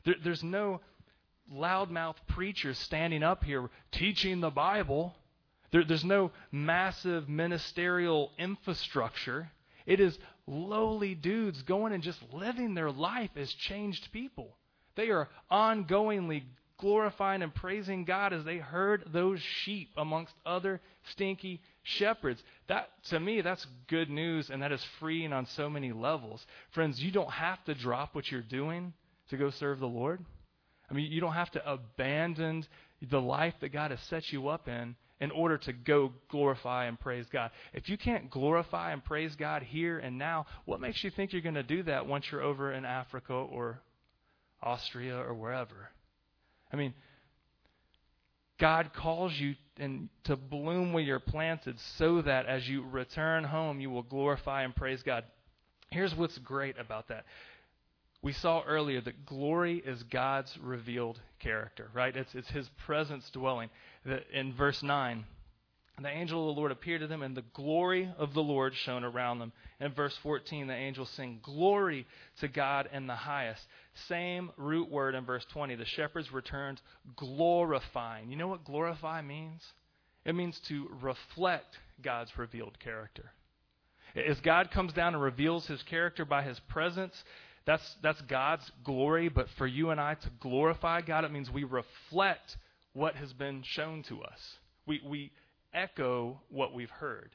There, 0.05 0.15
there's 0.23 0.45
no 0.45 0.81
loudmouth 1.53 2.17
preachers 2.29 2.79
standing 2.79 3.23
up 3.23 3.43
here 3.43 3.69
teaching 3.91 4.41
the 4.41 4.51
Bible. 4.51 5.15
There, 5.73 5.85
there's 5.85 6.05
no 6.05 6.31
massive 6.53 7.29
ministerial 7.29 8.31
infrastructure. 8.39 9.51
It 9.87 9.99
is 9.99 10.17
lowly 10.47 11.15
dudes 11.15 11.63
going 11.63 11.93
and 11.93 12.03
just 12.03 12.21
living 12.33 12.75
their 12.75 12.91
life 12.91 13.31
as 13.37 13.53
changed 13.53 14.13
people. 14.13 14.57
They 14.95 15.11
are 15.11 15.29
ongoingly 15.51 16.43
glorifying 16.79 17.43
and 17.43 17.55
praising 17.55 18.05
God 18.05 18.33
as 18.33 18.45
they 18.45 18.59
herd 18.59 19.05
those 19.13 19.41
sheep 19.41 19.91
amongst 19.97 20.35
other 20.45 20.81
stinky 21.11 21.63
shepherds. 21.85 22.43
That 22.67 22.91
to 23.11 23.21
me 23.21 23.41
that's 23.41 23.67
good 23.87 24.11
news 24.11 24.51
and 24.51 24.63
that 24.63 24.73
is 24.73 24.85
freeing 24.99 25.33
on 25.33 25.47
so 25.47 25.71
many 25.71 25.93
levels. 25.93 26.45
Friends, 26.73 27.01
you 27.03 27.13
don't 27.13 27.31
have 27.31 27.63
to 27.65 27.75
drop 27.75 28.15
what 28.15 28.31
you're 28.31 28.43
doing 28.43 28.93
to 29.31 29.37
go 29.37 29.51
serve 29.51 29.79
the 29.79 29.87
Lord. 29.87 30.25
I 30.91 30.95
mean, 30.95 31.11
you 31.11 31.21
don't 31.21 31.33
have 31.33 31.53
to 31.53 31.71
abandon 31.71 32.67
the 33.01 33.21
life 33.21 33.55
that 33.61 33.73
God 33.73 33.93
has 33.93 34.01
set 34.03 34.33
you 34.33 34.49
up 34.49 34.69
in 34.69 34.97
in 35.23 35.31
order 35.31 35.57
to 35.57 35.73
go 35.73 36.13
glorify 36.29 36.87
and 36.87 36.99
praise 36.99 37.27
God. 37.33 37.53
If 37.73 37.89
you 37.89 37.97
can't 37.97 38.29
glorify 38.29 38.93
and 38.93 39.05
praise 39.05 39.37
God 39.37 39.63
here 39.63 40.01
and 40.01 40.19
now, 40.19 40.47
what 40.65 40.81
makes 40.81 41.05
you 41.05 41.11
think 41.11 41.33
you're 41.33 41.41
going 41.41 41.55
to 41.55 41.63
do 41.63 41.85
that 41.85 42.09
once 42.09 42.27
you're 42.31 42.43
over 42.43 42.73
in 42.73 42.85
Africa 42.85 43.33
or 43.33 43.81
Austria 44.61 45.17
or 45.17 45.33
wherever? 45.33 45.91
I 46.73 46.77
mean, 46.77 46.93
God 48.59 48.91
calls 48.95 49.33
you 49.39 49.55
and 49.79 50.09
to 50.25 50.35
bloom 50.35 50.93
where 50.93 51.05
you're 51.05 51.21
planted 51.21 51.77
so 51.97 52.23
that 52.23 52.47
as 52.47 52.69
you 52.69 52.85
return 52.85 53.45
home, 53.45 53.81
you 53.81 53.91
will 53.91 54.03
glorify 54.03 54.65
and 54.65 54.75
praise 54.75 55.05
God. 55.05 55.23
Here's 55.93 56.15
what's 56.17 56.39
great 56.39 56.81
about 56.81 57.07
that. 57.09 57.27
We 58.23 58.33
saw 58.33 58.63
earlier 58.63 59.01
that 59.01 59.27
glory 59.27 59.83
is 59.85 60.03
God's 60.05 60.57
revealed 60.63 61.21
character, 61.41 61.91
right? 61.93 62.17
It's, 62.17 62.35
it's 62.35 62.51
His 62.51 62.69
presence 62.87 63.29
dwelling 63.31 63.69
in 64.33 64.55
verse 64.55 64.83
9, 64.83 65.25
the 66.01 66.09
angel 66.09 66.49
of 66.49 66.55
the 66.55 66.61
Lord 66.61 66.73
appeared 66.73 67.03
to 67.03 67.07
them, 67.07 67.23
and 67.23 67.37
the 67.37 67.45
glory 67.55 68.11
of 68.19 68.35
the 68.35 68.43
Lord 68.43 68.75
shone 68.75 69.05
around 69.05 69.39
them. 69.39 69.53
In 69.81 69.93
verse 69.93 70.17
14, 70.23 70.67
the 70.67 70.75
angels 70.75 71.11
sing, 71.11 71.39
Glory 71.43 72.07
to 72.41 72.49
God 72.49 72.89
in 72.93 73.07
the 73.07 73.15
highest. 73.15 73.63
Same 74.09 74.51
root 74.57 74.91
word 74.91 75.15
in 75.15 75.25
verse 75.25 75.45
20. 75.53 75.77
The 75.77 75.85
shepherds 75.85 76.33
returned 76.33 76.81
glorifying. 77.17 78.31
You 78.31 78.37
know 78.37 78.49
what 78.49 78.65
glorify 78.65 79.23
means? 79.23 79.63
It 80.25 80.35
means 80.35 80.59
to 80.69 80.89
reflect 81.01 81.79
God's 82.03 82.37
revealed 82.37 82.79
character. 82.81 83.33
As 84.15 84.41
God 84.41 84.71
comes 84.71 84.93
down 84.93 85.15
and 85.15 85.23
reveals 85.23 85.67
his 85.67 85.83
character 85.85 86.25
by 86.25 86.43
his 86.43 86.59
presence, 86.69 87.15
that's, 87.65 87.97
that's 88.03 88.21
God's 88.23 88.71
glory. 88.85 89.29
But 89.29 89.49
for 89.57 89.67
you 89.67 89.91
and 89.91 90.01
I 90.01 90.15
to 90.15 90.31
glorify 90.41 91.01
God, 91.01 91.25
it 91.25 91.33
means 91.33 91.51
we 91.51 91.65
reflect 91.65 92.57
what 92.93 93.17
has 93.17 93.33
been 93.33 93.63
shown 93.65 94.03
to 94.05 94.23
us. 94.23 94.57
We, 94.87 95.01
we 95.07 95.33
echo 95.73 96.41
what 96.51 96.75
we've 96.75 96.91
heard. 96.91 97.31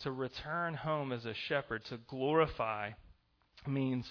To 0.00 0.10
return 0.10 0.74
home 0.74 1.12
as 1.12 1.26
a 1.26 1.34
shepherd, 1.34 1.84
to 1.86 1.98
glorify, 2.08 2.92
means 3.66 4.10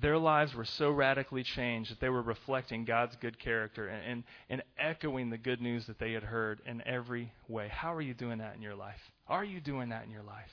their 0.00 0.18
lives 0.18 0.54
were 0.54 0.64
so 0.64 0.90
radically 0.90 1.42
changed 1.42 1.90
that 1.90 2.00
they 2.00 2.08
were 2.08 2.22
reflecting 2.22 2.84
God's 2.84 3.16
good 3.16 3.38
character 3.38 3.88
and, 3.88 4.04
and, 4.04 4.24
and, 4.50 4.62
echoing 4.78 5.30
the 5.30 5.38
good 5.38 5.60
news 5.60 5.86
that 5.86 5.98
they 5.98 6.12
had 6.12 6.22
heard 6.22 6.60
in 6.66 6.82
every 6.86 7.32
way. 7.48 7.68
How 7.68 7.94
are 7.94 8.00
you 8.00 8.14
doing 8.14 8.38
that 8.38 8.54
in 8.54 8.62
your 8.62 8.74
life? 8.74 9.00
Are 9.26 9.44
you 9.44 9.60
doing 9.60 9.88
that 9.88 10.04
in 10.04 10.10
your 10.10 10.22
life? 10.22 10.50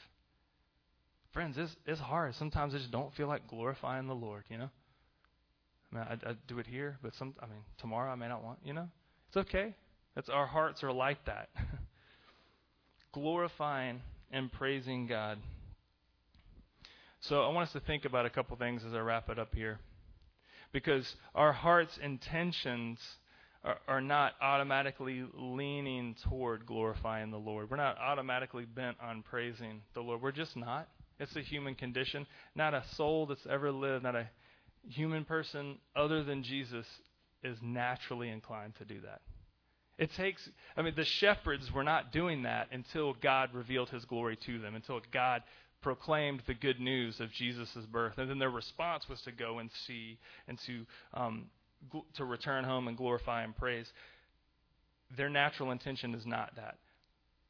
Friends, 1.35 1.57
it's, 1.57 1.75
it's 1.85 1.99
hard. 1.99 2.33
Sometimes 2.35 2.73
I 2.73 2.77
just 2.77 2.91
don't 2.91 3.13
feel 3.13 3.27
like 3.27 3.45
glorifying 3.49 4.07
the 4.07 4.15
Lord, 4.15 4.45
you 4.49 4.57
know? 4.57 4.69
I, 5.91 5.95
mean, 5.95 6.05
I, 6.09 6.29
I 6.29 6.35
do 6.47 6.59
it 6.59 6.65
here, 6.65 6.97
but 7.03 7.13
some. 7.15 7.35
I 7.41 7.45
mean, 7.45 7.59
tomorrow 7.77 8.09
I 8.09 8.15
may 8.15 8.29
not 8.29 8.41
want. 8.41 8.59
You 8.63 8.71
know, 8.71 8.87
it's 9.27 9.35
okay. 9.35 9.75
That's 10.15 10.29
our 10.29 10.47
hearts 10.47 10.81
are 10.81 10.93
like 10.93 11.25
that. 11.25 11.49
Glorifying 13.11 13.99
and 14.31 14.49
praising 14.49 15.07
God. 15.07 15.37
So 17.19 17.41
I 17.41 17.49
want 17.49 17.67
us 17.67 17.73
to 17.73 17.81
think 17.81 18.05
about 18.05 18.25
a 18.25 18.29
couple 18.29 18.55
things 18.55 18.83
as 18.87 18.93
I 18.93 18.99
wrap 18.99 19.29
it 19.29 19.37
up 19.37 19.53
here, 19.53 19.79
because 20.71 21.17
our 21.35 21.51
heart's 21.51 21.97
intentions 21.97 22.97
are, 23.65 23.79
are 23.89 24.01
not 24.01 24.35
automatically 24.41 25.25
leaning 25.33 26.15
toward 26.29 26.65
glorifying 26.65 27.31
the 27.31 27.37
Lord. 27.37 27.69
We're 27.69 27.75
not 27.75 27.97
automatically 27.97 28.63
bent 28.63 28.95
on 29.03 29.21
praising 29.21 29.81
the 29.95 30.01
Lord. 30.01 30.21
We're 30.21 30.31
just 30.31 30.55
not. 30.55 30.87
It's 31.19 31.35
a 31.35 31.41
human 31.41 31.75
condition. 31.75 32.25
Not 32.55 32.73
a 32.73 32.83
soul 32.95 33.25
that's 33.25 33.45
ever 33.49 33.71
lived, 33.71 34.03
not 34.03 34.15
a 34.15 34.29
human 34.89 35.25
person 35.25 35.77
other 35.95 36.23
than 36.23 36.43
Jesus 36.43 36.85
is 37.43 37.57
naturally 37.61 38.29
inclined 38.29 38.75
to 38.75 38.85
do 38.85 39.01
that. 39.01 39.21
It 39.97 40.11
takes, 40.13 40.49
I 40.75 40.81
mean, 40.81 40.93
the 40.95 41.05
shepherds 41.05 41.71
were 41.71 41.83
not 41.83 42.11
doing 42.11 42.43
that 42.43 42.67
until 42.71 43.13
God 43.13 43.53
revealed 43.53 43.89
his 43.89 44.03
glory 44.03 44.35
to 44.45 44.59
them, 44.59 44.75
until 44.75 44.99
God 45.11 45.41
proclaimed 45.81 46.41
the 46.47 46.53
good 46.53 46.79
news 46.79 47.19
of 47.19 47.31
Jesus' 47.31 47.77
birth. 47.91 48.17
And 48.17 48.29
then 48.29 48.39
their 48.39 48.49
response 48.49 49.07
was 49.07 49.21
to 49.21 49.31
go 49.31 49.59
and 49.59 49.69
see 49.87 50.17
and 50.47 50.59
to, 50.65 50.85
um, 51.13 51.45
gl- 51.93 52.03
to 52.15 52.25
return 52.25 52.65
home 52.65 52.87
and 52.87 52.97
glorify 52.97 53.43
and 53.43 53.55
praise. 53.55 53.91
Their 55.15 55.29
natural 55.29 55.71
intention 55.71 56.13
is 56.13 56.25
not 56.25 56.55
that. 56.57 56.77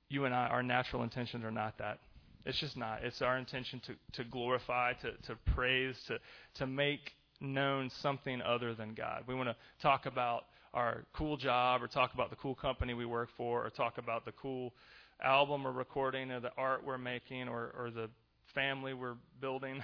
You 0.10 0.26
and 0.26 0.36
I, 0.36 0.48
our 0.48 0.62
natural 0.62 1.02
intentions 1.02 1.44
are 1.44 1.52
not 1.52 1.80
that. 1.80 2.00
It's 2.46 2.60
just 2.60 2.78
not. 2.78 3.04
It's 3.04 3.22
our 3.22 3.38
intention 3.38 3.82
to, 3.88 3.96
to 4.14 4.30
glorify, 4.30 4.94
to, 4.94 5.12
to 5.28 5.36
praise, 5.54 5.96
to, 6.08 6.20
to 6.56 6.68
make 6.68 7.14
known 7.42 7.90
something 8.02 8.42
other 8.42 8.76
than 8.76 8.94
God. 8.94 9.24
We 9.28 9.36
want 9.36 9.50
to 9.50 9.56
talk 9.82 10.06
about 10.06 10.46
our 10.74 11.04
cool 11.14 11.38
job 11.38 11.82
or 11.82 11.88
talk 11.88 12.14
about 12.14 12.30
the 12.30 12.36
cool 12.36 12.56
company 12.56 12.94
we 12.94 13.06
work 13.06 13.30
for 13.38 13.66
or 13.66 13.70
talk 13.70 13.98
about 13.98 14.26
the 14.26 14.32
cool 14.34 14.74
album 15.24 15.64
we're 15.64 15.72
recording 15.72 16.32
or 16.32 16.40
the 16.40 16.52
art 16.58 16.86
we're 16.86 16.98
making 16.98 17.48
or, 17.48 17.74
or 17.78 17.90
the 17.90 18.10
family 18.54 18.94
we're 18.94 19.16
building 19.42 19.82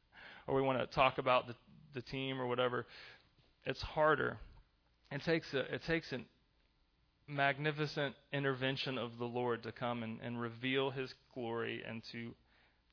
or 0.46 0.54
we 0.54 0.62
want 0.62 0.78
to 0.78 0.86
talk 0.94 1.18
about 1.18 1.46
the, 1.46 1.54
the 1.94 2.02
team 2.02 2.40
or 2.40 2.46
whatever. 2.46 2.86
It's 3.64 3.80
harder. 3.80 4.36
It 5.10 5.22
takes 5.24 5.52
a, 5.54 5.60
it 5.74 5.82
takes 5.86 6.12
a 6.12 6.18
magnificent 7.26 8.14
intervention 8.32 8.98
of 8.98 9.18
the 9.18 9.24
Lord 9.24 9.62
to 9.62 9.72
come 9.72 10.02
and, 10.02 10.18
and 10.22 10.40
reveal 10.40 10.90
his 10.90 11.12
glory 11.34 11.82
and 11.86 12.02
to 12.12 12.34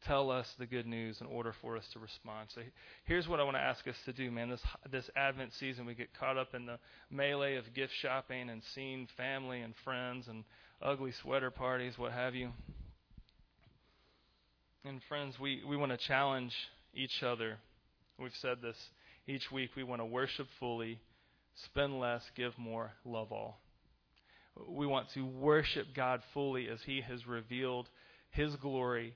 tell 0.05 0.31
us 0.31 0.47
the 0.57 0.65
good 0.65 0.87
news 0.87 1.21
in 1.21 1.27
order 1.27 1.53
for 1.61 1.77
us 1.77 1.83
to 1.93 1.99
respond. 1.99 2.49
So 2.55 2.61
here's 3.05 3.27
what 3.27 3.39
I 3.39 3.43
want 3.43 3.57
to 3.57 3.61
ask 3.61 3.87
us 3.87 3.95
to 4.05 4.13
do, 4.13 4.31
man. 4.31 4.49
This 4.49 4.61
this 4.91 5.09
Advent 5.15 5.53
season, 5.59 5.85
we 5.85 5.93
get 5.93 6.17
caught 6.17 6.37
up 6.37 6.55
in 6.55 6.65
the 6.65 6.79
melee 7.09 7.55
of 7.55 7.73
gift 7.73 7.93
shopping 8.01 8.49
and 8.49 8.61
seeing 8.73 9.07
family 9.15 9.61
and 9.61 9.73
friends 9.83 10.27
and 10.27 10.43
ugly 10.81 11.11
sweater 11.21 11.51
parties, 11.51 11.97
what 11.97 12.11
have 12.11 12.33
you. 12.33 12.49
And 14.83 15.01
friends, 15.07 15.39
we, 15.39 15.61
we 15.67 15.77
want 15.77 15.91
to 15.91 15.97
challenge 15.97 16.53
each 16.95 17.21
other. 17.21 17.57
We've 18.17 18.31
said 18.41 18.57
this 18.63 18.77
each 19.27 19.51
week. 19.51 19.71
We 19.75 19.83
want 19.83 20.01
to 20.01 20.05
worship 20.05 20.47
fully, 20.59 20.99
spend 21.65 21.99
less, 21.99 22.23
give 22.35 22.57
more, 22.57 22.91
love 23.05 23.31
all. 23.31 23.59
We 24.67 24.85
want 24.85 25.09
to 25.13 25.25
worship 25.25 25.87
God 25.95 26.21
fully 26.33 26.67
as 26.67 26.79
He 26.85 27.01
has 27.01 27.25
revealed 27.25 27.89
His 28.31 28.55
glory 28.57 29.15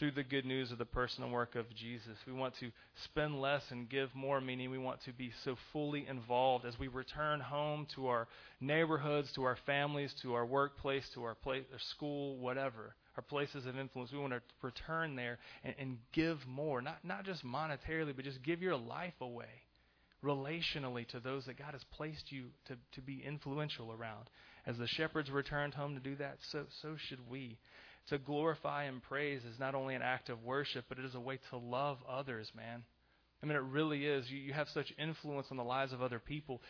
through 0.00 0.12
the 0.12 0.22
good 0.22 0.46
news 0.46 0.72
of 0.72 0.78
the 0.78 0.84
personal 0.86 1.28
work 1.28 1.54
of 1.54 1.66
Jesus. 1.74 2.16
We 2.26 2.32
want 2.32 2.54
to 2.60 2.70
spend 3.04 3.38
less 3.38 3.62
and 3.70 3.88
give 3.88 4.08
more, 4.14 4.40
meaning 4.40 4.70
we 4.70 4.78
want 4.78 5.04
to 5.04 5.12
be 5.12 5.30
so 5.44 5.56
fully 5.74 6.06
involved 6.08 6.64
as 6.64 6.78
we 6.78 6.88
return 6.88 7.38
home 7.38 7.86
to 7.94 8.06
our 8.06 8.26
neighborhoods, 8.62 9.30
to 9.32 9.44
our 9.44 9.58
families, 9.66 10.14
to 10.22 10.32
our 10.32 10.46
workplace, 10.46 11.04
to 11.10 11.24
our, 11.24 11.34
place, 11.34 11.64
our 11.70 11.78
school, 11.78 12.38
whatever, 12.38 12.94
our 13.16 13.22
places 13.22 13.66
of 13.66 13.78
influence. 13.78 14.10
We 14.10 14.18
want 14.18 14.32
to 14.32 14.40
return 14.62 15.16
there 15.16 15.38
and, 15.62 15.74
and 15.78 15.98
give 16.12 16.38
more, 16.46 16.80
not, 16.80 17.04
not 17.04 17.26
just 17.26 17.44
monetarily, 17.44 18.16
but 18.16 18.24
just 18.24 18.42
give 18.42 18.62
your 18.62 18.76
life 18.76 19.20
away 19.20 19.64
relationally 20.24 21.06
to 21.08 21.20
those 21.20 21.46
that 21.46 21.58
God 21.58 21.72
has 21.72 21.84
placed 21.96 22.30
you 22.30 22.46
to, 22.66 22.76
to 22.92 23.00
be 23.00 23.22
influential 23.26 23.92
around. 23.92 24.28
As 24.66 24.76
the 24.76 24.86
shepherds 24.86 25.30
returned 25.30 25.74
home 25.74 25.94
to 25.94 26.00
do 26.00 26.16
that, 26.16 26.38
so, 26.50 26.64
so 26.82 26.96
should 26.98 27.28
we 27.28 27.58
to 28.08 28.18
glorify 28.18 28.84
and 28.84 29.02
praise 29.02 29.42
is 29.44 29.58
not 29.58 29.74
only 29.74 29.94
an 29.94 30.02
act 30.02 30.28
of 30.28 30.42
worship, 30.42 30.84
but 30.88 30.98
it 30.98 31.04
is 31.04 31.14
a 31.14 31.20
way 31.20 31.38
to 31.50 31.56
love 31.56 31.98
others, 32.08 32.50
man. 32.56 32.82
I 33.42 33.46
mean, 33.46 33.56
it 33.56 33.62
really 33.62 34.04
is. 34.04 34.28
You, 34.30 34.38
you 34.38 34.52
have 34.52 34.68
such 34.74 34.92
influence 34.98 35.46
on 35.50 35.56
the 35.56 35.64
lives 35.64 35.92
of 35.92 36.02
other 36.02 36.18
people. 36.18 36.60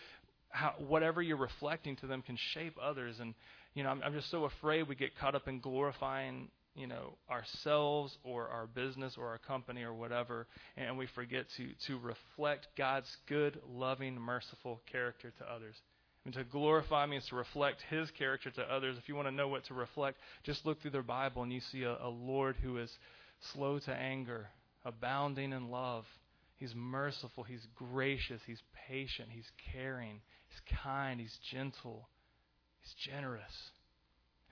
How, 0.50 0.74
whatever 0.78 1.22
you're 1.22 1.36
reflecting 1.36 1.96
to 1.96 2.06
them 2.06 2.22
can 2.22 2.36
shape 2.52 2.76
others. 2.80 3.16
And, 3.20 3.34
you 3.74 3.82
know, 3.82 3.90
I'm, 3.90 4.02
I'm 4.04 4.12
just 4.12 4.30
so 4.30 4.44
afraid 4.44 4.88
we 4.88 4.94
get 4.94 5.16
caught 5.18 5.34
up 5.34 5.48
in 5.48 5.60
glorifying, 5.60 6.48
you 6.74 6.86
know, 6.86 7.16
ourselves 7.30 8.16
or 8.22 8.48
our 8.48 8.66
business 8.66 9.16
or 9.18 9.28
our 9.28 9.38
company 9.38 9.82
or 9.82 9.94
whatever, 9.94 10.46
and 10.76 10.96
we 10.96 11.06
forget 11.14 11.46
to, 11.56 11.68
to 11.86 11.98
reflect 11.98 12.68
God's 12.76 13.14
good, 13.28 13.58
loving, 13.68 14.14
merciful 14.14 14.80
character 14.90 15.32
to 15.38 15.52
others. 15.52 15.74
And 16.24 16.34
to 16.34 16.44
glorify 16.44 17.06
means 17.06 17.26
to 17.28 17.36
reflect 17.36 17.82
His 17.88 18.10
character 18.12 18.50
to 18.50 18.62
others. 18.62 18.96
If 18.98 19.08
you 19.08 19.14
want 19.14 19.28
to 19.28 19.34
know 19.34 19.48
what 19.48 19.64
to 19.66 19.74
reflect, 19.74 20.18
just 20.44 20.66
look 20.66 20.80
through 20.80 20.90
their 20.90 21.02
Bible 21.02 21.42
and 21.42 21.52
you 21.52 21.60
see 21.72 21.82
a, 21.82 21.96
a 22.02 22.08
Lord 22.08 22.56
who 22.62 22.76
is 22.76 22.90
slow 23.52 23.78
to 23.80 23.92
anger, 23.92 24.48
abounding 24.84 25.52
in 25.52 25.70
love. 25.70 26.04
He's 26.56 26.74
merciful, 26.74 27.42
He's 27.42 27.66
gracious, 27.74 28.42
He's 28.46 28.62
patient, 28.88 29.30
He's 29.30 29.50
caring, 29.72 30.20
He's 30.48 30.78
kind, 30.84 31.18
He's 31.18 31.38
gentle, 31.50 32.08
He's 32.82 32.94
generous. 33.10 33.70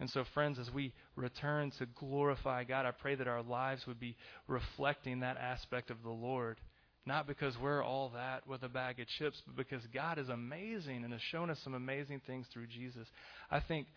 And 0.00 0.08
so, 0.10 0.24
friends, 0.32 0.58
as 0.58 0.70
we 0.72 0.92
return 1.16 1.72
to 1.78 1.86
glorify 1.86 2.64
God, 2.64 2.86
I 2.86 2.92
pray 2.92 3.16
that 3.16 3.26
our 3.26 3.42
lives 3.42 3.86
would 3.86 3.98
be 3.98 4.16
reflecting 4.46 5.20
that 5.20 5.36
aspect 5.36 5.90
of 5.90 6.02
the 6.02 6.10
Lord. 6.10 6.60
Not 7.04 7.26
because 7.26 7.58
we're 7.58 7.82
all 7.82 8.10
that 8.10 8.46
with 8.46 8.62
a 8.62 8.68
bag 8.68 9.00
of 9.00 9.08
chips, 9.18 9.42
but 9.46 9.56
because 9.56 9.82
God 9.92 10.18
is 10.18 10.28
amazing 10.28 11.04
and 11.04 11.12
has 11.12 11.22
shown 11.22 11.50
us 11.50 11.58
some 11.64 11.74
amazing 11.74 12.20
things 12.26 12.46
through 12.52 12.66
Jesus. 12.66 13.08
I 13.50 13.60
think 13.60 13.88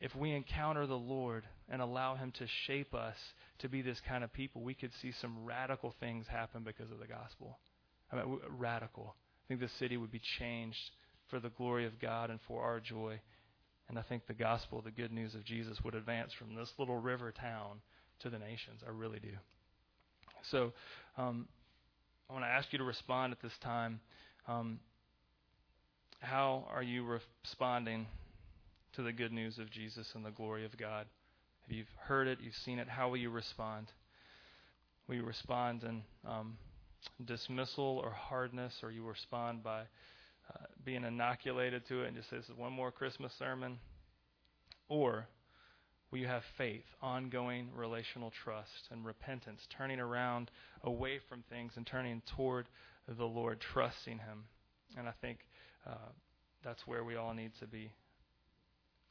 if 0.00 0.14
we 0.14 0.32
encounter 0.32 0.86
the 0.86 0.94
Lord 0.94 1.44
and 1.68 1.82
allow 1.82 2.14
Him 2.14 2.32
to 2.38 2.46
shape 2.66 2.94
us 2.94 3.16
to 3.58 3.68
be 3.68 3.82
this 3.82 4.00
kind 4.08 4.22
of 4.22 4.32
people, 4.32 4.62
we 4.62 4.74
could 4.74 4.92
see 5.02 5.12
some 5.20 5.44
radical 5.44 5.94
things 6.00 6.26
happen 6.28 6.62
because 6.62 6.90
of 6.90 7.00
the 7.00 7.06
gospel. 7.06 7.58
I 8.12 8.16
mean, 8.16 8.38
radical. 8.48 9.16
I 9.16 9.48
think 9.48 9.60
the 9.60 9.68
city 9.78 9.96
would 9.96 10.12
be 10.12 10.22
changed 10.38 10.78
for 11.28 11.40
the 11.40 11.50
glory 11.50 11.86
of 11.86 12.00
God 12.00 12.30
and 12.30 12.38
for 12.46 12.62
our 12.62 12.80
joy. 12.80 13.20
And 13.88 13.98
I 13.98 14.02
think 14.02 14.26
the 14.26 14.34
gospel, 14.34 14.82
the 14.82 14.90
good 14.90 15.12
news 15.12 15.34
of 15.34 15.44
Jesus, 15.44 15.82
would 15.82 15.94
advance 15.94 16.32
from 16.32 16.54
this 16.54 16.72
little 16.78 16.98
river 16.98 17.32
town 17.32 17.80
to 18.20 18.30
the 18.30 18.38
nations. 18.38 18.82
I 18.86 18.90
really 18.90 19.18
do. 19.18 19.32
So, 20.50 20.72
um, 21.16 21.48
I 22.28 22.34
want 22.34 22.44
to 22.44 22.50
ask 22.50 22.72
you 22.72 22.78
to 22.78 22.84
respond 22.84 23.32
at 23.32 23.40
this 23.40 23.56
time. 23.58 24.00
Um, 24.46 24.80
how 26.20 26.66
are 26.70 26.82
you 26.82 27.04
responding 27.44 28.06
to 28.94 29.02
the 29.02 29.12
good 29.12 29.32
news 29.32 29.58
of 29.58 29.70
Jesus 29.70 30.12
and 30.14 30.24
the 30.24 30.30
glory 30.30 30.64
of 30.64 30.76
God? 30.76 31.06
If 31.66 31.76
you've 31.76 31.86
heard 31.98 32.26
it, 32.26 32.38
you've 32.42 32.54
seen 32.56 32.78
it, 32.78 32.88
how 32.88 33.08
will 33.08 33.16
you 33.16 33.30
respond? 33.30 33.86
Will 35.06 35.16
you 35.16 35.24
respond 35.24 35.84
in 35.84 36.02
um, 36.28 36.58
dismissal 37.24 38.00
or 38.04 38.10
hardness, 38.10 38.74
or 38.82 38.90
you 38.90 39.04
respond 39.04 39.62
by 39.62 39.82
uh, 40.50 40.64
being 40.84 41.04
inoculated 41.04 41.86
to 41.88 42.02
it 42.02 42.08
and 42.08 42.16
just 42.16 42.30
say, 42.30 42.36
This 42.36 42.48
is 42.48 42.56
one 42.56 42.72
more 42.72 42.90
Christmas 42.90 43.32
sermon? 43.38 43.78
Or 44.88 45.28
Will 46.10 46.18
you 46.20 46.26
have 46.26 46.42
faith, 46.56 46.84
ongoing 47.02 47.68
relational 47.76 48.32
trust, 48.42 48.88
and 48.90 49.04
repentance, 49.04 49.60
turning 49.76 50.00
around 50.00 50.50
away 50.82 51.20
from 51.28 51.44
things 51.50 51.72
and 51.76 51.86
turning 51.86 52.22
toward 52.34 52.66
the 53.06 53.24
Lord, 53.24 53.60
trusting 53.60 54.18
Him? 54.18 54.44
And 54.96 55.06
I 55.06 55.12
think 55.20 55.40
uh, 55.86 56.10
that's 56.64 56.86
where 56.86 57.04
we 57.04 57.16
all 57.16 57.34
need 57.34 57.52
to 57.60 57.66
be. 57.66 57.92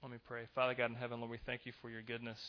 Let 0.02 0.12
me 0.12 0.18
pray. 0.28 0.44
Father 0.56 0.74
God 0.74 0.90
in 0.90 0.96
heaven, 0.96 1.20
Lord, 1.20 1.32
we 1.32 1.40
thank 1.46 1.66
you 1.66 1.72
for 1.82 1.92
your 1.92 2.02
goodness 2.02 2.40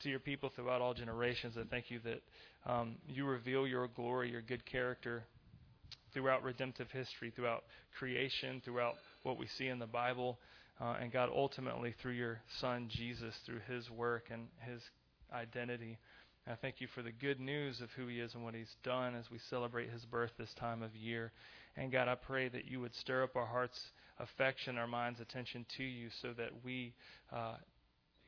to 0.00 0.08
your 0.08 0.20
people 0.20 0.50
throughout 0.54 0.80
all 0.80 0.94
generations. 0.94 1.56
I 1.58 1.64
thank 1.70 1.90
you 1.90 2.00
that 2.04 2.22
um, 2.64 2.96
you 3.06 3.26
reveal 3.26 3.66
your 3.66 3.88
glory, 3.88 4.30
your 4.30 4.42
good 4.42 4.64
character 4.64 5.24
throughout 6.12 6.42
redemptive 6.42 6.90
history, 6.90 7.32
throughout 7.34 7.64
creation, 7.98 8.60
throughout 8.64 8.94
what 9.22 9.38
we 9.38 9.46
see 9.58 9.68
in 9.68 9.78
the 9.78 9.86
Bible. 9.86 10.38
Uh, 10.80 10.96
and 11.00 11.12
God, 11.12 11.28
ultimately, 11.34 11.94
through 12.00 12.12
your 12.12 12.40
Son, 12.60 12.88
Jesus, 12.90 13.34
through 13.46 13.60
his 13.68 13.90
work 13.90 14.24
and 14.30 14.48
his 14.60 14.80
identity. 15.32 15.98
I 16.46 16.56
thank 16.56 16.80
you 16.80 16.88
for 16.94 17.02
the 17.02 17.12
good 17.12 17.38
news 17.38 17.80
of 17.80 17.90
who 17.96 18.08
he 18.08 18.18
is 18.18 18.34
and 18.34 18.42
what 18.42 18.54
he's 18.54 18.74
done 18.82 19.14
as 19.14 19.30
we 19.30 19.38
celebrate 19.48 19.90
his 19.90 20.04
birth 20.04 20.32
this 20.38 20.52
time 20.58 20.82
of 20.82 20.94
year. 20.96 21.30
And 21.76 21.92
God, 21.92 22.08
I 22.08 22.16
pray 22.16 22.48
that 22.48 22.66
you 22.66 22.80
would 22.80 22.94
stir 22.96 23.22
up 23.22 23.36
our 23.36 23.46
heart's 23.46 23.80
affection, 24.18 24.76
our 24.76 24.88
mind's 24.88 25.20
attention 25.20 25.64
to 25.76 25.84
you 25.84 26.08
so 26.20 26.32
that 26.36 26.50
we, 26.64 26.94
uh, 27.32 27.54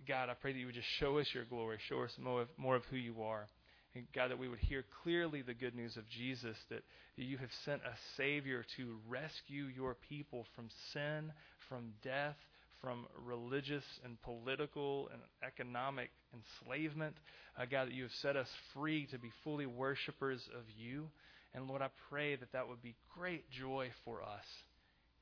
God, 0.07 0.29
I 0.29 0.35
pray 0.35 0.53
that 0.53 0.59
you 0.59 0.67
would 0.67 0.75
just 0.77 0.89
show 1.01 1.19
us 1.19 1.27
your 1.35 1.45
glory, 1.45 1.79
show 1.89 2.03
us 2.03 2.13
more 2.23 2.43
of, 2.43 2.49
more 2.57 2.77
of 2.77 2.85
who 2.85 2.97
you 2.97 3.23
are. 3.23 3.49
And 3.95 4.07
God, 4.13 4.31
that 4.31 4.39
we 4.39 4.49
would 4.49 4.59
hear 4.59 4.85
clearly 5.03 5.43
the 5.43 5.55
good 5.55 5.75
news 5.75 5.97
of 5.97 6.09
Jesus, 6.09 6.57
that 6.69 6.83
you 7.17 7.39
have 7.39 7.51
sent 7.65 7.81
a 7.83 7.97
Savior 8.17 8.65
to 8.77 8.97
rescue 9.09 9.67
your 9.67 9.97
people 10.09 10.47
from 10.57 10.69
sin, 10.93 11.33
from 11.69 11.93
death, 12.03 12.37
from 12.81 13.07
religious 13.25 13.85
and 14.05 14.21
political 14.23 15.09
and 15.13 15.23
economic 15.47 16.11
enslavement. 16.35 17.15
Uh, 17.57 17.65
God, 17.71 17.87
that 17.87 17.95
you 17.95 18.03
have 18.03 18.13
set 18.21 18.37
us 18.37 18.49
free 18.75 19.07
to 19.07 19.19
be 19.19 19.31
fully 19.45 19.67
worshipers 19.67 20.41
of 20.57 20.65
you. 20.77 21.09
And 21.55 21.69
Lord, 21.69 21.81
I 21.81 21.89
pray 22.11 22.35
that 22.35 22.53
that 22.53 22.69
would 22.69 22.83
be 22.83 22.97
great 23.17 23.49
joy 23.51 23.91
for 24.05 24.23
us. 24.23 24.45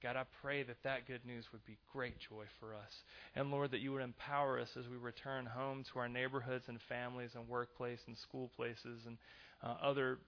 God, 0.02 0.16
I 0.16 0.24
pray 0.42 0.64
that 0.64 0.82
that 0.82 1.06
good 1.06 1.24
news 1.24 1.44
would 1.52 1.64
be 1.64 1.78
great 1.92 2.18
joy 2.18 2.44
for 2.58 2.74
us. 2.74 2.92
And 3.36 3.50
Lord, 3.50 3.70
that 3.70 3.80
you 3.80 3.92
would 3.92 4.02
empower 4.02 4.58
us 4.58 4.68
as 4.76 4.88
we 4.88 4.96
return 4.96 5.46
home 5.46 5.84
to 5.92 6.00
our 6.00 6.08
neighborhoods 6.08 6.64
and 6.68 6.78
families 6.88 7.30
and 7.34 7.48
workplace 7.48 8.00
and 8.06 8.16
school 8.18 8.50
places 8.56 9.00
and 9.06 9.16
uh, 9.62 9.76
other 9.80 10.18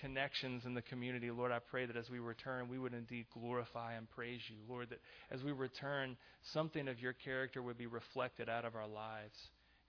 connections 0.00 0.64
in 0.66 0.74
the 0.74 0.82
community. 0.82 1.30
Lord, 1.30 1.52
I 1.52 1.58
pray 1.58 1.86
that 1.86 1.96
as 1.96 2.10
we 2.10 2.18
return, 2.18 2.68
we 2.68 2.78
would 2.78 2.92
indeed 2.92 3.26
glorify 3.32 3.94
and 3.94 4.10
praise 4.10 4.40
you. 4.48 4.56
Lord, 4.68 4.90
that 4.90 5.00
as 5.30 5.42
we 5.42 5.52
return, 5.52 6.16
something 6.52 6.88
of 6.88 7.00
your 7.00 7.14
character 7.14 7.62
would 7.62 7.78
be 7.78 7.86
reflected 7.86 8.48
out 8.48 8.64
of 8.64 8.74
our 8.74 8.86
lives. 8.86 9.36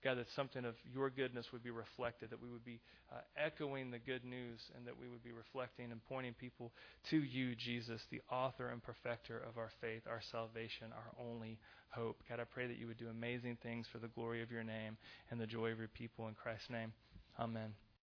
God, 0.04 0.18
that 0.18 0.26
something 0.36 0.64
of 0.64 0.74
your 0.92 1.10
goodness 1.10 1.46
would 1.52 1.64
be 1.64 1.70
reflected, 1.70 2.30
that 2.30 2.42
we 2.42 2.48
would 2.48 2.64
be 2.64 2.80
uh, 3.12 3.16
echoing 3.36 3.90
the 3.90 3.98
good 3.98 4.24
news, 4.24 4.60
and 4.76 4.86
that 4.86 4.98
we 4.98 5.08
would 5.08 5.24
be 5.24 5.32
reflecting 5.32 5.90
and 5.90 6.00
pointing 6.08 6.34
people 6.34 6.72
to 7.10 7.18
you, 7.18 7.54
Jesus, 7.56 8.00
the 8.10 8.20
author 8.30 8.68
and 8.68 8.82
perfecter 8.82 9.42
of 9.48 9.58
our 9.58 9.70
faith, 9.80 10.02
our 10.08 10.22
salvation, 10.30 10.88
our 10.92 11.26
only 11.26 11.58
hope. 11.90 12.22
God, 12.28 12.38
I 12.38 12.44
pray 12.44 12.66
that 12.66 12.78
you 12.78 12.86
would 12.86 12.98
do 12.98 13.08
amazing 13.08 13.58
things 13.62 13.86
for 13.90 13.98
the 13.98 14.08
glory 14.08 14.42
of 14.42 14.50
your 14.50 14.64
name 14.64 14.96
and 15.30 15.40
the 15.40 15.46
joy 15.46 15.72
of 15.72 15.78
your 15.78 15.88
people. 15.88 16.28
In 16.28 16.34
Christ's 16.34 16.70
name, 16.70 16.92
amen. 17.38 17.87